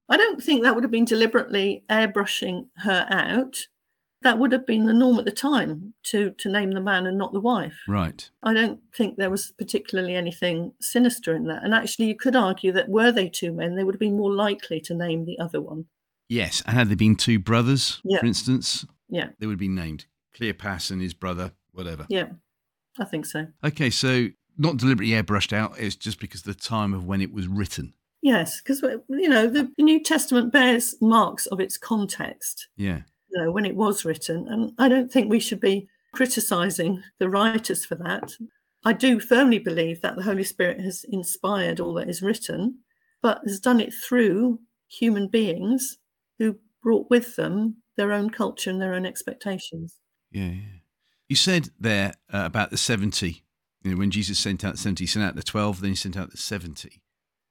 I 0.09 0.17
don't 0.17 0.43
think 0.43 0.63
that 0.63 0.75
would 0.75 0.85
have 0.85 0.91
been 0.91 1.05
deliberately 1.05 1.85
airbrushing 1.91 2.69
her 2.79 3.07
out 3.11 3.67
that 4.23 4.39
would 4.39 4.53
have 4.53 4.67
been 4.67 4.85
the 4.87 4.93
norm 4.93 5.19
at 5.19 5.25
the 5.25 5.31
time 5.31 5.95
to 6.05 6.31
to 6.39 6.49
name 6.51 6.73
the 6.73 6.81
man 6.81 7.07
and 7.07 7.17
not 7.19 7.33
the 7.33 7.41
wife. 7.41 7.75
Right. 7.89 8.29
I 8.43 8.53
don't 8.53 8.81
think 8.95 9.17
there 9.17 9.31
was 9.31 9.53
particularly 9.59 10.15
anything 10.15 10.73
sinister 10.81 11.35
in 11.35 11.45
that. 11.47 11.65
And 11.65 11.75
actually, 11.75 12.07
you 12.07 12.17
could 12.17 12.37
argue 12.37 12.73
that 12.73 12.89
were 12.89 13.13
they 13.13 13.29
two 13.29 13.53
men, 13.53 13.75
they 13.77 13.85
would 13.85 13.95
have 13.95 14.01
been 14.01 14.17
more 14.17 14.33
likely 14.33 14.81
to 14.83 14.95
name 14.95 15.25
the 15.25 15.39
other 15.39 15.61
one. 15.61 15.87
Yes, 16.29 16.63
and 16.67 16.77
had 16.77 16.89
they 16.89 16.95
been 16.95 17.17
two 17.17 17.39
brothers, 17.39 18.01
Yeah. 18.05 18.21
for 18.21 18.27
instance, 18.27 18.87
Yeah, 19.09 19.31
they 19.39 19.47
would 19.47 19.55
have 19.55 19.59
been 19.59 19.75
named 19.75 20.07
Cleopas 20.39 20.91
and 20.91 21.01
his 21.03 21.15
brother, 21.15 21.53
whatever. 21.73 22.07
yeah, 22.09 22.29
I 22.99 23.05
think 23.05 23.27
so. 23.27 23.49
Okay, 23.65 23.91
so 23.91 24.29
not 24.57 24.77
deliberately 24.77 25.15
airbrushed 25.15 25.53
out. 25.53 25.75
It's 25.79 25.97
just 25.97 26.21
because 26.21 26.43
the 26.43 26.55
time 26.55 26.93
of 26.95 27.05
when 27.07 27.21
it 27.21 27.33
was 27.33 27.49
written. 27.49 27.95
Yes, 28.23 28.61
because 28.61 28.83
you 29.09 29.29
know 29.29 29.47
the 29.49 29.73
New 29.79 30.01
Testament 30.05 30.53
bears 30.53 30.95
marks 31.01 31.47
of 31.47 31.59
its 31.59 31.79
context. 31.79 32.69
Yeah. 32.77 33.01
When 33.35 33.67
it 33.67 33.77
was 33.77 34.05
written, 34.05 34.47
and 34.49 34.73
I 34.79 34.89
don't 34.89 35.11
think 35.11 35.31
we 35.31 35.41
should 35.41 35.61
be 35.61 35.89
criticizing 36.13 37.03
the 37.19 37.29
writers 37.29 37.85
for 37.85 37.95
that. 37.97 38.33
I 38.85 38.93
do 38.93 39.21
firmly 39.21 39.59
believe 39.59 40.01
that 40.01 40.17
the 40.17 40.23
Holy 40.23 40.45
Spirit 40.45 40.81
has 40.81 41.05
inspired 41.09 41.81
all 41.81 41.95
that 41.95 42.09
is 42.09 42.23
written, 42.23 42.79
but 43.23 43.41
has 43.47 43.61
done 43.61 43.81
it 43.81 43.93
through 43.93 44.61
human 44.89 45.29
beings 45.29 45.99
who 46.39 46.57
brought 46.83 47.09
with 47.11 47.37
them 47.37 47.77
their 47.97 48.13
own 48.13 48.31
culture 48.31 48.71
and 48.71 48.81
their 48.81 48.95
own 48.95 49.05
expectations. 49.05 49.97
Yeah, 50.31 50.49
yeah. 50.49 50.79
You 51.29 51.37
said 51.37 51.69
there 51.79 52.15
uh, 52.33 52.43
about 52.45 52.71
the 52.71 52.77
70, 52.77 53.45
you 53.83 53.91
know, 53.91 53.97
when 53.97 54.11
Jesus 54.11 54.39
sent 54.39 54.65
out 54.65 54.73
the 54.73 54.79
70, 54.79 55.05
he 55.05 55.07
sent 55.07 55.25
out 55.25 55.37
the 55.37 55.43
12, 55.43 55.81
then 55.81 55.91
he 55.91 55.97
sent 55.97 56.17
out 56.17 56.31
the 56.31 56.37
70. 56.37 57.03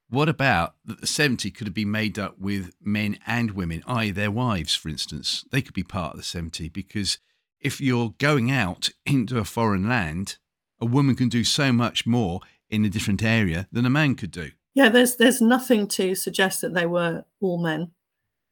What 0.09 0.27
about 0.27 0.75
that 0.85 1.01
the 1.01 1.07
70 1.07 1.51
could 1.51 1.67
have 1.67 1.73
been 1.73 1.91
made 1.91 2.17
up 2.17 2.39
with 2.39 2.71
men 2.81 3.19
and 3.27 3.51
women, 3.51 3.83
i.e., 3.85 4.09
their 4.09 4.31
wives, 4.31 4.73
for 4.73 4.89
instance? 4.89 5.45
They 5.51 5.61
could 5.61 5.75
be 5.75 5.83
part 5.83 6.13
of 6.13 6.17
the 6.17 6.23
70 6.23 6.69
because 6.69 7.19
if 7.59 7.79
you're 7.79 8.15
going 8.17 8.49
out 8.49 8.89
into 9.05 9.37
a 9.37 9.45
foreign 9.45 9.87
land, 9.87 10.37
a 10.81 10.85
woman 10.85 11.15
can 11.15 11.29
do 11.29 11.43
so 11.43 11.71
much 11.71 12.07
more 12.07 12.39
in 12.69 12.85
a 12.85 12.89
different 12.89 13.21
area 13.21 13.67
than 13.71 13.85
a 13.85 13.89
man 13.89 14.15
could 14.15 14.31
do. 14.31 14.51
Yeah, 14.73 14.89
there's 14.89 15.17
there's 15.17 15.41
nothing 15.41 15.87
to 15.89 16.15
suggest 16.15 16.61
that 16.61 16.73
they 16.73 16.85
were 16.85 17.25
all 17.39 17.61
men. 17.61 17.91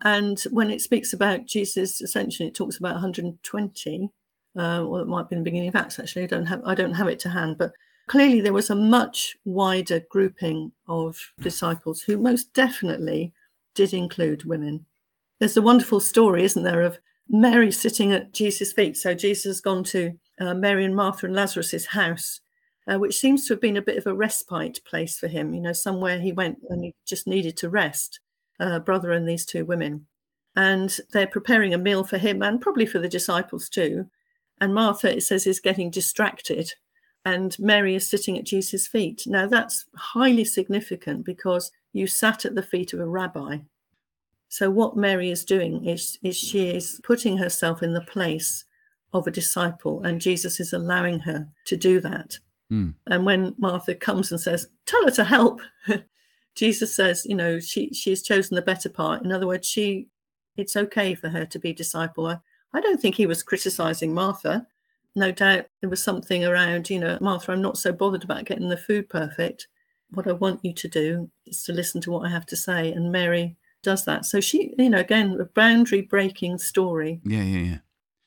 And 0.03 0.39
when 0.51 0.69
it 0.69 0.81
speaks 0.81 1.13
about 1.13 1.45
Jesus, 1.45 2.01
ascension, 2.01 2.47
it 2.47 2.53
talks 2.53 2.77
about 2.77 2.93
120. 2.93 4.11
Uh, 4.55 4.83
well, 4.85 4.97
it 4.97 5.07
might 5.07 5.29
be 5.29 5.35
in 5.35 5.43
the 5.43 5.49
beginning 5.49 5.69
of 5.69 5.75
Acts. 5.75 5.99
Actually, 5.99 6.23
I 6.23 6.27
don't 6.27 6.45
have 6.47 6.61
I 6.65 6.75
don't 6.75 6.93
have 6.93 7.07
it 7.07 7.19
to 7.19 7.29
hand, 7.29 7.57
but 7.57 7.71
clearly 8.07 8.41
there 8.41 8.53
was 8.53 8.69
a 8.69 8.75
much 8.75 9.37
wider 9.45 10.01
grouping 10.09 10.71
of 10.87 11.19
disciples 11.39 12.01
who 12.01 12.17
most 12.17 12.53
definitely 12.53 13.33
did 13.75 13.93
include 13.93 14.45
women. 14.45 14.85
There's 15.39 15.57
a 15.57 15.61
wonderful 15.61 15.99
story, 15.99 16.43
isn't 16.43 16.63
there, 16.63 16.81
of 16.81 16.97
Mary 17.29 17.71
sitting 17.71 18.11
at 18.13 18.33
Jesus' 18.33 18.73
feet. 18.73 18.97
So 18.97 19.13
Jesus 19.13 19.45
has 19.45 19.61
gone 19.61 19.83
to 19.85 20.17
uh, 20.39 20.53
Mary 20.53 20.85
and 20.85 20.95
Martha 20.95 21.25
and 21.25 21.35
Lazarus's 21.35 21.85
house, 21.85 22.41
uh, 22.87 22.97
which 22.97 23.17
seems 23.17 23.45
to 23.47 23.53
have 23.53 23.61
been 23.61 23.77
a 23.77 23.81
bit 23.81 23.97
of 23.97 24.07
a 24.07 24.13
respite 24.13 24.79
place 24.85 25.19
for 25.19 25.27
him. 25.27 25.53
You 25.53 25.61
know, 25.61 25.73
somewhere 25.73 26.19
he 26.19 26.31
went 26.31 26.59
and 26.69 26.83
he 26.83 26.95
just 27.05 27.27
needed 27.27 27.57
to 27.57 27.69
rest. 27.69 28.19
Uh, 28.59 28.79
brother 28.79 29.11
and 29.11 29.29
these 29.29 29.45
two 29.45 29.65
women, 29.65 30.07
and 30.55 30.97
they're 31.13 31.27
preparing 31.27 31.75
a 31.75 31.77
meal 31.77 32.03
for 32.03 32.17
him 32.17 32.41
and 32.41 32.59
probably 32.59 32.87
for 32.87 32.97
the 32.97 33.07
disciples 33.07 33.69
too. 33.69 34.09
And 34.59 34.73
Martha, 34.73 35.15
it 35.15 35.21
says, 35.21 35.45
is 35.45 35.59
getting 35.59 35.91
distracted, 35.91 36.73
and 37.27 37.59
Mary 37.59 37.93
is 37.93 38.09
sitting 38.09 38.37
at 38.37 38.45
Jesus' 38.45 38.87
feet. 38.87 39.23
Now 39.27 39.47
that's 39.47 39.85
highly 39.95 40.45
significant 40.45 41.25
because 41.25 41.71
you 41.91 42.07
sat 42.07 42.45
at 42.45 42.55
the 42.55 42.63
feet 42.63 42.93
of 42.93 43.01
a 43.01 43.05
rabbi. 43.05 43.57
So 44.47 44.69
what 44.69 44.95
Mary 44.95 45.29
is 45.29 45.43
doing 45.43 45.85
is, 45.85 46.17
is 46.23 46.37
she 46.37 46.69
is 46.69 47.01
putting 47.03 47.37
herself 47.37 47.83
in 47.83 47.93
the 47.93 48.09
place 48.15 48.63
of 49.11 49.27
a 49.27 49.31
disciple, 49.31 50.03
and 50.03 50.21
Jesus 50.21 50.61
is 50.61 50.71
allowing 50.71 51.19
her 51.19 51.45
to 51.65 51.75
do 51.75 51.99
that. 51.99 52.39
Hmm. 52.69 52.91
And 53.07 53.25
when 53.25 53.55
Martha 53.57 53.93
comes 53.93 54.31
and 54.31 54.39
says, 54.39 54.69
"Tell 54.85 55.03
her 55.03 55.11
to 55.11 55.25
help," 55.25 55.59
Jesus 56.55 56.95
says, 56.95 57.25
"You 57.25 57.35
know, 57.35 57.59
she 57.59 57.93
she 57.93 58.09
has 58.11 58.21
chosen 58.21 58.55
the 58.55 58.61
better 58.61 58.89
part." 58.89 59.23
In 59.23 59.33
other 59.33 59.47
words, 59.47 59.67
she 59.67 60.07
it's 60.55 60.77
okay 60.77 61.13
for 61.13 61.29
her 61.29 61.45
to 61.45 61.59
be 61.59 61.73
disciple. 61.73 62.27
I, 62.27 62.37
I 62.73 62.79
don't 62.81 63.01
think 63.01 63.15
he 63.15 63.25
was 63.25 63.43
criticizing 63.43 64.13
Martha. 64.13 64.65
No 65.17 65.31
doubt 65.31 65.65
there 65.81 65.89
was 65.89 66.03
something 66.03 66.45
around, 66.45 66.89
you 66.89 66.99
know, 66.99 67.17
Martha, 67.19 67.51
I'm 67.51 67.61
not 67.61 67.77
so 67.77 67.91
bothered 67.91 68.23
about 68.23 68.45
getting 68.45 68.69
the 68.69 68.77
food 68.77 69.09
perfect. 69.09 69.67
What 70.11 70.27
I 70.27 70.33
want 70.33 70.63
you 70.63 70.73
to 70.73 70.87
do 70.87 71.31
is 71.45 71.63
to 71.63 71.73
listen 71.73 72.01
to 72.01 72.11
what 72.11 72.25
I 72.25 72.29
have 72.29 72.45
to 72.45 72.55
say. 72.55 72.91
And 72.91 73.11
Mary 73.11 73.57
does 73.81 74.05
that. 74.05 74.25
So 74.25 74.39
she, 74.39 74.73
you 74.77 74.89
know, 74.89 74.99
again, 74.99 75.37
a 75.39 75.45
boundary 75.45 76.01
breaking 76.01 76.59
story. 76.59 77.19
Yeah, 77.23 77.41
yeah, 77.41 77.59
yeah. 77.59 77.77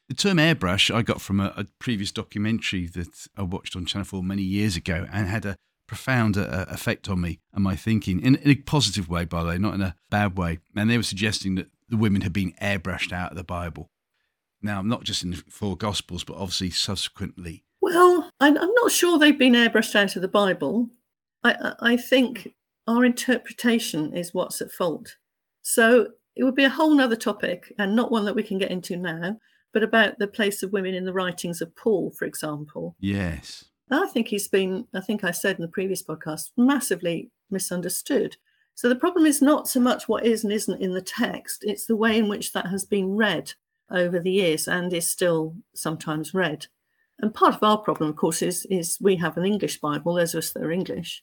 The 0.09 0.15
term 0.15 0.39
airbrush 0.39 0.93
I 0.93 1.03
got 1.03 1.21
from 1.21 1.39
a, 1.39 1.55
a 1.57 1.65
previous 1.79 2.11
documentary 2.11 2.89
that 2.89 3.29
I 3.37 3.43
watched 3.43 3.77
on 3.77 3.87
Channel 3.87 4.07
4 4.07 4.23
many 4.25 4.43
years 4.43 4.77
ago 4.77 5.07
and 5.13 5.29
had 5.29 5.47
a 5.47 5.57
profound 5.87 6.37
uh, 6.37 6.67
effect 6.69 7.09
on 7.09 7.21
me 7.21 7.41
and 7.53 7.63
my 7.63 7.77
thinking 7.77 8.21
in, 8.21 8.35
in 8.37 8.51
a 8.51 8.55
positive 8.57 9.09
way, 9.09 9.25
by 9.25 9.43
the 9.43 9.51
way, 9.51 9.59
not 9.59 9.75
in 9.75 9.81
a 9.81 9.95
bad 10.11 10.37
way. 10.37 10.59
And 10.75 10.91
they 10.91 10.97
were 10.97 11.05
suggesting 11.05 11.55
that 11.55 11.69
the 11.89 11.97
women 11.97 12.23
had 12.23 12.33
been 12.33 12.53
airbrushed 12.61 13.13
out 13.13 13.31
of 13.31 13.37
the 13.37 13.45
Bible. 13.45 13.91
Now, 14.63 14.83
not 14.83 15.05
just 15.05 15.23
in 15.23 15.31
the 15.31 15.43
four 15.49 15.77
Gospels, 15.77 16.25
but 16.25 16.37
obviously 16.37 16.71
subsequently. 16.71 17.65
Well, 17.81 18.31
I'm, 18.41 18.59
I'm 18.59 18.75
not 18.75 18.93
sure 18.93 19.19
they've 19.19 19.39
been 19.39 19.55
airbrushed 19.55 19.97
out 19.97 20.17
of 20.17 20.23
the 20.23 20.29
Bible. 20.29 20.91
I, 21.43 21.53
I 21.53 21.93
I 21.93 21.97
think 21.97 22.55
our 22.87 23.05
interpretation 23.05 24.15
is 24.15 24.35
what's 24.35 24.61
at 24.61 24.73
fault. 24.73 25.17
So 25.63 26.09
it 26.37 26.45
would 26.45 26.55
be 26.55 26.65
a 26.65 26.71
whole 26.71 26.95
nother 26.95 27.17
topic 27.17 27.73
and 27.79 27.95
not 27.95 28.11
one 28.11 28.25
that 28.25 28.35
we 28.35 28.43
can 28.43 28.59
get 28.59 28.71
into 28.71 28.97
now, 28.97 29.37
but 29.73 29.83
about 29.83 30.19
the 30.19 30.27
place 30.27 30.63
of 30.63 30.73
women 30.73 30.95
in 30.95 31.05
the 31.05 31.13
writings 31.13 31.61
of 31.61 31.75
Paul, 31.77 32.11
for 32.11 32.25
example. 32.25 32.97
Yes. 33.01 33.65
I 33.91 34.07
think 34.07 34.29
he's 34.29 34.49
been, 34.49 34.87
I 34.95 35.01
think 35.01 35.25
I 35.25 35.31
said 35.31 35.57
in 35.57 35.63
the 35.63 35.69
previous 35.69 36.03
podcast, 36.03 36.51
massively 36.57 37.31
misunderstood. 37.51 38.37
So 38.75 38.89
the 38.89 38.97
problem 38.97 39.27
is 39.27 39.43
not 39.43 39.69
so 39.69 39.81
much 39.81 40.09
what 40.09 40.25
is 40.25 40.45
and 40.45 40.53
isn't 40.53 40.81
in 40.81 40.95
the 40.95 41.03
text, 41.03 41.65
it's 41.65 41.87
the 41.87 41.97
way 41.97 42.17
in 42.17 42.29
which 42.29 42.53
that 42.53 42.67
has 42.67 42.85
been 42.85 43.17
read 43.17 43.53
over 43.91 44.19
the 44.19 44.31
years 44.31 44.69
and 44.69 44.93
is 44.93 45.11
still 45.11 45.57
sometimes 45.75 46.35
read. 46.35 46.67
And 47.19 47.35
part 47.35 47.55
of 47.55 47.63
our 47.63 47.79
problem, 47.79 48.11
of 48.11 48.17
course, 48.17 48.41
is, 48.43 48.67
is 48.71 48.99
we 49.01 49.17
have 49.17 49.37
an 49.37 49.45
English 49.45 49.81
Bible, 49.81 50.15
those 50.15 50.35
of 50.35 50.39
us 50.39 50.53
that 50.53 50.63
are 50.63 50.73
English, 50.73 51.23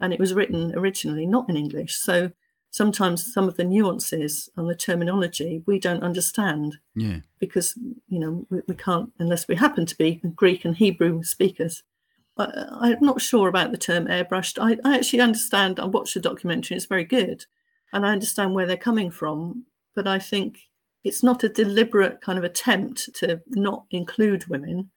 and 0.00 0.12
it 0.12 0.20
was 0.20 0.34
written 0.34 0.74
originally 0.76 1.26
not 1.26 1.48
in 1.48 1.56
English. 1.56 1.96
So 1.96 2.30
sometimes 2.70 3.32
some 3.32 3.48
of 3.48 3.56
the 3.56 3.64
nuances 3.64 4.50
and 4.56 4.68
the 4.68 4.74
terminology 4.74 5.62
we 5.66 5.78
don't 5.78 6.02
understand 6.02 6.76
Yeah. 6.94 7.20
because 7.38 7.74
you 8.08 8.18
know 8.18 8.46
we, 8.50 8.60
we 8.68 8.74
can't 8.74 9.10
unless 9.18 9.48
we 9.48 9.56
happen 9.56 9.86
to 9.86 9.96
be 9.96 10.20
Greek 10.36 10.64
and 10.64 10.76
Hebrew 10.76 11.22
speakers. 11.22 11.82
But 12.36 12.56
uh, 12.56 12.66
I'm 12.72 12.98
not 13.00 13.20
sure 13.20 13.48
about 13.48 13.72
the 13.72 13.78
term 13.78 14.06
airbrushed. 14.06 14.58
I, 14.60 14.78
I 14.88 14.96
actually 14.96 15.20
understand. 15.20 15.80
I 15.80 15.86
watched 15.86 16.14
the 16.14 16.20
documentary; 16.20 16.76
it's 16.76 16.86
very 16.86 17.04
good, 17.04 17.46
and 17.92 18.06
I 18.06 18.12
understand 18.12 18.54
where 18.54 18.66
they're 18.66 18.76
coming 18.76 19.10
from. 19.10 19.64
But 19.96 20.06
I 20.06 20.18
think 20.18 20.58
it's 21.04 21.22
not 21.22 21.44
a 21.44 21.48
deliberate 21.48 22.20
kind 22.20 22.38
of 22.38 22.44
attempt 22.44 23.10
to 23.14 23.40
not 23.48 23.84
include 23.90 24.46
women. 24.48 24.90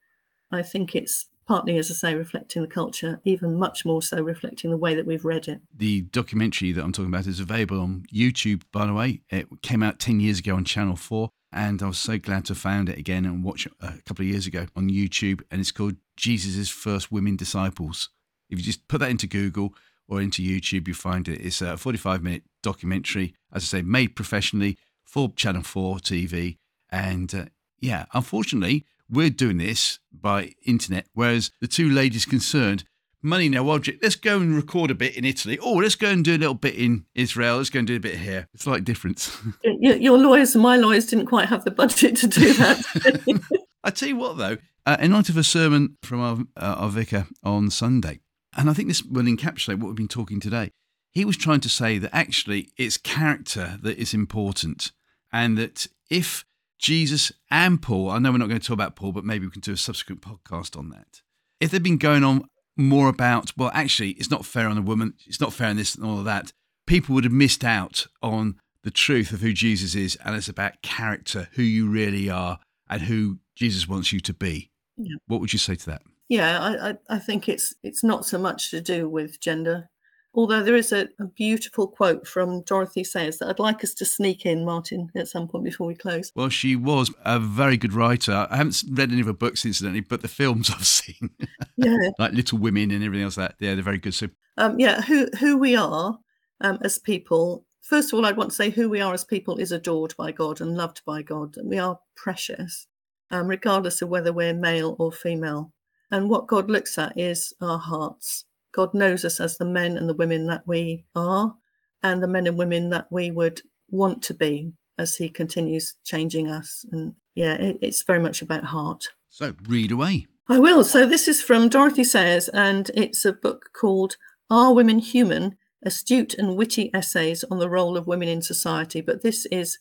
I 0.52 0.64
think 0.64 0.96
it's 0.96 1.28
partly, 1.48 1.78
as 1.78 1.92
I 1.92 1.94
say, 1.94 2.16
reflecting 2.16 2.62
the 2.62 2.68
culture, 2.68 3.20
even 3.24 3.58
much 3.58 3.86
more 3.86 4.02
so 4.02 4.22
reflecting 4.22 4.72
the 4.72 4.78
way 4.78 4.96
that 4.96 5.06
we've 5.06 5.26
read 5.26 5.48
it. 5.48 5.62
The 5.76 6.02
documentary 6.02 6.72
that 6.72 6.84
I'm 6.84 6.92
talking 6.92 7.14
about 7.14 7.28
is 7.28 7.40
available 7.40 7.80
on 7.80 8.06
YouTube, 8.14 8.64
by 8.72 8.86
the 8.86 8.94
way. 8.94 9.22
It 9.30 9.48
came 9.62 9.84
out 9.84 10.00
10 10.00 10.20
years 10.20 10.40
ago 10.40 10.56
on 10.56 10.66
Channel 10.66 10.96
4, 10.96 11.30
and 11.52 11.82
I 11.82 11.88
was 11.88 11.98
so 11.98 12.18
glad 12.18 12.46
to 12.46 12.54
have 12.54 12.58
found 12.58 12.90
it 12.90 12.98
again 12.98 13.26
and 13.26 13.44
watch 13.44 13.66
it 13.66 13.74
uh, 13.82 13.92
a 13.98 14.02
couple 14.04 14.24
of 14.24 14.30
years 14.30 14.48
ago 14.48 14.66
on 14.76 14.90
YouTube. 14.90 15.42
And 15.52 15.60
it's 15.60 15.72
called 15.72 15.96
Jesus' 16.16 16.70
First 16.70 17.12
Women 17.12 17.36
Disciples. 17.36 18.10
If 18.50 18.58
you 18.60 18.64
just 18.64 18.88
put 18.88 19.00
that 19.00 19.10
into 19.10 19.28
Google 19.28 19.74
or 20.08 20.22
into 20.22 20.42
YouTube, 20.42 20.88
you 20.88 20.94
find 20.94 21.28
it. 21.28 21.42
It's 21.42 21.62
a 21.62 21.78
45 21.78 22.24
minute 22.24 22.44
documentary 22.62 23.36
as 23.54 23.64
I 23.64 23.80
say, 23.80 23.82
made 23.82 24.16
professionally 24.16 24.78
for 25.12 25.30
Channel 25.36 25.64
4 25.64 25.98
TV. 25.98 26.58
And 26.90 27.34
uh, 27.36 27.46
yeah, 27.80 28.06
unfortunately, 28.14 28.86
we're 29.10 29.30
doing 29.30 29.58
this 29.58 30.00
by 30.12 30.54
internet, 30.66 31.08
whereas 31.14 31.52
the 31.60 31.68
two 31.68 31.90
ladies 31.90 32.26
concerned, 32.26 32.86
money 33.22 33.50
no 33.50 33.70
object. 33.72 34.02
Let's 34.02 34.16
go 34.16 34.40
and 34.40 34.56
record 34.56 34.90
a 34.90 34.96
bit 34.96 35.18
in 35.18 35.26
Italy. 35.26 35.60
Oh, 35.62 35.74
let's 35.74 35.96
go 35.96 36.10
and 36.10 36.24
do 36.24 36.36
a 36.36 36.38
little 36.38 36.54
bit 36.54 36.76
in 36.76 37.06
Israel. 37.14 37.58
Let's 37.58 37.70
go 37.70 37.80
and 37.80 37.88
do 37.88 37.98
a 37.98 38.00
bit 38.00 38.18
here. 38.18 38.48
It's 38.54 38.66
like 38.66 38.86
difference. 38.86 39.38
Your, 39.64 40.18
lawyers 40.18 40.56
and 40.56 40.64
my 40.64 40.78
lawyers 40.78 41.08
didn't 41.08 41.28
quite 41.28 41.50
have 41.50 41.66
the 41.66 41.72
budget 41.72 42.16
to 42.18 42.28
do 42.28 42.54
that. 42.54 43.44
I 43.84 43.90
tell 43.90 44.08
you 44.08 44.16
what, 44.16 44.38
though, 44.38 44.58
uh, 44.86 44.98
in 45.00 45.12
light 45.12 45.28
of 45.28 45.36
a 45.36 45.44
sermon 45.44 45.98
from 46.02 46.22
our, 46.22 46.38
uh, 46.56 46.76
our 46.80 46.90
vicar 46.90 47.28
on 47.44 47.70
Sunday, 47.70 48.22
and 48.56 48.70
I 48.70 48.74
think 48.74 48.88
this 48.88 49.04
will 49.04 49.24
encapsulate 49.24 49.80
what 49.80 49.88
we've 49.88 49.96
been 49.96 50.08
talking 50.08 50.40
today. 50.40 50.72
He 51.12 51.26
was 51.26 51.36
trying 51.36 51.60
to 51.62 51.70
say 51.70 51.98
that 51.98 52.16
actually 52.16 52.70
it's 52.78 52.98
character 52.98 53.78
that 53.82 53.98
is 53.98 54.14
important, 54.14 54.94
and 55.32 55.58
that 55.58 55.88
if 56.10 56.46
Jesus 56.80 57.32
and 57.50 57.82
Paul, 57.82 58.10
I 58.10 58.20
know 58.20 58.32
we're 58.32 58.40
not 58.40 58.50
going 58.50 58.60
to 58.60 58.66
talk 58.66 58.74
about 58.74 58.96
Paul, 58.96 59.12
but 59.12 59.24
maybe 59.24 59.46
we 59.46 59.52
can 59.52 59.62
do 59.62 59.74
a 59.74 59.78
subsequent 59.78 60.22
podcast 60.22 60.78
on 60.78 60.90
that. 60.90 61.22
If 61.60 61.72
they've 61.72 61.82
been 61.82 61.98
going 61.98 62.24
on 62.24 62.46
more 62.76 63.08
about, 63.08 63.54
well, 63.56 63.72
actually, 63.74 64.12
it's 64.12 64.32
not 64.32 64.46
fair 64.46 64.68
on 64.68 64.78
a 64.78 64.82
woman, 64.82 65.14
it's 65.26 65.40
not 65.40 65.54
fair 65.54 65.68
on 65.68 65.78
this 65.78 65.96
and 65.96 66.06
all 66.06 66.20
of 66.20 66.26
that, 66.26 66.52
people 66.88 67.14
would 67.16 67.24
have 67.24 67.34
missed 67.34 67.64
out 67.64 68.08
on 68.22 68.56
the 68.84 68.92
truth 68.92 69.32
of 69.32 69.42
who 69.42 69.54
Jesus 69.54 69.94
is, 69.94 70.18
and 70.26 70.36
it's 70.36 70.50
about 70.50 70.82
character, 70.82 71.48
who 71.54 71.62
you 71.62 71.88
really 71.88 72.30
are, 72.30 72.60
and 72.90 73.04
who 73.04 73.40
Jesus 73.56 73.88
wants 73.88 74.12
you 74.12 74.20
to 74.22 74.34
be. 74.34 74.72
Yeah. 74.98 75.16
What 75.28 75.40
would 75.40 75.54
you 75.54 75.60
say 75.60 75.76
to 75.76 75.86
that? 75.86 76.02
Yeah, 76.30 76.60
I, 76.60 77.16
I 77.16 77.20
think 77.20 77.48
it's 77.48 77.76
it's 77.84 78.04
not 78.04 78.26
so 78.26 78.38
much 78.38 78.72
to 78.72 78.82
do 78.82 79.08
with 79.08 79.40
gender. 79.40 79.90
Although 80.34 80.64
there 80.64 80.76
is 80.76 80.94
a, 80.94 81.10
a, 81.20 81.26
beautiful 81.26 81.88
quote 81.88 82.26
from 82.26 82.62
Dorothy 82.62 83.04
Sayers 83.04 83.40
that 83.40 83.50
I'd 83.50 83.60
like 83.60 83.84
us 83.84 83.94
to 83.96 84.06
sneak 84.06 84.46
in, 84.46 84.64
Martin, 84.64 85.12
at 85.14 85.28
some 85.28 85.48
point 85.48 85.66
before 85.66 85.88
we 85.88 85.96
close. 85.96 86.32
Well, 86.36 86.48
she 86.48 86.78
was 86.78 87.14
a 87.26 87.38
very 87.38 87.76
good 87.76 87.94
writer. 87.94 88.48
I 88.50 88.56
haven't 88.56 88.82
read 88.92 89.12
any 89.12 89.20
of 89.20 89.28
her 89.28 89.34
books, 89.34 89.66
incidentally, 89.66 90.02
but 90.02 90.22
the 90.22 90.30
films 90.30 90.70
I've 90.74 90.86
seen, 90.88 91.32
yeah, 91.76 91.98
like 92.20 92.32
Little 92.32 92.60
Women 92.60 92.92
and 92.92 93.04
everything 93.04 93.26
else, 93.26 93.36
that 93.36 93.56
yeah, 93.60 93.74
they're 93.74 93.84
very 93.84 93.98
good. 93.98 94.14
So, 94.14 94.30
um, 94.58 94.80
yeah, 94.80 95.02
who 95.02 95.28
who 95.38 95.58
we 95.58 95.76
are 95.76 96.18
um, 96.62 96.78
as 96.82 96.98
people. 96.98 97.66
First 97.82 98.14
of 98.14 98.18
all, 98.20 98.26
I'd 98.26 98.38
want 98.38 98.52
to 98.52 98.56
say 98.56 98.70
who 98.70 98.88
we 98.88 99.02
are 99.02 99.14
as 99.14 99.26
people 99.26 99.58
is 99.58 99.74
adored 99.74 100.14
by 100.18 100.32
God 100.32 100.62
and 100.62 100.78
loved 100.78 101.02
by 101.06 101.24
God. 101.24 101.58
and 101.58 101.68
We 101.68 101.80
are 101.80 102.00
precious, 102.16 102.88
um, 103.32 103.48
regardless 103.48 104.02
of 104.02 104.08
whether 104.08 104.32
we're 104.32 104.54
male 104.54 104.96
or 104.98 105.12
female. 105.12 105.74
And 106.10 106.30
what 106.30 106.48
God 106.48 106.70
looks 106.70 106.98
at 106.98 107.18
is 107.18 107.54
our 107.60 107.80
hearts 107.80 108.46
God 108.74 108.94
knows 108.94 109.26
us 109.26 109.40
as 109.40 109.58
the 109.58 109.66
men 109.66 109.98
and 109.98 110.08
the 110.08 110.14
women 110.14 110.48
that 110.48 110.68
we 110.68 111.06
are, 111.16 111.56
and 112.04 112.22
the 112.24 112.28
men 112.28 112.48
and 112.48 112.58
women 112.58 112.90
that 112.90 113.08
we 113.12 113.32
would 113.32 113.62
want 113.90 114.22
to 114.24 114.34
be 114.34 114.74
as 114.98 115.16
He 115.16 115.30
continues 115.30 115.96
changing 116.04 116.50
us. 116.50 116.86
And 116.92 117.16
yeah, 117.36 117.54
it, 117.54 117.78
it's 117.82 118.04
very 118.04 118.20
much 118.20 118.42
about 118.42 118.66
heart. 118.66 119.10
So 119.30 119.54
read 119.68 119.92
away. 119.92 120.28
I 120.48 120.60
will. 120.60 120.84
So 120.84 121.06
this 121.06 121.28
is 121.28 121.42
from 121.42 121.70
Dorothy 121.70 122.04
Sayers, 122.04 122.50
and 122.50 122.92
it's 122.94 123.26
a 123.26 123.34
book 123.34 123.70
called 123.74 124.18
Are 124.50 124.74
Women 124.74 125.00
Human? 125.00 125.58
Astute 125.84 126.36
and 126.36 126.56
witty 126.56 126.92
essays 126.94 127.44
on 127.46 127.58
the 127.58 127.70
role 127.70 127.98
of 127.98 128.06
women 128.06 128.28
in 128.28 128.44
society. 128.44 129.02
But 129.02 129.24
this 129.24 129.48
is 129.48 129.80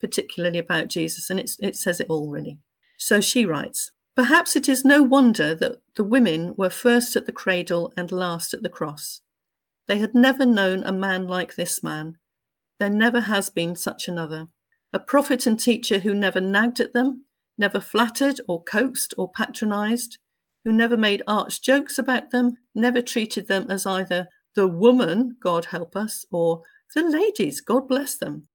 particularly 0.00 0.58
about 0.58 0.88
Jesus, 0.88 1.28
and 1.28 1.38
it 1.38 1.76
says 1.76 2.00
it 2.00 2.06
all 2.08 2.30
really. 2.30 2.58
So 2.96 3.20
she 3.20 3.44
writes 3.44 3.91
Perhaps 4.14 4.56
it 4.56 4.68
is 4.68 4.84
no 4.84 5.02
wonder 5.02 5.54
that 5.54 5.80
the 5.96 6.04
women 6.04 6.54
were 6.56 6.70
first 6.70 7.16
at 7.16 7.24
the 7.26 7.32
cradle 7.32 7.92
and 7.96 8.12
last 8.12 8.52
at 8.52 8.62
the 8.62 8.68
cross. 8.68 9.22
They 9.88 9.98
had 9.98 10.14
never 10.14 10.44
known 10.44 10.84
a 10.84 10.92
man 10.92 11.26
like 11.26 11.54
this 11.54 11.82
man. 11.82 12.18
There 12.78 12.90
never 12.90 13.20
has 13.20 13.48
been 13.48 13.74
such 13.74 14.08
another. 14.08 14.48
A 14.92 14.98
prophet 14.98 15.46
and 15.46 15.58
teacher 15.58 15.98
who 15.98 16.14
never 16.14 16.40
nagged 16.40 16.80
at 16.80 16.92
them, 16.92 17.24
never 17.56 17.80
flattered 17.80 18.40
or 18.48 18.62
coaxed 18.62 19.14
or 19.16 19.32
patronized, 19.32 20.18
who 20.64 20.72
never 20.72 20.96
made 20.96 21.22
arch 21.26 21.62
jokes 21.62 21.98
about 21.98 22.30
them, 22.30 22.56
never 22.74 23.00
treated 23.00 23.48
them 23.48 23.70
as 23.70 23.86
either 23.86 24.28
the 24.54 24.68
woman, 24.68 25.36
God 25.40 25.64
help 25.64 25.96
us, 25.96 26.26
or 26.30 26.62
the 26.94 27.02
ladies, 27.02 27.62
God 27.62 27.88
bless 27.88 28.16
them, 28.16 28.48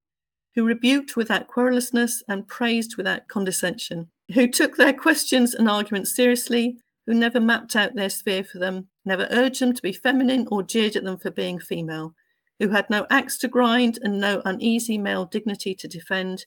who 0.57 0.65
rebuked 0.65 1.15
without 1.15 1.47
querulousness 1.47 2.21
and 2.27 2.47
praised 2.49 2.97
without 2.97 3.27
condescension 3.27 4.09
who 4.33 4.47
took 4.47 4.75
their 4.75 4.93
questions 4.93 5.53
and 5.53 5.69
arguments 5.69 6.15
seriously, 6.15 6.77
who 7.05 7.13
never 7.13 7.39
mapped 7.39 7.75
out 7.75 7.95
their 7.95 8.09
sphere 8.09 8.43
for 8.43 8.59
them, 8.59 8.87
never 9.05 9.27
urged 9.31 9.61
them 9.61 9.73
to 9.73 9.81
be 9.81 9.93
feminine 9.93 10.47
or 10.51 10.63
jeered 10.63 10.95
at 10.95 11.03
them 11.03 11.17
for 11.17 11.31
being 11.31 11.59
female, 11.59 12.13
who 12.59 12.69
had 12.69 12.89
no 12.89 13.05
axe 13.09 13.37
to 13.37 13.47
grind 13.47 13.99
and 14.01 14.19
no 14.19 14.41
uneasy 14.45 14.97
male 14.97 15.25
dignity 15.25 15.73
to 15.75 15.87
defend, 15.87 16.45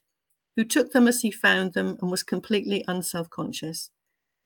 who 0.56 0.64
took 0.64 0.92
them 0.92 1.08
as 1.08 1.22
he 1.22 1.30
found 1.30 1.72
them 1.72 1.96
and 2.02 2.10
was 2.10 2.22
completely 2.22 2.84
unself 2.86 3.30
conscious. 3.30 3.90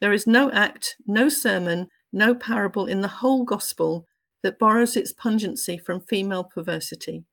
There 0.00 0.12
is 0.12 0.26
no 0.26 0.50
act, 0.52 0.96
no 1.06 1.28
sermon, 1.28 1.88
no 2.12 2.34
parable 2.34 2.86
in 2.86 3.00
the 3.00 3.08
whole 3.08 3.44
gospel 3.44 4.06
that 4.42 4.58
borrows 4.58 4.96
its 4.96 5.12
pungency 5.12 5.78
from 5.78 6.02
female 6.02 6.44
perversity. 6.44 7.24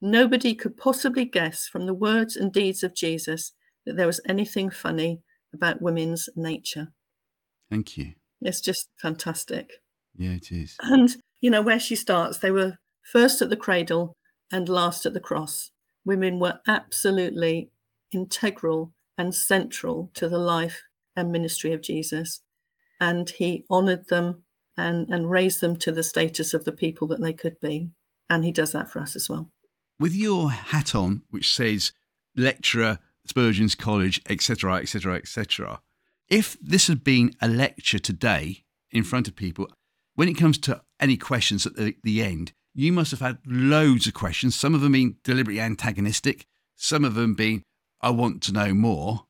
Nobody 0.00 0.54
could 0.54 0.76
possibly 0.76 1.24
guess 1.24 1.66
from 1.66 1.86
the 1.86 1.94
words 1.94 2.36
and 2.36 2.52
deeds 2.52 2.82
of 2.82 2.94
Jesus 2.94 3.52
that 3.84 3.96
there 3.96 4.06
was 4.06 4.20
anything 4.28 4.70
funny 4.70 5.20
about 5.52 5.82
women's 5.82 6.28
nature. 6.36 6.88
Thank 7.68 7.96
you. 7.96 8.12
It's 8.40 8.60
just 8.60 8.88
fantastic. 8.96 9.70
Yeah, 10.16 10.30
it 10.30 10.50
is. 10.50 10.76
And, 10.80 11.16
you 11.40 11.50
know, 11.50 11.62
where 11.62 11.80
she 11.80 11.96
starts, 11.96 12.38
they 12.38 12.50
were 12.50 12.78
first 13.02 13.42
at 13.42 13.50
the 13.50 13.56
cradle 13.56 14.16
and 14.50 14.68
last 14.68 15.06
at 15.06 15.14
the 15.14 15.20
cross. 15.20 15.70
Women 16.04 16.40
were 16.40 16.60
absolutely 16.66 17.70
integral 18.12 18.92
and 19.18 19.34
central 19.34 20.10
to 20.14 20.28
the 20.28 20.38
life 20.38 20.82
and 21.14 21.30
ministry 21.30 21.72
of 21.72 21.82
Jesus. 21.82 22.40
And 23.00 23.28
he 23.28 23.64
honored 23.68 24.08
them 24.08 24.44
and, 24.76 25.08
and 25.10 25.30
raised 25.30 25.60
them 25.60 25.76
to 25.76 25.92
the 25.92 26.02
status 26.02 26.54
of 26.54 26.64
the 26.64 26.72
people 26.72 27.06
that 27.08 27.20
they 27.20 27.32
could 27.32 27.60
be. 27.60 27.90
And 28.28 28.44
he 28.44 28.52
does 28.52 28.72
that 28.72 28.90
for 28.90 29.00
us 29.00 29.14
as 29.14 29.28
well. 29.28 29.50
With 30.00 30.14
your 30.14 30.50
hat 30.50 30.94
on, 30.94 31.22
which 31.28 31.54
says 31.54 31.92
lecturer 32.34 33.00
Spurgeon's 33.26 33.74
College, 33.74 34.22
etc., 34.30 34.76
etc., 34.76 35.16
etc. 35.16 35.82
If 36.26 36.56
this 36.58 36.86
had 36.86 37.04
been 37.04 37.34
a 37.42 37.46
lecture 37.48 37.98
today 37.98 38.64
in 38.90 39.04
front 39.04 39.28
of 39.28 39.36
people, 39.36 39.68
when 40.14 40.26
it 40.26 40.38
comes 40.38 40.56
to 40.60 40.80
any 40.98 41.18
questions 41.18 41.66
at 41.66 41.76
the, 41.76 41.96
the 42.02 42.22
end, 42.22 42.52
you 42.74 42.94
must 42.94 43.10
have 43.10 43.20
had 43.20 43.40
loads 43.44 44.06
of 44.06 44.14
questions, 44.14 44.56
some 44.56 44.74
of 44.74 44.80
them 44.80 44.92
being 44.92 45.16
deliberately 45.22 45.60
antagonistic, 45.60 46.46
some 46.76 47.04
of 47.04 47.14
them 47.14 47.34
being, 47.34 47.62
I 48.00 48.08
want 48.08 48.42
to 48.44 48.52
know 48.52 48.72
more. 48.72 49.26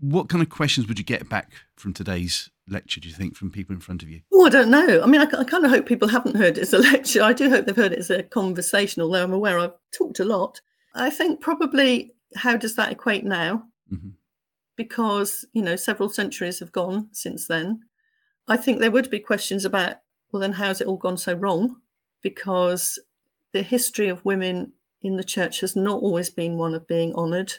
What 0.00 0.28
kind 0.28 0.42
of 0.42 0.48
questions 0.48 0.88
would 0.88 0.98
you 0.98 1.04
get 1.04 1.28
back 1.28 1.52
from 1.76 1.92
today's 1.92 2.50
lecture, 2.68 3.00
do 3.00 3.08
you 3.08 3.14
think, 3.14 3.36
from 3.36 3.50
people 3.50 3.74
in 3.74 3.80
front 3.80 4.02
of 4.02 4.08
you? 4.08 4.22
Oh, 4.32 4.46
I 4.46 4.48
don't 4.48 4.70
know. 4.70 5.02
I 5.02 5.06
mean, 5.06 5.20
I, 5.20 5.24
I 5.24 5.44
kind 5.44 5.64
of 5.64 5.70
hope 5.70 5.86
people 5.86 6.08
haven't 6.08 6.36
heard 6.36 6.56
it 6.56 6.62
as 6.62 6.72
a 6.72 6.78
lecture. 6.92 7.22
I 7.22 7.32
do 7.32 7.50
hope 7.50 7.66
they've 7.66 7.76
heard 7.76 7.92
it 7.92 7.98
as 7.98 8.10
a 8.10 8.22
conversation, 8.22 9.02
although 9.02 9.22
I'm 9.22 9.32
aware 9.32 9.58
I've 9.58 9.74
talked 9.92 10.20
a 10.20 10.24
lot. 10.24 10.60
I 10.94 11.10
think 11.10 11.40
probably 11.40 12.14
how 12.36 12.56
does 12.56 12.76
that 12.76 12.92
equate 12.92 13.24
now? 13.24 13.64
Mm-hmm. 13.92 14.10
Because, 14.76 15.44
you 15.52 15.62
know, 15.62 15.76
several 15.76 16.08
centuries 16.08 16.60
have 16.60 16.72
gone 16.72 17.08
since 17.12 17.46
then. 17.46 17.80
I 18.48 18.56
think 18.56 18.78
there 18.78 18.90
would 18.90 19.10
be 19.10 19.20
questions 19.20 19.64
about, 19.64 19.96
well, 20.32 20.40
then 20.40 20.52
how's 20.52 20.80
it 20.80 20.86
all 20.86 20.96
gone 20.96 21.18
so 21.18 21.34
wrong? 21.34 21.76
Because 22.22 22.98
the 23.52 23.62
history 23.62 24.08
of 24.08 24.24
women 24.24 24.72
in 25.02 25.16
the 25.16 25.24
church 25.24 25.60
has 25.60 25.76
not 25.76 26.02
always 26.02 26.30
been 26.30 26.56
one 26.56 26.74
of 26.74 26.86
being 26.86 27.14
honoured 27.14 27.54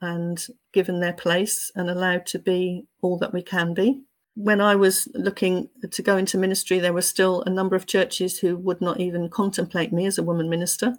and 0.00 0.46
given 0.72 1.00
their 1.00 1.12
place 1.12 1.70
and 1.74 1.88
allowed 1.88 2.26
to 2.26 2.38
be 2.38 2.86
all 3.02 3.18
that 3.18 3.32
we 3.32 3.42
can 3.42 3.74
be. 3.74 4.00
When 4.34 4.60
I 4.60 4.76
was 4.76 5.08
looking 5.14 5.68
to 5.90 6.02
go 6.02 6.16
into 6.16 6.36
ministry, 6.36 6.78
there 6.78 6.92
were 6.92 7.02
still 7.02 7.42
a 7.42 7.50
number 7.50 7.74
of 7.74 7.86
churches 7.86 8.38
who 8.38 8.56
would 8.58 8.80
not 8.80 9.00
even 9.00 9.30
contemplate 9.30 9.92
me 9.92 10.06
as 10.06 10.18
a 10.18 10.22
woman 10.22 10.50
minister. 10.50 10.96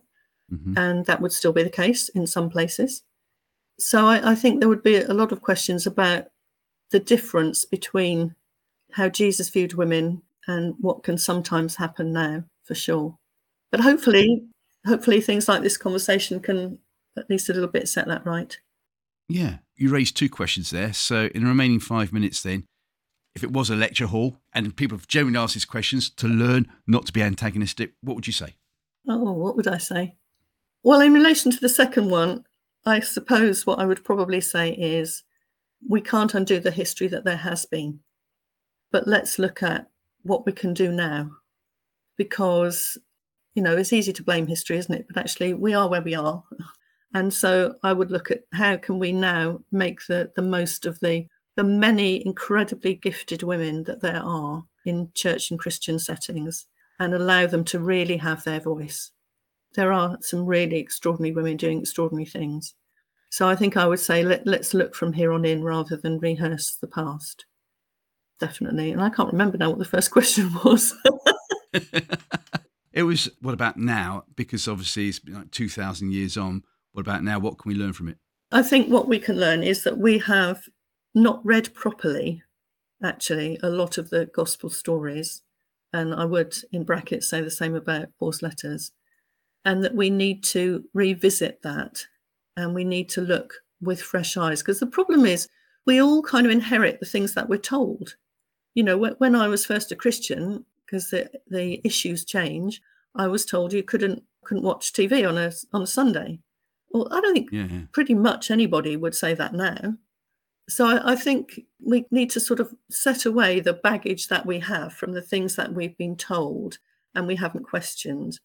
Mm-hmm. 0.52 0.78
And 0.78 1.06
that 1.06 1.22
would 1.22 1.34
still 1.34 1.54
be 1.54 1.64
the 1.64 1.70
case 1.70 2.10
in 2.10 2.26
some 2.26 2.50
places. 2.50 3.04
So 3.80 4.08
I, 4.08 4.32
I 4.32 4.36
think 4.36 4.60
there 4.60 4.70
would 4.70 4.84
be 4.84 4.95
a 4.95 5.14
lot 5.14 5.32
of 5.32 5.41
questions 5.41 5.86
about 5.86 6.28
the 6.91 7.00
difference 7.00 7.66
between 7.66 8.34
how 8.93 9.10
Jesus 9.10 9.50
viewed 9.50 9.74
women 9.74 10.22
and 10.48 10.74
what 10.80 11.04
can 11.04 11.18
sometimes 11.18 11.76
happen 11.76 12.14
now, 12.14 12.43
for 12.64 12.74
sure. 12.74 13.18
But 13.72 13.82
hopefully, 13.82 14.43
hopefully 14.86 15.22
things 15.22 15.48
like 15.48 15.62
this 15.62 15.78
conversation 15.78 16.39
can 16.39 16.80
at 17.18 17.30
least 17.30 17.50
a 17.50 17.54
little 17.54 17.68
bit 17.68 17.89
set 17.89 18.08
that 18.08 18.26
right. 18.26 18.58
Yeah, 19.30 19.57
you 19.75 19.89
raised 19.89 20.15
two 20.15 20.30
questions 20.30 20.69
there. 20.69 20.93
So 20.93 21.30
in 21.36 21.43
the 21.43 21.49
remaining 21.49 21.80
five 21.80 22.13
minutes, 22.13 22.41
then, 22.41 22.65
if 23.36 23.43
it 23.43 23.51
was 23.51 23.69
a 23.69 23.75
lecture 23.75 24.07
hall 24.07 24.38
and 24.53 24.75
people 24.75 24.97
have 24.97 25.07
genuinely 25.07 25.39
asked 25.39 25.53
these 25.53 25.65
questions 25.65 26.09
to 26.11 26.28
learn 26.28 26.67
not 26.88 27.05
to 27.05 27.13
be 27.13 27.21
antagonistic, 27.21 27.93
what 28.01 28.15
would 28.15 28.28
you 28.28 28.34
say? 28.34 28.55
Oh, 29.07 29.32
what 29.34 29.55
would 29.55 29.67
I 29.67 29.78
say? 29.78 30.15
Well, 30.84 31.01
in 31.01 31.13
relation 31.13 31.51
to 31.51 31.59
the 31.59 31.69
second 31.69 32.09
one, 32.09 32.45
I 32.86 32.99
suppose 32.99 33.65
what 33.65 33.80
I 33.80 33.86
would 33.86 34.03
probably 34.03 34.41
say 34.41 34.71
is 34.71 35.23
we 35.88 36.01
can't 36.01 36.34
undo 36.34 36.59
the 36.59 36.71
history 36.71 37.07
that 37.09 37.25
there 37.25 37.38
has 37.38 37.65
been, 37.65 37.99
but 38.91 39.07
let's 39.07 39.38
look 39.38 39.61
at 39.61 39.89
what 40.23 40.45
we 40.45 40.51
can 40.51 40.73
do 40.73 40.91
now. 40.91 41.32
Because 42.17 42.97
you 43.57 43.63
know, 43.63 43.75
it's 43.75 43.91
easy 43.91 44.13
to 44.13 44.23
blame 44.23 44.45
history, 44.45 44.78
isn't 44.78 44.93
it? 44.93 45.07
But 45.07 45.17
actually, 45.17 45.55
we 45.55 45.73
are 45.73 45.89
where 45.89 46.03
we 46.03 46.13
are. 46.13 46.43
And 47.18 47.34
so 47.34 47.74
I 47.82 47.93
would 47.93 48.11
look 48.11 48.30
at 48.30 48.43
how 48.53 48.78
can 48.78 48.99
we 48.99 49.11
now 49.11 49.61
make 49.72 50.05
the, 50.05 50.32
the 50.36 50.43
most 50.43 50.86
of 50.86 50.99
the 50.99 51.26
the 51.55 51.63
many 51.63 52.24
incredibly 52.24 52.93
gifted 52.93 53.41
women 53.41 53.86
that 53.86 54.01
there 54.01 54.22
are 54.24 54.65
in 54.86 55.09
church 55.15 55.49
and 55.49 55.59
Christian 55.59 55.97
settings 55.97 56.68
and 56.99 57.15
allow 57.15 57.47
them 57.47 57.63
to 57.63 57.80
really 57.80 58.18
have 58.18 58.43
their 58.43 58.59
voice. 58.59 59.09
There 59.74 59.91
are 59.91 60.20
some 60.22 60.45
really 60.45 60.78
extraordinary 60.78 61.34
women 61.34 61.57
doing 61.57 61.80
extraordinary 61.80 62.28
things. 62.28 62.76
So 63.32 63.49
I 63.49 63.55
think 63.55 63.76
I 63.76 63.88
would 63.88 63.99
say 63.99 64.22
let, 64.22 64.45
let's 64.45 64.76
look 64.76 64.93
from 64.93 65.13
here 65.13 65.32
on 65.34 65.43
in 65.43 65.63
rather 65.63 65.97
than 65.97 66.20
rehearse 66.20 66.76
the 66.76 66.86
past. 66.86 67.47
Definitely. 68.39 68.91
And 68.91 69.01
I 69.01 69.09
can't 69.09 69.32
remember 69.32 69.57
now 69.57 69.72
what 69.72 69.80
the 69.80 69.86
first 69.86 70.11
question 70.18 70.53
was. 70.63 70.93
it 72.93 73.01
was 73.01 73.28
what 73.41 73.55
about 73.55 73.78
now? 73.78 74.26
Because 74.36 74.68
obviously 74.68 75.07
it's 75.07 75.22
like 75.28 75.49
2,000 75.49 76.11
years 76.11 76.38
on. 76.38 76.61
What 76.93 77.01
about 77.01 77.23
now? 77.23 77.39
What 77.39 77.57
can 77.57 77.69
we 77.69 77.75
learn 77.75 77.93
from 77.93 78.09
it? 78.09 78.17
I 78.51 78.63
think 78.63 78.89
what 78.89 79.07
we 79.07 79.19
can 79.19 79.39
learn 79.39 79.63
is 79.63 79.83
that 79.83 79.97
we 79.97 80.19
have 80.19 80.63
not 81.13 81.45
read 81.45 81.73
properly, 81.73 82.43
actually, 83.03 83.59
a 83.61 83.69
lot 83.69 83.97
of 83.97 84.09
the 84.09 84.27
gospel 84.27 84.69
stories. 84.69 85.41
And 85.93 86.13
I 86.13 86.25
would, 86.25 86.55
in 86.71 86.83
brackets, 86.83 87.29
say 87.29 87.41
the 87.41 87.51
same 87.51 87.75
about 87.75 88.09
Paul's 88.19 88.41
letters. 88.41 88.91
And 89.65 89.83
that 89.83 89.95
we 89.95 90.09
need 90.09 90.43
to 90.45 90.85
revisit 90.93 91.61
that 91.63 92.05
and 92.55 92.73
we 92.73 92.83
need 92.83 93.09
to 93.09 93.21
look 93.21 93.53
with 93.81 94.01
fresh 94.01 94.38
eyes. 94.38 94.61
Because 94.61 94.79
the 94.79 94.88
problem 94.88 95.25
is, 95.25 95.47
we 95.85 96.01
all 96.01 96.21
kind 96.21 96.45
of 96.45 96.51
inherit 96.51 96.99
the 96.99 97.05
things 97.05 97.33
that 97.33 97.49
we're 97.49 97.57
told. 97.57 98.15
You 98.75 98.83
know, 98.83 98.97
when 98.97 99.35
I 99.35 99.47
was 99.47 99.65
first 99.65 99.91
a 99.91 99.95
Christian, 99.95 100.65
because 100.85 101.09
the, 101.09 101.29
the 101.47 101.81
issues 101.83 102.25
change, 102.25 102.81
I 103.15 103.27
was 103.27 103.45
told 103.45 103.73
you 103.73 103.83
couldn't 103.83 104.23
couldn't 104.43 104.63
watch 104.63 104.93
TV 104.93 105.27
on 105.27 105.38
a 105.38 105.51
on 105.73 105.81
a 105.81 105.88
Sunday. 105.88 106.39
Well, 106.91 107.07
I 107.11 107.21
don't 107.21 107.33
think 107.33 107.49
yeah, 107.51 107.67
yeah. 107.69 107.81
pretty 107.91 108.13
much 108.13 108.49
anybody 108.49 108.95
would 108.95 109.15
say 109.15 109.33
that 109.33 109.53
now. 109.53 109.95
So 110.69 110.88
I, 110.88 111.13
I, 111.13 111.15
think 111.15 111.61
we 111.79 112.05
need 112.11 112.29
to 112.31 112.39
sort 112.39 112.59
of 112.59 112.73
set 112.89 113.25
away 113.25 113.59
the 113.59 113.73
baggage 113.73 114.27
that 114.27 114.45
we 114.45 114.59
have 114.59 114.93
from 114.93 115.13
the 115.13 115.21
things 115.21 115.55
that 115.55 115.73
we've 115.73 115.97
been 115.97 116.17
told 116.17 116.77
and 117.15 117.25
we 117.25 117.35
haven't 117.35 117.63
questioned. 117.63 118.39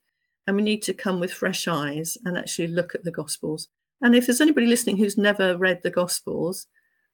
And 0.46 0.56
we 0.56 0.62
need 0.62 0.82
to 0.82 0.94
come 0.94 1.20
with 1.20 1.32
fresh 1.32 1.68
eyes 1.68 2.18
and 2.24 2.36
actually 2.36 2.68
look 2.68 2.94
at 2.94 3.04
the 3.04 3.12
Gospels. 3.12 3.68
And 4.00 4.14
if 4.14 4.26
there's 4.26 4.40
anybody 4.40 4.66
listening 4.66 4.96
who's 4.96 5.16
never 5.16 5.56
read 5.56 5.82
the 5.82 5.90
Gospels, 5.90 6.66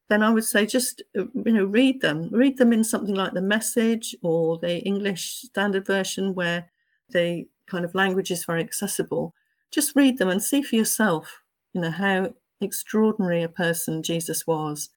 then 0.08 0.22
I 0.22 0.30
would 0.30 0.44
say 0.44 0.66
just 0.66 1.02
uh, 1.18 1.24
you 1.44 1.52
know 1.52 1.64
read 1.64 2.00
them. 2.00 2.30
Read 2.32 2.56
them 2.56 2.72
in 2.72 2.82
something 2.84 3.14
like 3.14 3.34
the 3.34 3.42
Message 3.42 4.16
or 4.22 4.58
the 4.58 4.78
English 4.78 5.42
Standard 5.42 5.86
Version, 5.86 6.34
where 6.34 6.70
the 7.10 7.46
kind 7.66 7.84
of 7.84 7.94
language 7.94 8.30
is 8.30 8.44
very 8.44 8.62
accessible. 8.62 9.34
Just 9.72 9.94
read 9.94 10.18
them 10.18 10.28
and 10.28 10.42
see 10.42 10.62
for 10.62 10.76
yourself, 10.76 11.42
you 11.72 11.80
know, 11.80 11.90
how 11.90 12.34
extraordinary 12.60 13.42
a 13.42 13.48
person 13.48 14.02
Jesus 14.02 14.46
was 14.46 14.90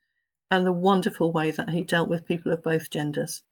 and 0.49 0.65
the 0.65 0.71
wonderful 0.71 1.31
way 1.31 1.51
that 1.51 1.69
he 1.69 1.81
dealt 1.81 2.09
with 2.09 2.25
people 2.25 2.51
of 2.51 2.63
both 2.63 2.89
genders. 2.89 3.43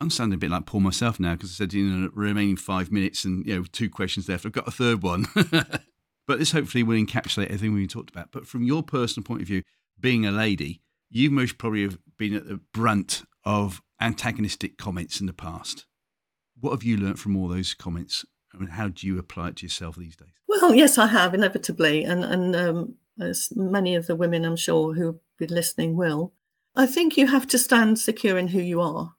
I'm 0.00 0.10
sounding 0.10 0.36
a 0.36 0.38
bit 0.38 0.50
like 0.50 0.66
Paul 0.66 0.80
myself 0.80 1.18
now 1.18 1.34
because 1.34 1.50
I 1.50 1.54
said, 1.54 1.72
you 1.72 1.84
know, 1.84 2.10
remaining 2.14 2.56
five 2.56 2.92
minutes 2.92 3.24
and, 3.24 3.44
you 3.46 3.56
know, 3.56 3.64
two 3.64 3.90
questions 3.90 4.28
left. 4.28 4.46
I've 4.46 4.52
got 4.52 4.68
a 4.68 4.72
third 4.72 5.02
one. 5.02 5.26
but 6.26 6.38
this 6.38 6.52
hopefully 6.52 6.84
will 6.84 6.98
encapsulate 6.98 7.46
everything 7.46 7.74
we 7.74 7.86
talked 7.86 8.10
about. 8.10 8.30
But 8.30 8.46
from 8.46 8.62
your 8.62 8.82
personal 8.82 9.24
point 9.24 9.40
of 9.40 9.48
view, 9.48 9.62
being 9.98 10.24
a 10.24 10.30
lady, 10.30 10.82
you 11.10 11.30
most 11.30 11.58
probably 11.58 11.82
have 11.82 11.98
been 12.16 12.34
at 12.34 12.46
the 12.46 12.60
brunt 12.72 13.22
of 13.44 13.80
antagonistic 14.00 14.78
comments 14.78 15.20
in 15.20 15.26
the 15.26 15.32
past. 15.32 15.86
What 16.60 16.70
have 16.70 16.84
you 16.84 16.96
learnt 16.96 17.18
from 17.18 17.36
all 17.36 17.48
those 17.48 17.74
comments? 17.74 18.24
I 18.58 18.60
mean, 18.60 18.70
how 18.70 18.88
do 18.88 19.06
you 19.06 19.18
apply 19.18 19.48
it 19.48 19.56
to 19.56 19.66
yourself 19.66 19.96
these 19.96 20.16
days? 20.16 20.28
Well, 20.48 20.74
yes, 20.74 20.98
I 20.98 21.06
have 21.06 21.32
inevitably, 21.34 22.04
and 22.04 22.24
and 22.24 22.56
um, 22.56 22.94
as 23.20 23.50
many 23.54 23.94
of 23.94 24.06
the 24.06 24.16
women 24.16 24.44
I'm 24.44 24.56
sure 24.56 24.94
who've 24.94 25.20
been 25.38 25.50
listening 25.50 25.96
will. 25.96 26.32
I 26.74 26.86
think 26.86 27.16
you 27.16 27.26
have 27.28 27.46
to 27.48 27.58
stand 27.58 27.98
secure 27.98 28.38
in 28.38 28.48
who 28.48 28.60
you 28.60 28.80
are. 28.80 29.14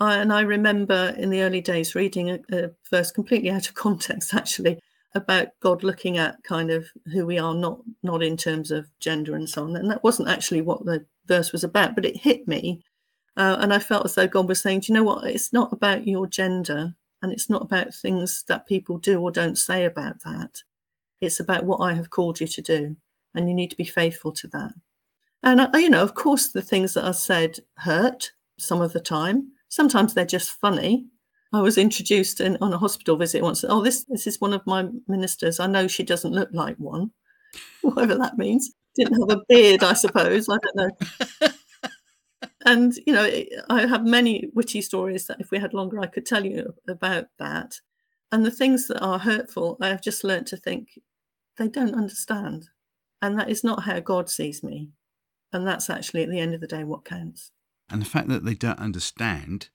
I, 0.00 0.16
and 0.16 0.32
I 0.32 0.40
remember 0.40 1.14
in 1.16 1.30
the 1.30 1.42
early 1.42 1.60
days 1.60 1.94
reading 1.94 2.30
a, 2.30 2.38
a 2.50 2.70
verse 2.90 3.10
completely 3.10 3.50
out 3.50 3.68
of 3.68 3.74
context, 3.86 4.32
actually, 4.32 4.80
about 5.14 5.48
God 5.60 5.82
looking 5.82 6.16
at 6.16 6.42
kind 6.42 6.70
of 6.70 6.86
who 7.12 7.26
we 7.26 7.38
are, 7.38 7.54
not 7.54 7.80
not 8.02 8.22
in 8.22 8.38
terms 8.38 8.70
of 8.70 8.86
gender 9.00 9.34
and 9.34 9.48
so 9.48 9.64
on. 9.64 9.76
And 9.76 9.90
that 9.90 10.02
wasn't 10.02 10.30
actually 10.30 10.62
what 10.62 10.84
the 10.86 11.04
verse 11.26 11.52
was 11.52 11.62
about, 11.62 11.94
but 11.94 12.06
it 12.06 12.16
hit 12.16 12.48
me, 12.48 12.82
uh, 13.36 13.58
and 13.60 13.74
I 13.74 13.78
felt 13.78 14.06
as 14.06 14.14
though 14.14 14.28
God 14.28 14.48
was 14.48 14.62
saying, 14.62 14.80
"Do 14.80 14.92
you 14.92 14.94
know 14.94 15.04
what? 15.04 15.26
It's 15.26 15.52
not 15.52 15.74
about 15.74 16.06
your 16.06 16.26
gender, 16.26 16.94
and 17.22 17.32
it's 17.32 17.48
not 17.50 17.62
about 17.62 17.94
things 17.94 18.44
that 18.48 18.66
people 18.66 18.98
do 18.98 19.20
or 19.20 19.30
don't 19.30 19.56
say 19.56 19.84
about 19.84 20.22
that. 20.24 20.62
It's 21.20 21.40
about 21.40 21.64
what 21.64 21.80
I 21.80 21.94
have 21.94 22.10
called 22.10 22.40
you 22.40 22.46
to 22.48 22.62
do, 22.62 22.96
and 23.34 23.48
you 23.48 23.54
need 23.54 23.70
to 23.70 23.76
be 23.76 23.84
faithful 23.84 24.32
to 24.32 24.48
that." 24.48 24.72
And, 25.42 25.60
uh, 25.60 25.70
you 25.74 25.90
know, 25.90 26.02
of 26.02 26.14
course, 26.14 26.48
the 26.48 26.62
things 26.62 26.94
that 26.94 27.06
are 27.06 27.14
said 27.14 27.60
hurt 27.78 28.32
some 28.58 28.80
of 28.80 28.92
the 28.92 29.00
time. 29.00 29.52
Sometimes 29.68 30.14
they're 30.14 30.24
just 30.24 30.50
funny. 30.52 31.06
I 31.52 31.60
was 31.60 31.78
introduced 31.78 32.40
in, 32.40 32.56
on 32.60 32.72
a 32.72 32.78
hospital 32.78 33.16
visit 33.16 33.42
once. 33.42 33.64
Oh, 33.68 33.82
this 33.82 34.04
this 34.04 34.26
is 34.26 34.40
one 34.40 34.52
of 34.52 34.66
my 34.66 34.88
ministers. 35.08 35.60
I 35.60 35.66
know 35.66 35.86
she 35.86 36.02
doesn't 36.02 36.32
look 36.32 36.48
like 36.52 36.76
one, 36.76 37.10
whatever 37.82 38.16
that 38.16 38.38
means. 38.38 38.72
Didn't 38.94 39.20
have 39.20 39.38
a 39.38 39.42
beard, 39.48 39.82
I 39.82 39.94
suppose. 39.94 40.48
I 40.48 40.58
don't 40.58 40.76
know. 40.76 41.48
and 42.64 42.94
you 43.06 43.12
know, 43.12 43.28
I 43.68 43.86
have 43.86 44.04
many 44.04 44.48
witty 44.54 44.80
stories 44.82 45.26
that, 45.26 45.40
if 45.40 45.50
we 45.50 45.58
had 45.58 45.74
longer, 45.74 46.00
I 46.00 46.06
could 46.06 46.26
tell 46.26 46.44
you 46.44 46.74
about 46.88 47.26
that. 47.38 47.80
And 48.30 48.44
the 48.44 48.50
things 48.50 48.88
that 48.88 49.00
are 49.00 49.18
hurtful, 49.18 49.76
I 49.80 49.88
have 49.88 50.02
just 50.02 50.24
learned 50.24 50.46
to 50.48 50.56
think 50.56 50.98
they 51.58 51.68
don't 51.68 51.94
understand, 51.94 52.70
and 53.20 53.38
that 53.38 53.50
is 53.50 53.62
not 53.62 53.82
how 53.84 54.00
God 54.00 54.30
sees 54.30 54.62
me. 54.62 54.90
And 55.52 55.66
that's 55.66 55.90
actually, 55.90 56.22
at 56.22 56.30
the 56.30 56.40
end 56.40 56.54
of 56.54 56.60
the 56.62 56.66
day, 56.66 56.82
what 56.82 57.04
counts. 57.04 57.50
And 57.90 58.00
the 58.00 58.06
fact 58.06 58.28
that 58.28 58.44
they 58.44 58.54
don't 58.54 58.78
understand, 58.78 59.68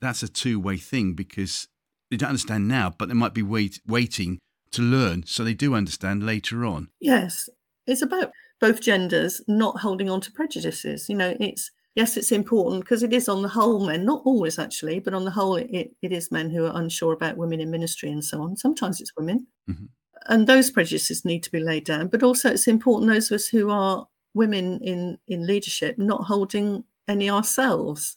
that's 0.00 0.24
a 0.24 0.28
two 0.28 0.58
way 0.58 0.76
thing 0.76 1.12
because 1.12 1.68
they 2.10 2.16
don't 2.16 2.30
understand 2.30 2.66
now, 2.66 2.92
but 2.98 3.08
they 3.08 3.14
might 3.14 3.34
be 3.34 3.42
wait, 3.42 3.80
waiting 3.86 4.40
to 4.72 4.82
learn 4.82 5.24
so 5.24 5.44
they 5.44 5.54
do 5.54 5.74
understand 5.74 6.24
later 6.24 6.64
on. 6.64 6.88
Yes. 7.00 7.48
It's 7.86 8.02
about 8.02 8.32
both 8.60 8.80
genders 8.80 9.40
not 9.46 9.80
holding 9.80 10.10
on 10.10 10.20
to 10.22 10.32
prejudices. 10.32 11.08
You 11.08 11.16
know, 11.16 11.36
it's, 11.38 11.70
yes, 11.94 12.16
it's 12.16 12.32
important 12.32 12.84
because 12.84 13.02
it 13.02 13.12
is 13.12 13.28
on 13.28 13.42
the 13.42 13.48
whole 13.48 13.86
men, 13.86 14.04
not 14.04 14.22
always 14.24 14.58
actually, 14.58 15.00
but 15.00 15.14
on 15.14 15.24
the 15.24 15.30
whole, 15.30 15.56
it, 15.56 15.94
it 16.02 16.12
is 16.12 16.30
men 16.30 16.50
who 16.50 16.66
are 16.66 16.80
unsure 16.80 17.12
about 17.12 17.36
women 17.36 17.60
in 17.60 17.70
ministry 17.70 18.10
and 18.10 18.24
so 18.24 18.42
on. 18.42 18.56
Sometimes 18.56 19.00
it's 19.00 19.16
women. 19.16 19.46
Mm-hmm. 19.68 19.86
And 20.26 20.46
those 20.46 20.70
prejudices 20.70 21.24
need 21.24 21.42
to 21.44 21.50
be 21.50 21.60
laid 21.60 21.84
down. 21.84 22.08
But 22.08 22.22
also, 22.22 22.50
it's 22.50 22.68
important 22.68 23.10
those 23.10 23.30
of 23.30 23.36
us 23.36 23.48
who 23.48 23.70
are 23.70 24.06
women 24.34 24.78
in 24.80 25.18
in 25.26 25.46
leadership 25.46 25.98
not 25.98 26.24
holding 26.24 26.84
any 27.08 27.28
ourselves 27.28 28.16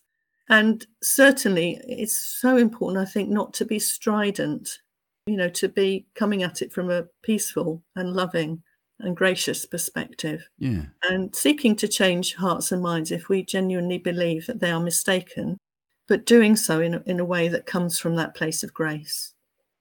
and 0.50 0.86
certainly 1.02 1.80
it's 1.88 2.18
so 2.18 2.58
important 2.58 3.00
i 3.00 3.10
think 3.10 3.30
not 3.30 3.54
to 3.54 3.66
be 3.66 3.80
strident 3.80 4.80
you 5.26 5.36
know 5.36 5.50
to 5.50 5.68
be 5.68 6.06
coming 6.16 6.44
at 6.44 6.62
it 6.62 6.72
from 6.72 6.92
a 6.92 7.06
peaceful 7.24 7.82
and 7.96 8.14
loving 8.14 8.62
and 9.04 9.16
gracious 9.16 9.66
perspective. 9.66 10.48
Yeah. 10.58 10.84
And 11.04 11.36
seeking 11.36 11.76
to 11.78 11.88
change 11.88 12.36
hearts 12.36 12.72
and 12.72 12.82
minds 12.82 13.12
if 13.12 13.30
we 13.30 13.44
genuinely 13.44 13.98
believe 13.98 14.48
that 14.48 14.60
they 14.60 14.72
are 14.72 14.80
mistaken 14.80 15.58
but 16.06 16.26
doing 16.26 16.58
so 16.58 16.82
in 16.82 16.96
a, 16.96 17.04
in 17.06 17.20
a 17.20 17.26
way 17.26 17.48
that 17.48 17.66
comes 17.66 17.98
from 17.98 18.18
that 18.18 18.36
place 18.36 18.62
of 18.62 18.74
grace. 18.74 19.34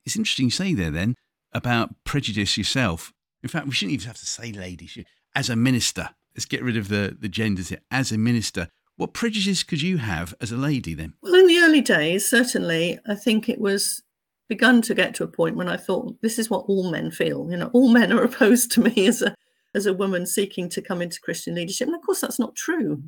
It's 0.05 0.15
interesting 0.15 0.45
you 0.45 0.51
say 0.51 0.73
there 0.73 0.89
then 0.89 1.15
about 1.51 1.95
prejudice 2.05 2.57
yourself. 2.57 3.11
In 3.41 3.49
fact 3.49 3.65
we 3.65 3.73
shouldn't 3.73 3.93
even 3.93 4.07
have 4.07 4.17
to 4.17 4.25
say 4.25 4.51
lady 4.53 4.89
as 5.35 5.49
a 5.49 5.55
minister 5.55 6.11
let's 6.35 6.45
get 6.45 6.63
rid 6.63 6.77
of 6.77 6.87
the, 6.87 7.15
the 7.19 7.29
genders 7.29 7.69
here. 7.69 7.81
As 7.91 8.11
a 8.11 8.17
minister, 8.17 8.67
what 8.95 9.13
prejudices 9.13 9.63
could 9.63 9.81
you 9.81 9.97
have 9.97 10.33
as 10.41 10.51
a 10.51 10.57
lady 10.57 10.93
then? 10.93 11.13
Well, 11.21 11.35
in 11.35 11.47
the 11.47 11.59
early 11.59 11.81
days, 11.81 12.27
certainly, 12.27 12.99
I 13.07 13.15
think 13.15 13.49
it 13.49 13.59
was 13.59 14.01
begun 14.49 14.81
to 14.83 14.93
get 14.93 15.15
to 15.15 15.23
a 15.23 15.27
point 15.27 15.55
when 15.55 15.69
I 15.69 15.77
thought 15.77 16.15
this 16.21 16.37
is 16.37 16.49
what 16.49 16.65
all 16.67 16.91
men 16.91 17.11
feel. 17.11 17.47
You 17.49 17.57
know, 17.57 17.69
all 17.73 17.89
men 17.89 18.11
are 18.11 18.23
opposed 18.23 18.71
to 18.73 18.81
me 18.81 19.07
as 19.07 19.21
a 19.21 19.35
as 19.75 19.85
a 19.87 19.93
woman 19.93 20.27
seeking 20.27 20.69
to 20.69 20.81
come 20.81 21.01
into 21.01 21.21
Christian 21.21 21.55
leadership, 21.55 21.87
and 21.87 21.95
of 21.95 22.03
course 22.03 22.21
that's 22.21 22.39
not 22.39 22.55
true. 22.55 23.03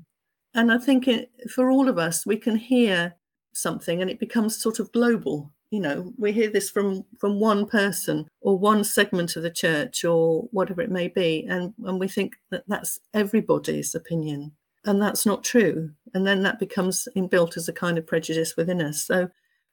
And 0.54 0.72
I 0.72 0.78
think 0.78 1.08
it, 1.08 1.30
for 1.54 1.70
all 1.70 1.90
of 1.90 1.98
us, 1.98 2.26
we 2.26 2.38
can 2.38 2.56
hear 2.56 3.16
something, 3.54 4.02
and 4.02 4.10
it 4.10 4.20
becomes 4.20 4.62
sort 4.62 4.80
of 4.80 4.92
global 4.92 5.52
you 5.72 5.80
know 5.80 6.14
we 6.18 6.32
hear 6.32 6.50
this 6.50 6.70
from 6.70 7.04
from 7.20 7.40
one 7.40 7.66
person 7.66 8.26
or 8.42 8.58
one 8.58 8.84
segment 8.84 9.36
of 9.36 9.44
the 9.44 9.52
church 9.52 10.06
or 10.06 10.48
whatever 10.52 10.82
it 10.82 10.92
may 10.92 11.08
be 11.08 11.46
and 11.50 11.74
and 11.86 12.00
we 12.00 12.08
think 12.08 12.36
that 12.52 12.64
that's 12.68 13.00
everybody's 13.14 13.96
opinion 13.96 14.52
and 14.86 15.02
that's 15.02 15.26
not 15.26 15.44
true 15.44 15.90
and 16.14 16.26
then 16.26 16.44
that 16.44 16.60
becomes 16.60 17.08
inbuilt 17.16 17.58
as 17.58 17.68
a 17.68 17.74
kind 17.74 17.98
of 17.98 18.08
prejudice 18.08 18.56
within 18.56 18.82
us 18.82 19.06
so 19.06 19.28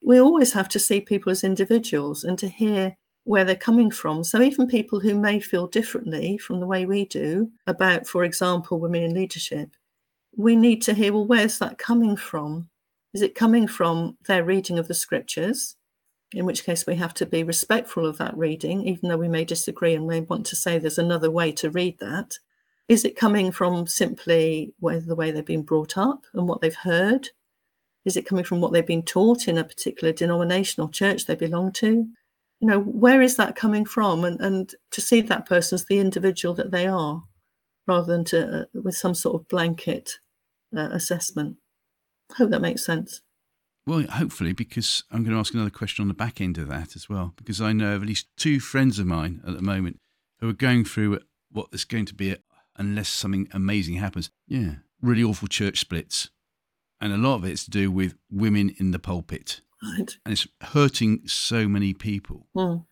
we 0.04 0.20
always 0.20 0.52
have 0.52 0.68
to 0.68 0.78
see 0.78 1.00
people 1.00 1.30
as 1.30 1.44
individuals 1.44 2.24
and 2.24 2.38
to 2.38 2.48
hear 2.48 2.96
where 3.24 3.44
they're 3.44 3.54
coming 3.54 3.90
from 3.90 4.24
so 4.24 4.40
even 4.42 4.66
people 4.66 4.98
who 5.00 5.18
may 5.18 5.38
feel 5.38 5.66
differently 5.66 6.36
from 6.38 6.60
the 6.60 6.66
way 6.66 6.84
we 6.84 7.04
do 7.04 7.50
about 7.66 8.06
for 8.06 8.24
example 8.24 8.80
women 8.80 9.02
in 9.02 9.14
leadership 9.14 9.70
we 10.36 10.56
need 10.56 10.82
to 10.82 10.94
hear 10.94 11.12
well 11.12 11.26
where's 11.26 11.58
that 11.58 11.78
coming 11.78 12.16
from 12.16 12.68
is 13.14 13.22
it 13.22 13.34
coming 13.34 13.68
from 13.68 14.16
their 14.26 14.42
reading 14.42 14.78
of 14.78 14.88
the 14.88 14.94
scriptures 14.94 15.76
in 16.34 16.46
which 16.46 16.64
case 16.64 16.86
we 16.86 16.94
have 16.96 17.14
to 17.14 17.26
be 17.26 17.42
respectful 17.42 18.06
of 18.06 18.18
that 18.18 18.36
reading, 18.36 18.86
even 18.86 19.08
though 19.08 19.16
we 19.16 19.28
may 19.28 19.44
disagree 19.44 19.94
and 19.94 20.06
may 20.06 20.20
want 20.20 20.46
to 20.46 20.56
say 20.56 20.78
there's 20.78 20.98
another 20.98 21.30
way 21.30 21.52
to 21.52 21.70
read 21.70 21.98
that. 21.98 22.38
Is 22.88 23.04
it 23.04 23.16
coming 23.16 23.52
from 23.52 23.86
simply 23.86 24.74
the 24.80 25.14
way 25.14 25.30
they've 25.30 25.44
been 25.44 25.62
brought 25.62 25.96
up 25.96 26.24
and 26.34 26.48
what 26.48 26.60
they've 26.60 26.74
heard? 26.74 27.28
Is 28.04 28.16
it 28.16 28.26
coming 28.26 28.44
from 28.44 28.60
what 28.60 28.72
they've 28.72 28.86
been 28.86 29.04
taught 29.04 29.48
in 29.48 29.58
a 29.58 29.64
particular 29.64 30.12
denomination 30.12 30.82
or 30.82 30.90
church 30.90 31.26
they 31.26 31.34
belong 31.34 31.72
to? 31.72 32.06
You 32.60 32.68
know, 32.68 32.80
where 32.80 33.22
is 33.22 33.36
that 33.36 33.56
coming 33.56 33.84
from? 33.84 34.24
And, 34.24 34.40
and 34.40 34.74
to 34.90 35.00
see 35.00 35.20
that 35.20 35.46
person 35.46 35.76
as 35.76 35.86
the 35.86 35.98
individual 35.98 36.54
that 36.54 36.70
they 36.70 36.86
are, 36.86 37.22
rather 37.86 38.12
than 38.12 38.24
to 38.26 38.60
uh, 38.62 38.64
with 38.74 38.96
some 38.96 39.14
sort 39.14 39.40
of 39.40 39.48
blanket 39.48 40.12
uh, 40.76 40.88
assessment. 40.92 41.56
I 42.32 42.36
hope 42.36 42.50
that 42.50 42.60
makes 42.60 42.84
sense. 42.84 43.20
Well, 43.86 44.02
hopefully, 44.02 44.52
because 44.52 45.02
I'm 45.10 45.24
going 45.24 45.34
to 45.34 45.40
ask 45.40 45.52
another 45.54 45.70
question 45.70 46.02
on 46.02 46.08
the 46.08 46.14
back 46.14 46.40
end 46.40 46.56
of 46.56 46.68
that 46.68 46.94
as 46.94 47.08
well, 47.08 47.34
because 47.36 47.60
I 47.60 47.72
know 47.72 47.96
of 47.96 48.02
at 48.02 48.08
least 48.08 48.28
two 48.36 48.60
friends 48.60 48.98
of 48.98 49.06
mine 49.06 49.42
at 49.46 49.56
the 49.56 49.62
moment 49.62 49.98
who 50.38 50.48
are 50.48 50.54
going 50.54 50.84
through 50.84 51.18
what 51.50 51.66
is 51.72 51.84
going 51.84 52.06
to 52.06 52.14
be, 52.14 52.30
a, 52.30 52.36
unless 52.76 53.08
something 53.08 53.48
amazing 53.52 53.96
happens, 53.96 54.30
yeah, 54.46 54.76
really 55.00 55.24
awful 55.24 55.48
church 55.48 55.80
splits. 55.80 56.30
And 57.02 57.12
a 57.12 57.18
lot 57.18 57.34
of 57.34 57.44
it's 57.44 57.64
to 57.64 57.70
do 57.70 57.90
with 57.90 58.14
women 58.30 58.74
in 58.78 58.92
the 58.92 58.98
pulpit. 58.98 59.60
Right. 59.82 60.16
And 60.24 60.32
it's 60.32 60.46
hurting 60.62 61.26
so 61.26 61.68
many 61.68 61.92
people. 61.92 62.46
Mm. 62.56 62.86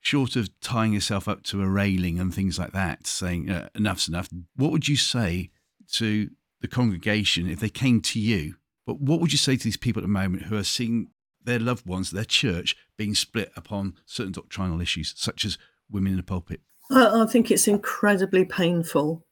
Short 0.00 0.36
of 0.36 0.60
tying 0.60 0.92
yourself 0.92 1.26
up 1.28 1.44
to 1.44 1.62
a 1.62 1.68
railing 1.68 2.18
and 2.18 2.34
things 2.34 2.58
like 2.58 2.72
that, 2.72 3.06
saying 3.06 3.48
uh, 3.48 3.68
enough's 3.74 4.08
enough, 4.08 4.28
what 4.56 4.70
would 4.70 4.88
you 4.88 4.96
say 4.96 5.50
to 5.92 6.28
the 6.60 6.68
congregation 6.68 7.48
if 7.48 7.60
they 7.60 7.70
came 7.70 8.00
to 8.00 8.20
you 8.20 8.56
but 8.86 9.00
what 9.00 9.20
would 9.20 9.32
you 9.32 9.38
say 9.38 9.56
to 9.56 9.64
these 9.64 9.76
people 9.76 10.00
at 10.00 10.04
the 10.04 10.08
moment 10.08 10.44
who 10.44 10.56
are 10.56 10.64
seeing 10.64 11.08
their 11.42 11.58
loved 11.58 11.86
ones, 11.86 12.10
their 12.10 12.24
church, 12.24 12.76
being 12.96 13.14
split 13.14 13.52
upon 13.56 13.94
certain 14.06 14.32
doctrinal 14.32 14.80
issues, 14.80 15.14
such 15.16 15.44
as 15.44 15.58
women 15.90 16.12
in 16.12 16.16
the 16.16 16.22
pulpit? 16.22 16.60
I 16.90 17.26
think 17.26 17.50
it's 17.50 17.66
incredibly 17.66 18.44
painful 18.44 19.24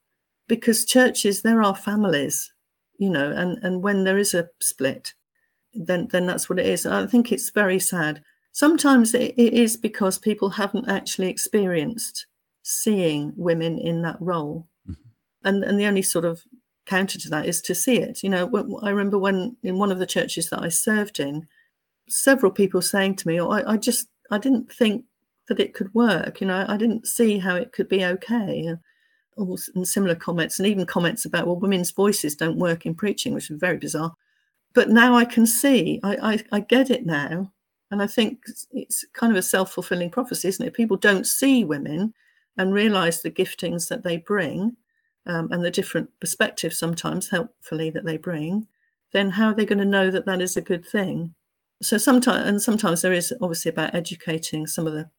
because 0.47 0.85
churches, 0.85 1.41
there 1.41 1.61
are 1.61 1.75
families, 1.75 2.51
you 3.03 3.09
know, 3.09 3.31
and, 3.31 3.61
and 3.63 3.83
when 3.83 4.05
there 4.05 4.17
is 4.17 4.33
a 4.33 4.47
split, 4.61 5.13
then 5.73 6.07
then 6.11 6.25
that's 6.25 6.49
what 6.49 6.57
it 6.57 6.65
is. 6.65 6.85
I 6.85 7.05
think 7.05 7.31
it's 7.31 7.49
very 7.49 7.77
sad. 7.77 8.23
Sometimes 8.53 9.13
it, 9.13 9.33
it 9.35 9.53
is 9.53 9.75
because 9.75 10.17
people 10.17 10.51
haven't 10.51 10.87
actually 10.87 11.27
experienced 11.27 12.27
seeing 12.61 13.33
women 13.35 13.77
in 13.77 14.03
that 14.03 14.15
role. 14.21 14.67
Mm-hmm. 14.89 15.47
And 15.47 15.63
and 15.65 15.77
the 15.77 15.85
only 15.85 16.01
sort 16.01 16.23
of 16.23 16.43
counter 16.85 17.19
to 17.19 17.29
that 17.29 17.45
is 17.45 17.61
to 17.63 17.75
see 17.75 17.97
it. 17.97 18.23
You 18.23 18.29
know, 18.29 18.79
I 18.81 18.89
remember 18.89 19.19
when 19.19 19.57
in 19.63 19.77
one 19.77 19.91
of 19.91 19.99
the 19.99 20.13
churches 20.15 20.49
that 20.49 20.63
I 20.63 20.69
served 20.69 21.19
in, 21.19 21.45
several 22.07 22.53
people 22.53 22.81
saying 22.81 23.17
to 23.17 23.27
me, 23.27 23.41
"Oh, 23.41 23.49
I, 23.49 23.73
I 23.73 23.77
just 23.77 24.07
I 24.31 24.37
didn't 24.37 24.71
think 24.71 25.03
that 25.49 25.59
it 25.59 25.73
could 25.73 25.93
work. 25.93 26.39
You 26.39 26.47
know, 26.47 26.65
I 26.69 26.77
didn't 26.77 27.05
see 27.05 27.37
how 27.39 27.55
it 27.55 27.73
could 27.73 27.89
be 27.89 28.05
okay." 28.05 28.77
And 29.37 29.87
similar 29.87 30.15
comments, 30.15 30.59
and 30.59 30.67
even 30.67 30.85
comments 30.85 31.25
about, 31.25 31.47
"Well, 31.47 31.59
women's 31.59 31.91
voices 31.91 32.35
don't 32.35 32.57
work 32.57 32.85
in 32.85 32.95
preaching," 32.95 33.33
which 33.33 33.49
is 33.49 33.59
very 33.59 33.77
bizarre. 33.77 34.15
But 34.73 34.89
now 34.89 35.15
I 35.15 35.25
can 35.25 35.45
see, 35.45 35.99
I, 36.03 36.33
I, 36.33 36.43
I 36.51 36.59
get 36.61 36.89
it 36.89 37.05
now, 37.05 37.51
and 37.91 38.01
I 38.01 38.07
think 38.07 38.43
it's 38.71 39.05
kind 39.13 39.31
of 39.31 39.37
a 39.37 39.43
self 39.43 39.71
fulfilling 39.71 40.09
prophecy, 40.09 40.47
isn't 40.47 40.65
it? 40.65 40.73
People 40.73 40.97
don't 40.97 41.27
see 41.27 41.63
women 41.63 42.13
and 42.57 42.73
realize 42.73 43.21
the 43.21 43.31
giftings 43.31 43.87
that 43.89 44.03
they 44.03 44.17
bring 44.17 44.75
um, 45.25 45.51
and 45.51 45.63
the 45.63 45.71
different 45.71 46.09
perspectives 46.19 46.77
sometimes 46.77 47.29
helpfully 47.29 47.89
that 47.91 48.05
they 48.05 48.17
bring, 48.17 48.67
then 49.11 49.29
how 49.29 49.47
are 49.47 49.53
they 49.53 49.65
going 49.65 49.79
to 49.79 49.85
know 49.85 50.11
that 50.11 50.25
that 50.25 50.41
is 50.41 50.57
a 50.57 50.61
good 50.61 50.85
thing? 50.85 51.33
So 51.81 51.97
sometimes, 51.97 52.47
and 52.47 52.61
sometimes 52.61 53.01
there 53.01 53.13
is 53.13 53.33
obviously 53.41 53.69
about 53.69 53.95
educating 53.95 54.67
some 54.67 54.87
of 54.87 54.93
the 54.93 55.09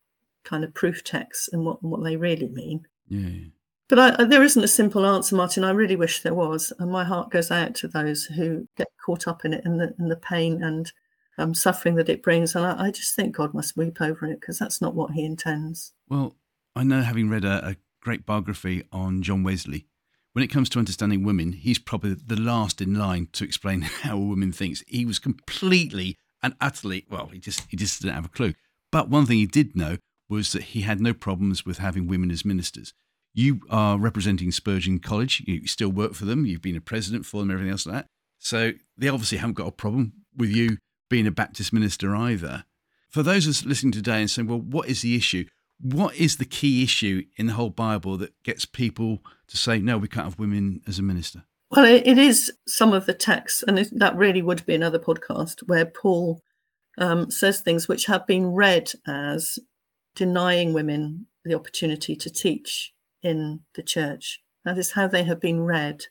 kind 0.44 0.64
of 0.64 0.74
proof 0.74 1.02
texts 1.02 1.48
and 1.52 1.64
what 1.64 1.82
what 1.82 2.02
they 2.04 2.16
really 2.16 2.48
mean. 2.48 2.86
Yeah. 3.08 3.48
But 3.94 4.20
I, 4.20 4.24
there 4.24 4.42
isn't 4.42 4.64
a 4.64 4.66
simple 4.66 5.06
answer, 5.06 5.36
Martin. 5.36 5.62
I 5.62 5.70
really 5.70 5.94
wish 5.94 6.22
there 6.22 6.34
was, 6.34 6.72
and 6.80 6.90
my 6.90 7.04
heart 7.04 7.30
goes 7.30 7.52
out 7.52 7.76
to 7.76 7.86
those 7.86 8.24
who 8.24 8.66
get 8.76 8.88
caught 9.06 9.28
up 9.28 9.44
in 9.44 9.54
it 9.54 9.64
and 9.64 9.78
the, 9.80 9.94
and 9.98 10.10
the 10.10 10.16
pain 10.16 10.64
and 10.64 10.90
um, 11.38 11.54
suffering 11.54 11.94
that 11.94 12.08
it 12.08 12.20
brings. 12.20 12.56
And 12.56 12.66
I, 12.66 12.86
I, 12.86 12.90
just 12.90 13.14
think 13.14 13.36
God 13.36 13.54
must 13.54 13.76
weep 13.76 14.00
over 14.00 14.26
it 14.26 14.40
because 14.40 14.58
that's 14.58 14.80
not 14.80 14.96
what 14.96 15.12
He 15.12 15.24
intends. 15.24 15.92
Well, 16.08 16.34
I 16.74 16.82
know, 16.82 17.02
having 17.02 17.30
read 17.30 17.44
a, 17.44 17.68
a 17.68 17.76
great 18.00 18.26
biography 18.26 18.82
on 18.90 19.22
John 19.22 19.44
Wesley, 19.44 19.86
when 20.32 20.42
it 20.42 20.50
comes 20.50 20.68
to 20.70 20.80
understanding 20.80 21.22
women, 21.22 21.52
he's 21.52 21.78
probably 21.78 22.14
the 22.14 22.34
last 22.34 22.80
in 22.80 22.94
line 22.94 23.28
to 23.34 23.44
explain 23.44 23.82
how 24.02 24.16
a 24.16 24.20
woman 24.20 24.50
thinks. 24.50 24.82
He 24.88 25.06
was 25.06 25.20
completely 25.20 26.16
and 26.42 26.56
utterly 26.60 27.06
well, 27.08 27.28
he 27.28 27.38
just 27.38 27.62
he 27.68 27.76
just 27.76 28.02
didn't 28.02 28.16
have 28.16 28.26
a 28.26 28.28
clue. 28.28 28.54
But 28.90 29.08
one 29.08 29.26
thing 29.26 29.38
he 29.38 29.46
did 29.46 29.76
know 29.76 29.98
was 30.28 30.50
that 30.50 30.62
he 30.62 30.80
had 30.80 31.00
no 31.00 31.14
problems 31.14 31.64
with 31.64 31.78
having 31.78 32.08
women 32.08 32.32
as 32.32 32.44
ministers. 32.44 32.92
You 33.34 33.60
are 33.68 33.98
representing 33.98 34.52
Spurgeon 34.52 35.00
College. 35.00 35.42
You 35.46 35.66
still 35.66 35.90
work 35.90 36.14
for 36.14 36.24
them. 36.24 36.46
You've 36.46 36.62
been 36.62 36.76
a 36.76 36.80
president 36.80 37.26
for 37.26 37.40
them, 37.40 37.50
everything 37.50 37.72
else 37.72 37.86
like 37.86 37.96
that. 37.96 38.06
So 38.38 38.72
they 38.96 39.08
obviously 39.08 39.38
haven't 39.38 39.54
got 39.54 39.66
a 39.66 39.72
problem 39.72 40.12
with 40.36 40.50
you 40.50 40.78
being 41.10 41.26
a 41.26 41.32
Baptist 41.32 41.72
minister 41.72 42.14
either. 42.14 42.64
For 43.10 43.22
those 43.22 43.46
of 43.46 43.50
us 43.50 43.64
listening 43.64 43.92
today 43.92 44.20
and 44.20 44.30
saying, 44.30 44.48
well, 44.48 44.60
what 44.60 44.88
is 44.88 45.02
the 45.02 45.16
issue? 45.16 45.46
what 45.80 46.14
is 46.16 46.36
the 46.36 46.44
key 46.44 46.82
issue 46.82 47.24
in 47.36 47.46
the 47.46 47.52
whole 47.52 47.70
Bible 47.70 48.16
that 48.18 48.32
gets 48.42 48.64
people 48.64 49.18
to 49.48 49.56
say, 49.56 49.78
no, 49.78 49.98
we 49.98 50.08
can't 50.08 50.24
have 50.24 50.38
women 50.38 50.80
as 50.86 50.98
a 50.98 51.02
minister? 51.02 51.44
Well, 51.70 51.84
it 51.84 52.18
is 52.18 52.52
some 52.68 52.92
of 52.92 53.06
the 53.06 53.14
texts, 53.14 53.64
and 53.66 53.78
that 53.78 54.16
really 54.16 54.42
would 54.42 54.64
be 54.64 54.74
another 54.74 54.98
podcast 54.98 55.60
where 55.66 55.86
Paul 55.86 56.40
um, 56.98 57.30
says 57.30 57.60
things 57.60 57.88
which 57.88 58.06
have 58.06 58.26
been 58.26 58.52
read 58.52 58.92
as 59.06 59.58
denying 60.14 60.72
women 60.72 61.26
the 61.44 61.54
opportunity 61.54 62.14
to 62.14 62.30
teach 62.30 62.92
in 63.24 63.60
the 63.74 63.82
church. 63.82 64.40
That 64.64 64.78
is 64.78 64.92
how 64.92 65.08
they 65.08 65.24
have 65.24 65.40
been 65.40 65.64
read. 65.64 66.04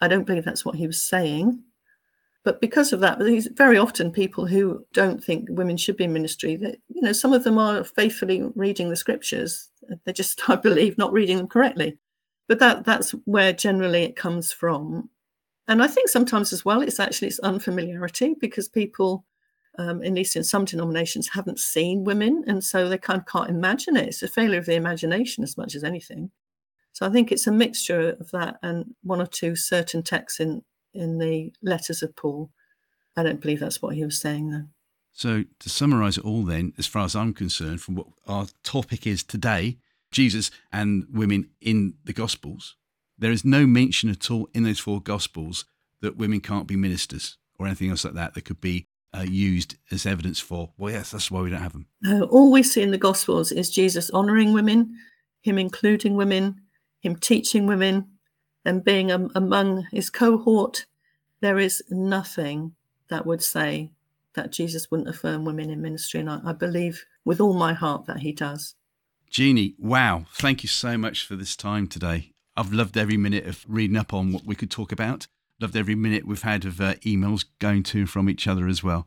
I 0.00 0.08
don't 0.08 0.26
believe 0.26 0.44
that's 0.44 0.64
what 0.64 0.76
he 0.76 0.86
was 0.86 1.02
saying. 1.02 1.62
But 2.44 2.60
because 2.60 2.92
of 2.92 3.00
that, 3.00 3.20
these 3.20 3.46
very 3.54 3.78
often 3.78 4.10
people 4.10 4.46
who 4.46 4.84
don't 4.92 5.22
think 5.22 5.48
women 5.50 5.76
should 5.76 5.96
be 5.96 6.04
in 6.04 6.12
ministry, 6.12 6.56
that 6.56 6.76
you 6.88 7.00
know, 7.00 7.12
some 7.12 7.32
of 7.32 7.44
them 7.44 7.56
are 7.56 7.84
faithfully 7.84 8.42
reading 8.56 8.88
the 8.88 8.96
scriptures. 8.96 9.68
They're 10.04 10.14
just, 10.14 10.40
I 10.48 10.56
believe, 10.56 10.98
not 10.98 11.12
reading 11.12 11.36
them 11.36 11.48
correctly. 11.48 11.98
But 12.48 12.58
that 12.58 12.84
that's 12.84 13.12
where 13.24 13.52
generally 13.52 14.02
it 14.02 14.16
comes 14.16 14.52
from. 14.52 15.08
And 15.68 15.82
I 15.82 15.86
think 15.86 16.08
sometimes 16.08 16.52
as 16.52 16.64
well, 16.64 16.82
it's 16.82 16.98
actually 16.98 17.28
it's 17.28 17.38
unfamiliarity 17.38 18.34
because 18.40 18.68
people, 18.68 19.24
um, 19.78 20.02
at 20.02 20.12
least 20.12 20.34
in 20.34 20.42
some 20.42 20.64
denominations, 20.64 21.28
haven't 21.28 21.60
seen 21.60 22.02
women, 22.02 22.42
and 22.48 22.64
so 22.64 22.88
they 22.88 22.98
kind 22.98 23.20
of 23.20 23.26
can't 23.26 23.48
imagine 23.48 23.96
it. 23.96 24.08
It's 24.08 24.22
a 24.24 24.28
failure 24.28 24.58
of 24.58 24.66
the 24.66 24.74
imagination 24.74 25.44
as 25.44 25.56
much 25.56 25.76
as 25.76 25.84
anything. 25.84 26.32
So 26.92 27.06
I 27.06 27.10
think 27.10 27.32
it's 27.32 27.46
a 27.46 27.52
mixture 27.52 28.16
of 28.20 28.30
that 28.32 28.58
and 28.62 28.94
one 29.02 29.20
or 29.20 29.26
two 29.26 29.56
certain 29.56 30.02
texts 30.02 30.40
in 30.40 30.62
in 30.94 31.18
the 31.18 31.52
letters 31.62 32.02
of 32.02 32.14
Paul. 32.16 32.50
I 33.16 33.22
don't 33.22 33.40
believe 33.40 33.60
that's 33.60 33.82
what 33.82 33.94
he 33.94 34.04
was 34.04 34.20
saying, 34.20 34.50
though. 34.50 34.66
So, 35.12 35.44
to 35.58 35.68
summarize 35.68 36.16
it 36.16 36.24
all, 36.24 36.42
then, 36.42 36.72
as 36.78 36.86
far 36.86 37.04
as 37.04 37.14
I'm 37.14 37.34
concerned, 37.34 37.82
from 37.82 37.96
what 37.96 38.06
our 38.26 38.46
topic 38.62 39.06
is 39.06 39.22
today 39.22 39.78
Jesus 40.10 40.50
and 40.72 41.06
women 41.12 41.50
in 41.60 41.94
the 42.04 42.12
Gospels, 42.12 42.76
there 43.18 43.32
is 43.32 43.44
no 43.44 43.66
mention 43.66 44.10
at 44.10 44.30
all 44.30 44.48
in 44.54 44.62
those 44.62 44.78
four 44.78 45.00
Gospels 45.00 45.64
that 46.00 46.16
women 46.16 46.40
can't 46.40 46.66
be 46.66 46.76
ministers 46.76 47.36
or 47.58 47.66
anything 47.66 47.90
else 47.90 48.04
like 48.04 48.14
that 48.14 48.34
that 48.34 48.44
could 48.44 48.60
be 48.60 48.86
uh, 49.14 49.22
used 49.22 49.76
as 49.90 50.06
evidence 50.06 50.40
for, 50.40 50.72
well, 50.78 50.92
yes, 50.92 51.10
that's 51.10 51.30
why 51.30 51.40
we 51.40 51.50
don't 51.50 51.62
have 51.62 51.72
them. 51.72 51.86
No, 52.02 52.24
all 52.24 52.50
we 52.50 52.62
see 52.62 52.82
in 52.82 52.90
the 52.90 52.98
Gospels 52.98 53.52
is 53.52 53.70
Jesus 53.70 54.10
honoring 54.10 54.52
women, 54.52 54.96
him 55.42 55.58
including 55.58 56.14
women, 56.14 56.61
him 57.02 57.16
teaching 57.16 57.66
women, 57.66 58.08
and 58.64 58.84
being 58.84 59.10
among 59.10 59.86
his 59.90 60.08
cohort, 60.08 60.86
there 61.40 61.58
is 61.58 61.82
nothing 61.90 62.74
that 63.08 63.26
would 63.26 63.42
say 63.42 63.90
that 64.34 64.52
Jesus 64.52 64.90
wouldn't 64.90 65.08
affirm 65.08 65.44
women 65.44 65.68
in 65.68 65.82
ministry. 65.82 66.20
And 66.20 66.30
I, 66.30 66.40
I 66.46 66.52
believe 66.52 67.04
with 67.24 67.40
all 67.40 67.54
my 67.54 67.72
heart 67.74 68.06
that 68.06 68.20
he 68.20 68.32
does. 68.32 68.76
Jeannie, 69.28 69.74
wow. 69.78 70.26
Thank 70.34 70.62
you 70.62 70.68
so 70.68 70.96
much 70.96 71.26
for 71.26 71.36
this 71.36 71.56
time 71.56 71.88
today. 71.88 72.32
I've 72.56 72.72
loved 72.72 72.96
every 72.96 73.16
minute 73.16 73.46
of 73.46 73.64
reading 73.66 73.96
up 73.96 74.14
on 74.14 74.32
what 74.32 74.44
we 74.44 74.54
could 74.54 74.70
talk 74.70 74.92
about. 74.92 75.26
Loved 75.60 75.76
every 75.76 75.94
minute 75.94 76.26
we've 76.26 76.42
had 76.42 76.64
of 76.64 76.80
uh, 76.80 76.94
emails 76.96 77.44
going 77.58 77.82
to 77.84 78.00
and 78.00 78.10
from 78.10 78.28
each 78.28 78.46
other 78.46 78.68
as 78.68 78.82
well. 78.82 79.06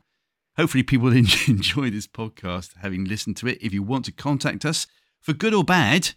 Hopefully, 0.57 0.83
people 0.83 1.11
enjoy 1.47 1.89
this 1.89 2.07
podcast 2.07 2.71
having 2.81 3.05
listened 3.05 3.37
to 3.37 3.47
it. 3.47 3.61
If 3.61 3.73
you 3.73 3.83
want 3.83 4.05
to 4.05 4.11
contact 4.11 4.65
us 4.65 4.87
for 5.21 5.33
good 5.33 5.53
or 5.53 5.63
bad, 5.63 6.11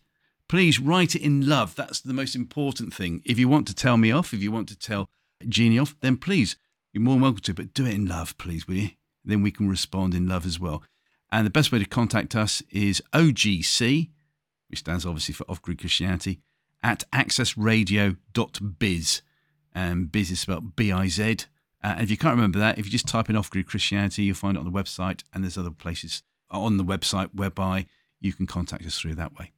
please 0.48 0.80
write 0.80 1.14
it 1.14 1.22
in 1.22 1.46
love. 1.46 1.76
That's 1.76 2.00
the 2.00 2.14
most 2.14 2.34
important 2.34 2.94
thing. 2.94 3.22
If 3.24 3.38
you 3.38 3.48
want 3.48 3.66
to 3.68 3.74
tell 3.74 3.96
me 3.96 4.10
off, 4.10 4.32
if 4.32 4.42
you 4.42 4.50
want 4.50 4.68
to 4.68 4.78
tell 4.78 5.08
Jeannie 5.48 5.78
off, 5.78 5.94
then 6.00 6.16
please, 6.16 6.56
you're 6.92 7.02
more 7.02 7.14
than 7.14 7.22
welcome 7.22 7.42
to, 7.42 7.54
but 7.54 7.74
do 7.74 7.86
it 7.86 7.94
in 7.94 8.06
love, 8.06 8.36
please, 8.38 8.66
will 8.66 8.76
you? 8.76 8.90
Then 9.24 9.42
we 9.42 9.50
can 9.50 9.68
respond 9.68 10.14
in 10.14 10.26
love 10.26 10.46
as 10.46 10.58
well. 10.58 10.82
And 11.30 11.46
the 11.46 11.50
best 11.50 11.70
way 11.70 11.78
to 11.78 11.84
contact 11.84 12.34
us 12.34 12.62
is 12.70 13.02
OGC, 13.12 14.08
which 14.68 14.80
stands 14.80 15.04
obviously 15.04 15.34
for 15.34 15.44
Off 15.50 15.60
Grid 15.60 15.78
Christianity, 15.78 16.40
at 16.82 17.04
accessradio.biz. 17.12 19.22
And 19.74 20.10
biz 20.10 20.30
is 20.30 20.40
spelled 20.40 20.76
B 20.76 20.90
I 20.90 21.08
Z. 21.08 21.36
Uh, 21.84 21.96
if 22.00 22.10
you 22.10 22.16
can't 22.16 22.34
remember 22.34 22.58
that, 22.58 22.78
if 22.78 22.86
you 22.86 22.90
just 22.90 23.06
type 23.06 23.28
in 23.28 23.36
Off 23.36 23.50
Grid 23.50 23.66
Christianity, 23.66 24.24
you'll 24.24 24.34
find 24.34 24.56
it 24.56 24.60
on 24.60 24.64
the 24.64 24.72
website, 24.72 25.22
and 25.32 25.44
there's 25.44 25.58
other 25.58 25.70
places 25.70 26.22
on 26.50 26.78
the 26.78 26.84
website 26.84 27.28
whereby 27.34 27.86
you 28.20 28.32
can 28.32 28.46
contact 28.46 28.86
us 28.86 28.98
through 28.98 29.14
that 29.14 29.38
way. 29.38 29.52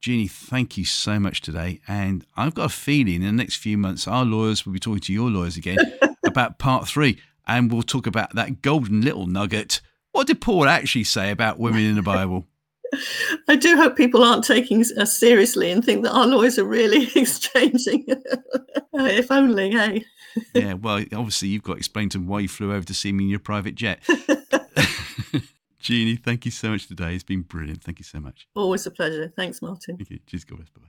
Jeannie, 0.00 0.28
thank 0.28 0.78
you 0.78 0.84
so 0.84 1.18
much 1.18 1.40
today. 1.40 1.80
And 1.88 2.24
I've 2.36 2.54
got 2.54 2.66
a 2.66 2.68
feeling 2.68 3.16
in 3.16 3.22
the 3.22 3.32
next 3.32 3.56
few 3.56 3.76
months, 3.76 4.06
our 4.06 4.24
lawyers 4.24 4.64
will 4.64 4.72
be 4.72 4.78
talking 4.78 5.00
to 5.00 5.12
your 5.12 5.28
lawyers 5.28 5.56
again 5.56 5.78
about 6.26 6.58
part 6.58 6.86
three. 6.86 7.20
And 7.46 7.72
we'll 7.72 7.82
talk 7.82 8.06
about 8.06 8.34
that 8.34 8.62
golden 8.62 9.00
little 9.00 9.26
nugget. 9.26 9.80
What 10.12 10.26
did 10.26 10.40
Paul 10.40 10.68
actually 10.68 11.04
say 11.04 11.30
about 11.30 11.58
women 11.58 11.84
in 11.84 11.96
the 11.96 12.02
Bible? 12.02 12.46
I 13.48 13.56
do 13.56 13.76
hope 13.76 13.96
people 13.96 14.22
aren't 14.22 14.44
taking 14.44 14.84
us 14.98 15.18
seriously 15.18 15.70
and 15.70 15.84
think 15.84 16.04
that 16.04 16.12
our 16.12 16.26
lawyers 16.26 16.58
are 16.58 16.64
really 16.64 17.10
exchanging. 17.16 18.04
if 18.94 19.32
only, 19.32 19.72
hey. 19.72 20.04
yeah, 20.54 20.74
well, 20.74 21.04
obviously, 21.12 21.48
you've 21.48 21.62
got 21.62 21.72
to 21.74 21.78
explain 21.78 22.08
to 22.10 22.18
them 22.18 22.28
why 22.28 22.40
you 22.40 22.48
flew 22.48 22.72
over 22.72 22.86
to 22.86 22.94
see 22.94 23.12
me 23.12 23.24
in 23.24 23.30
your 23.30 23.40
private 23.40 23.74
jet. 23.74 24.00
Jeannie, 25.78 26.16
thank 26.16 26.44
you 26.44 26.50
so 26.50 26.70
much 26.70 26.86
today. 26.88 27.14
It's 27.14 27.24
been 27.24 27.42
brilliant. 27.42 27.82
Thank 27.82 27.98
you 27.98 28.04
so 28.04 28.20
much. 28.20 28.48
Always 28.54 28.86
a 28.86 28.90
pleasure. 28.90 29.32
Thanks, 29.36 29.62
Martin. 29.62 29.96
Thank 29.96 30.10
you. 30.10 30.18
Cheers, 30.26 30.44
God 30.44 30.56
bless. 30.56 30.70
Bye. 30.70 30.82